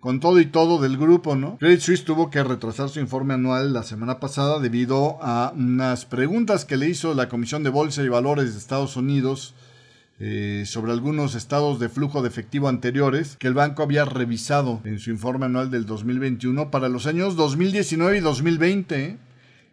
con 0.00 0.20
todo 0.20 0.38
y 0.38 0.44
todo 0.44 0.82
del 0.82 0.98
grupo, 0.98 1.34
¿no? 1.34 1.56
Credit 1.56 1.80
Suisse 1.80 2.04
tuvo 2.04 2.30
que 2.30 2.44
retrasar 2.44 2.90
su 2.90 3.00
informe 3.00 3.32
anual 3.34 3.72
la 3.72 3.82
semana 3.82 4.20
pasada 4.20 4.58
debido 4.58 5.18
a 5.22 5.54
unas 5.56 6.04
preguntas 6.04 6.66
que 6.66 6.76
le 6.76 6.90
hizo 6.90 7.14
la 7.14 7.30
Comisión 7.30 7.62
de 7.62 7.70
Bolsa 7.70 8.02
y 8.02 8.08
Valores 8.08 8.52
de 8.52 8.58
Estados 8.58 8.96
Unidos 8.96 9.54
eh, 10.20 10.64
sobre 10.66 10.92
algunos 10.92 11.34
estados 11.34 11.80
de 11.80 11.88
flujo 11.88 12.22
de 12.22 12.28
efectivo 12.28 12.68
anteriores 12.68 13.36
que 13.36 13.48
el 13.48 13.54
banco 13.54 13.82
había 13.82 14.04
revisado 14.04 14.80
en 14.84 15.00
su 15.00 15.10
informe 15.10 15.46
anual 15.46 15.70
del 15.70 15.86
2021 15.86 16.70
para 16.70 16.88
los 16.88 17.06
años 17.06 17.34
2019 17.34 18.18
y 18.18 18.20
2020. 18.20 19.16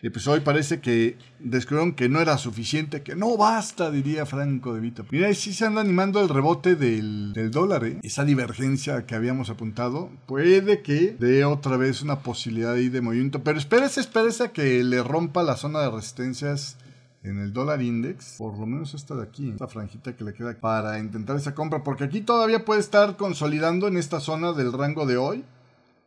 Y 0.04 0.10
pues 0.10 0.28
hoy 0.28 0.39
parece 0.39 0.82
que 0.82 1.18
descubrieron 1.39 1.93
que 1.93 2.10
no 2.10 2.20
era 2.20 2.38
suficiente, 2.38 3.04
que 3.04 3.16
no 3.16 3.38
basta, 3.38 3.91
diría 3.91 4.26
Franco 4.26 4.74
de 4.74 4.80
Vita. 4.80 5.04
Mira, 5.12 5.30
y 5.30 5.36
sí 5.36 5.54
se 5.54 5.66
anda 5.66 5.82
animando 5.82 6.22
el 6.22 6.30
rebote 6.30 6.76
del, 6.76 7.34
dólar, 7.52 7.86
¿eh? 7.86 7.99
Esa 8.02 8.26
divergencia 8.26 9.06
que 9.06 9.14
habíamos 9.14 9.52
apuntado, 9.52 10.10
puede 10.26 10.82
que 10.82 11.16
dé 11.20 11.45
otra 11.45 11.78
vez 11.78 12.02
una 12.02 12.20
posibilidad 12.20 12.74
ahí 12.74 12.89
de 12.89 13.02
movimiento. 13.02 13.43
Pero 13.43 13.60
espérese, 13.60 13.99
espérese 13.99 14.45
a 14.45 14.52
que 14.52 14.84
le 14.84 15.04
rompa 15.04 15.43
la 15.43 15.56
zona 15.56 15.82
de 15.82 15.91
resistencias 15.91 16.78
en 17.24 17.39
el 17.39 17.54
dólar 17.54 17.84
index, 17.84 18.36
por 18.39 18.58
lo 18.58 18.66
menos 18.66 18.95
esta 18.95 19.14
de 19.14 19.22
aquí, 19.22 19.52
esta 19.52 19.68
franjita 19.68 20.16
que 20.16 20.24
le 20.24 20.34
queda 20.34 20.56
para 20.60 20.97
intentar 20.97 21.36
esa 21.36 21.54
compra, 21.54 21.84
porque 21.84 22.06
aquí 22.06 22.22
todavía 22.22 22.66
puede 22.66 22.80
estar 22.80 23.16
consolidando 23.16 23.88
en 23.88 23.97
esta 23.97 24.20
zona 24.20 24.54
del 24.54 24.74
rango 24.74 25.06
de 25.06 25.18
hoy, 25.18 25.43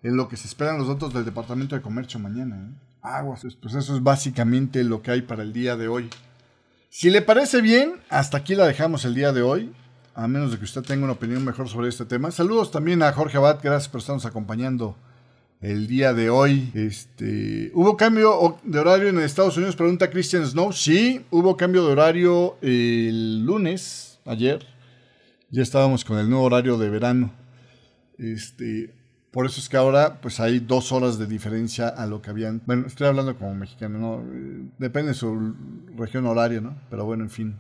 en 0.03 0.17
lo 0.17 0.29
que 0.29 0.37
se 0.37 0.49
esperan 0.49 0.79
los 0.79 0.89
datos 0.89 1.15
del 1.15 1.25
Departamento 1.25 1.77
de 1.77 1.83
Comercio 1.83 2.19
mañana. 2.19 2.57
¿eh? 2.57 2.94
Aguas. 3.05 3.47
Pues 3.61 3.75
eso 3.75 3.95
es 3.95 4.03
básicamente 4.03 4.83
lo 4.83 5.03
que 5.03 5.13
hay 5.13 5.23
para 5.23 5.43
el 5.43 5.53
día 5.53 5.77
de 5.77 5.87
hoy. 5.87 6.11
Si 6.89 7.11
le 7.11 7.23
parece 7.23 7.61
bien, 7.61 7.95
hasta 8.09 8.39
aquí 8.39 8.55
la 8.55 8.67
dejamos 8.67 9.05
el 9.05 9.15
día 9.15 9.33
de 9.33 9.43
hoy. 9.43 9.73
A 10.15 10.27
menos 10.29 10.53
de 10.53 10.59
que 10.59 10.65
usted 10.65 10.83
tenga 10.83 11.05
una 11.05 11.13
opinión 11.13 11.45
mejor 11.45 11.69
sobre 11.69 11.89
este 11.89 12.05
tema. 12.05 12.31
Saludos 12.31 12.71
también 12.71 13.03
a 13.03 13.13
Jorge 13.13 13.37
Abad, 13.37 13.59
gracias 13.63 13.89
por 13.89 14.01
estarnos 14.01 14.25
acompañando 14.25 14.97
el 15.61 15.87
día 15.89 16.15
de 16.15 16.31
hoy. 16.31 16.71
Este, 16.75 17.73
¿Hubo 17.75 17.97
cambio 17.97 18.59
de 18.63 18.79
horario 18.79 19.09
en 19.09 19.19
Estados 19.19 19.57
Unidos? 19.57 19.75
Pregunta 19.75 20.11
Christian 20.11 20.47
Snow. 20.47 20.73
Sí, 20.73 21.25
hubo 21.31 21.57
cambio 21.57 21.85
de 21.85 21.93
horario 21.93 22.57
el 22.63 23.45
lunes, 23.45 24.21
ayer. 24.25 24.65
Ya 25.51 25.63
estábamos 25.63 26.05
con 26.05 26.19
el 26.19 26.31
nuevo 26.31 26.45
horario 26.45 26.79
de 26.79 26.91
verano. 26.91 27.33
Este, 28.19 28.95
por 29.35 29.47
eso 29.47 29.59
es 29.59 29.69
que 29.69 29.77
ahora 29.77 30.21
pues 30.21 30.39
hay 30.39 30.61
dos 30.61 30.93
horas 30.93 31.19
de 31.19 31.27
diferencia 31.27 31.89
a 31.89 32.07
lo 32.07 32.23
que 32.23 32.31
habían. 32.31 32.63
Bueno, 32.67 32.87
estoy 32.87 33.09
hablando 33.09 33.37
como 33.37 33.53
mexicano, 33.57 33.99
¿no? 33.99 34.23
Depende 34.79 35.09
de 35.09 35.15
su 35.15 35.57
región 35.97 36.25
horaria, 36.27 36.61
¿no? 36.61 36.77
Pero 36.89 37.05
bueno, 37.05 37.25
en 37.25 37.31
fin. 37.31 37.57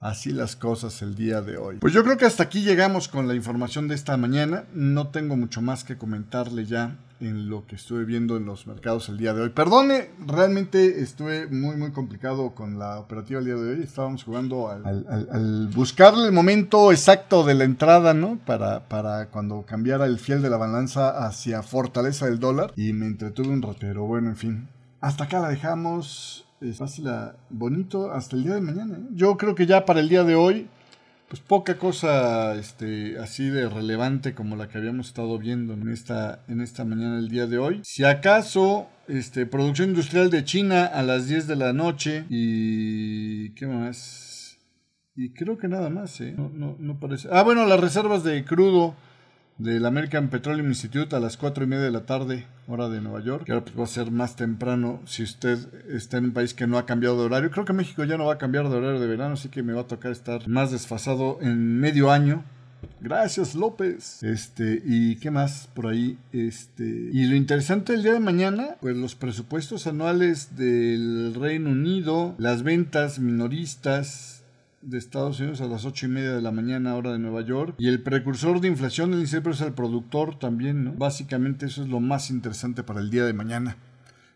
Así 0.00 0.32
las 0.32 0.56
cosas 0.56 1.00
el 1.02 1.14
día 1.14 1.42
de 1.42 1.58
hoy. 1.58 1.76
Pues 1.76 1.92
yo 1.92 2.02
creo 2.02 2.16
que 2.16 2.24
hasta 2.24 2.42
aquí 2.42 2.62
llegamos 2.62 3.06
con 3.06 3.28
la 3.28 3.36
información 3.36 3.86
de 3.86 3.94
esta 3.94 4.16
mañana. 4.16 4.64
No 4.74 5.08
tengo 5.08 5.36
mucho 5.36 5.62
más 5.62 5.84
que 5.84 5.96
comentarle 5.96 6.64
ya 6.64 6.96
en 7.20 7.48
lo 7.48 7.66
que 7.66 7.76
estuve 7.76 8.04
viendo 8.04 8.36
en 8.36 8.46
los 8.46 8.66
mercados 8.66 9.08
el 9.08 9.18
día 9.18 9.34
de 9.34 9.42
hoy. 9.42 9.50
Perdone, 9.50 10.10
realmente 10.26 11.00
estuve 11.00 11.46
muy, 11.46 11.76
muy 11.76 11.92
complicado 11.92 12.54
con 12.54 12.78
la 12.78 12.98
operativa 12.98 13.40
el 13.40 13.46
día 13.46 13.54
de 13.54 13.72
hoy. 13.72 13.82
Estábamos 13.82 14.24
jugando 14.24 14.68
al, 14.68 15.68
buscarle 15.74 16.26
el 16.26 16.32
momento 16.32 16.90
exacto 16.92 17.44
de 17.44 17.54
la 17.54 17.64
entrada, 17.64 18.14
¿no? 18.14 18.38
Para, 18.46 18.88
para 18.88 19.26
cuando 19.26 19.62
cambiara 19.62 20.06
el 20.06 20.18
fiel 20.18 20.42
de 20.42 20.50
la 20.50 20.56
balanza 20.56 21.26
hacia 21.26 21.62
fortaleza 21.62 22.26
del 22.26 22.40
dólar. 22.40 22.72
Y 22.76 22.92
me 22.92 23.06
entretuve 23.06 23.48
un 23.48 23.62
rato. 23.62 23.76
Pero 23.80 24.04
bueno, 24.04 24.30
en 24.30 24.36
fin. 24.36 24.68
Hasta 25.00 25.24
acá 25.24 25.40
la 25.40 25.48
dejamos. 25.48 26.46
Es 26.60 26.76
fácil, 26.76 27.08
bonito 27.48 28.12
hasta 28.12 28.36
el 28.36 28.44
día 28.44 28.54
de 28.54 28.60
mañana. 28.60 28.96
¿eh? 28.96 29.08
Yo 29.12 29.36
creo 29.36 29.54
que 29.54 29.66
ya 29.66 29.84
para 29.86 30.00
el 30.00 30.08
día 30.08 30.24
de 30.24 30.34
hoy 30.34 30.68
pues 31.30 31.40
poca 31.40 31.78
cosa 31.78 32.56
este, 32.56 33.16
así 33.20 33.50
de 33.50 33.68
relevante 33.68 34.34
como 34.34 34.56
la 34.56 34.68
que 34.68 34.78
habíamos 34.78 35.06
estado 35.06 35.38
viendo 35.38 35.74
en 35.74 35.88
esta, 35.88 36.40
en 36.48 36.60
esta 36.60 36.84
mañana 36.84 37.20
el 37.20 37.28
día 37.28 37.46
de 37.46 37.56
hoy. 37.56 37.80
Si 37.84 38.02
acaso, 38.02 38.88
este, 39.06 39.46
producción 39.46 39.90
industrial 39.90 40.28
de 40.30 40.42
China 40.44 40.86
a 40.86 41.04
las 41.04 41.28
10 41.28 41.46
de 41.46 41.54
la 41.54 41.72
noche 41.72 42.24
y... 42.28 43.50
¿Qué 43.50 43.68
más? 43.68 44.58
Y 45.14 45.30
creo 45.30 45.56
que 45.56 45.68
nada 45.68 45.88
más, 45.88 46.20
¿eh? 46.20 46.34
No, 46.36 46.50
no, 46.52 46.74
no 46.80 46.98
parece... 46.98 47.28
Ah, 47.30 47.44
bueno, 47.44 47.64
las 47.64 47.78
reservas 47.78 48.24
de 48.24 48.44
crudo 48.44 48.96
del 49.60 49.84
American 49.84 50.28
Petroleum 50.28 50.68
Institute 50.68 51.14
a 51.14 51.20
las 51.20 51.36
4 51.36 51.64
y 51.64 51.66
media 51.66 51.84
de 51.84 51.90
la 51.90 52.06
tarde, 52.06 52.46
hora 52.66 52.88
de 52.88 53.00
Nueva 53.00 53.20
York. 53.20 53.44
Que 53.44 53.52
ahora 53.52 53.64
pues 53.64 53.78
va 53.78 53.84
a 53.84 53.86
ser 53.86 54.10
más 54.10 54.36
temprano 54.36 55.00
si 55.06 55.22
usted 55.22 55.58
está 55.88 56.18
en 56.18 56.26
un 56.26 56.32
país 56.32 56.54
que 56.54 56.66
no 56.66 56.78
ha 56.78 56.86
cambiado 56.86 57.18
de 57.18 57.24
horario. 57.24 57.50
Creo 57.50 57.64
que 57.64 57.72
México 57.72 58.04
ya 58.04 58.16
no 58.16 58.26
va 58.26 58.34
a 58.34 58.38
cambiar 58.38 58.68
de 58.68 58.76
horario 58.76 59.00
de 59.00 59.06
verano, 59.06 59.34
así 59.34 59.48
que 59.48 59.62
me 59.62 59.72
va 59.72 59.82
a 59.82 59.86
tocar 59.86 60.12
estar 60.12 60.48
más 60.48 60.70
desfasado 60.70 61.38
en 61.42 61.78
medio 61.78 62.10
año 62.10 62.44
Gracias, 63.00 63.54
López. 63.54 64.22
Este, 64.22 64.82
¿y 64.84 65.16
qué 65.16 65.30
más 65.30 65.68
por 65.74 65.86
ahí? 65.86 66.18
Este, 66.32 66.84
y 66.84 67.24
lo 67.26 67.34
interesante 67.34 67.92
del 67.92 68.02
día 68.02 68.12
de 68.12 68.20
mañana, 68.20 68.76
pues 68.80 68.96
los 68.96 69.14
presupuestos 69.14 69.86
anuales 69.86 70.56
del 70.56 71.34
Reino 71.34 71.70
Unido, 71.70 72.34
las 72.38 72.62
ventas 72.62 73.18
minoristas 73.18 74.39
de 74.82 74.96
Estados 74.96 75.38
Unidos 75.40 75.60
a 75.60 75.66
las 75.66 75.84
ocho 75.84 76.06
y 76.06 76.08
media 76.08 76.32
de 76.32 76.40
la 76.40 76.52
mañana, 76.52 76.96
hora 76.96 77.12
de 77.12 77.18
Nueva 77.18 77.42
York. 77.42 77.74
Y 77.78 77.88
el 77.88 78.02
precursor 78.02 78.60
de 78.60 78.68
inflación 78.68 79.10
del 79.10 79.20
INSEE 79.20 79.42
es 79.50 79.60
el 79.60 79.72
productor 79.72 80.38
también, 80.38 80.84
¿no? 80.84 80.92
Básicamente 80.92 81.66
eso 81.66 81.82
es 81.82 81.88
lo 81.88 82.00
más 82.00 82.30
interesante 82.30 82.82
para 82.82 83.00
el 83.00 83.10
día 83.10 83.24
de 83.24 83.32
mañana. 83.32 83.76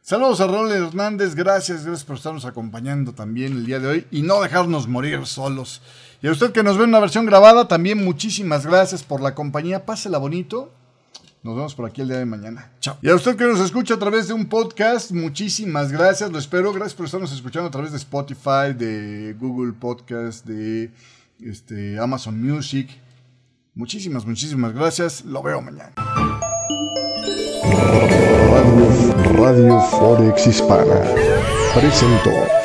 Saludos 0.03 0.43
a 0.43 0.47
Raúl 0.47 0.71
Hernández, 0.71 1.35
gracias, 1.35 1.87
gracias 1.87 2.05
por 2.05 2.17
estarnos 2.17 2.45
acompañando 2.45 3.15
también 3.15 3.53
el 3.53 3.65
día 3.65 3.81
de 3.81 3.89
hoy 3.89 4.07
y 4.11 4.21
no 4.21 4.43
dejarnos 4.43 4.87
morir 4.87 5.25
solos. 5.25 5.81
Y 6.21 6.27
a 6.27 6.33
usted 6.33 6.53
que 6.53 6.63
nos 6.63 6.77
ve 6.77 6.85
en 6.85 6.91
una 6.91 7.01
versión 7.01 7.25
grabada, 7.25 7.69
también 7.69 8.05
muchísimas 8.05 8.67
gracias 8.67 9.03
por 9.03 9.23
la 9.23 9.35
compañía, 9.35 9.87
pásela 9.87 10.19
bonito. 10.19 10.75
Nos 11.45 11.55
vemos 11.55 11.75
por 11.75 11.85
aquí 11.85 12.01
el 12.01 12.09
día 12.09 12.17
de 12.17 12.25
mañana. 12.25 12.71
Chao. 12.81 12.97
Y 13.03 13.11
a 13.11 13.15
usted 13.15 13.37
que 13.37 13.45
nos 13.45 13.61
escucha 13.61 13.93
a 13.95 13.99
través 13.99 14.29
de 14.29 14.33
un 14.33 14.47
podcast, 14.47 15.11
muchísimas 15.11 15.93
gracias, 15.93 16.33
lo 16.33 16.39
espero. 16.39 16.73
Gracias 16.73 16.95
por 16.95 17.05
estarnos 17.05 17.31
escuchando 17.33 17.69
a 17.69 17.71
través 17.71 17.91
de 17.91 17.99
Spotify, 17.99 18.73
de 18.75 19.37
Google 19.39 19.75
Podcast, 19.75 20.47
de 20.47 20.91
este, 21.39 21.99
Amazon 21.99 22.43
Music. 22.43 22.89
Muchísimas, 23.75 24.25
muchísimas 24.25 24.73
gracias. 24.73 25.23
Lo 25.27 25.43
veo 25.43 25.61
mañana. 25.61 25.93
Radio, 28.49 29.35
Radio 29.37 29.81
Forex 29.91 30.47
Hispana 30.47 30.99
presentó 31.75 32.64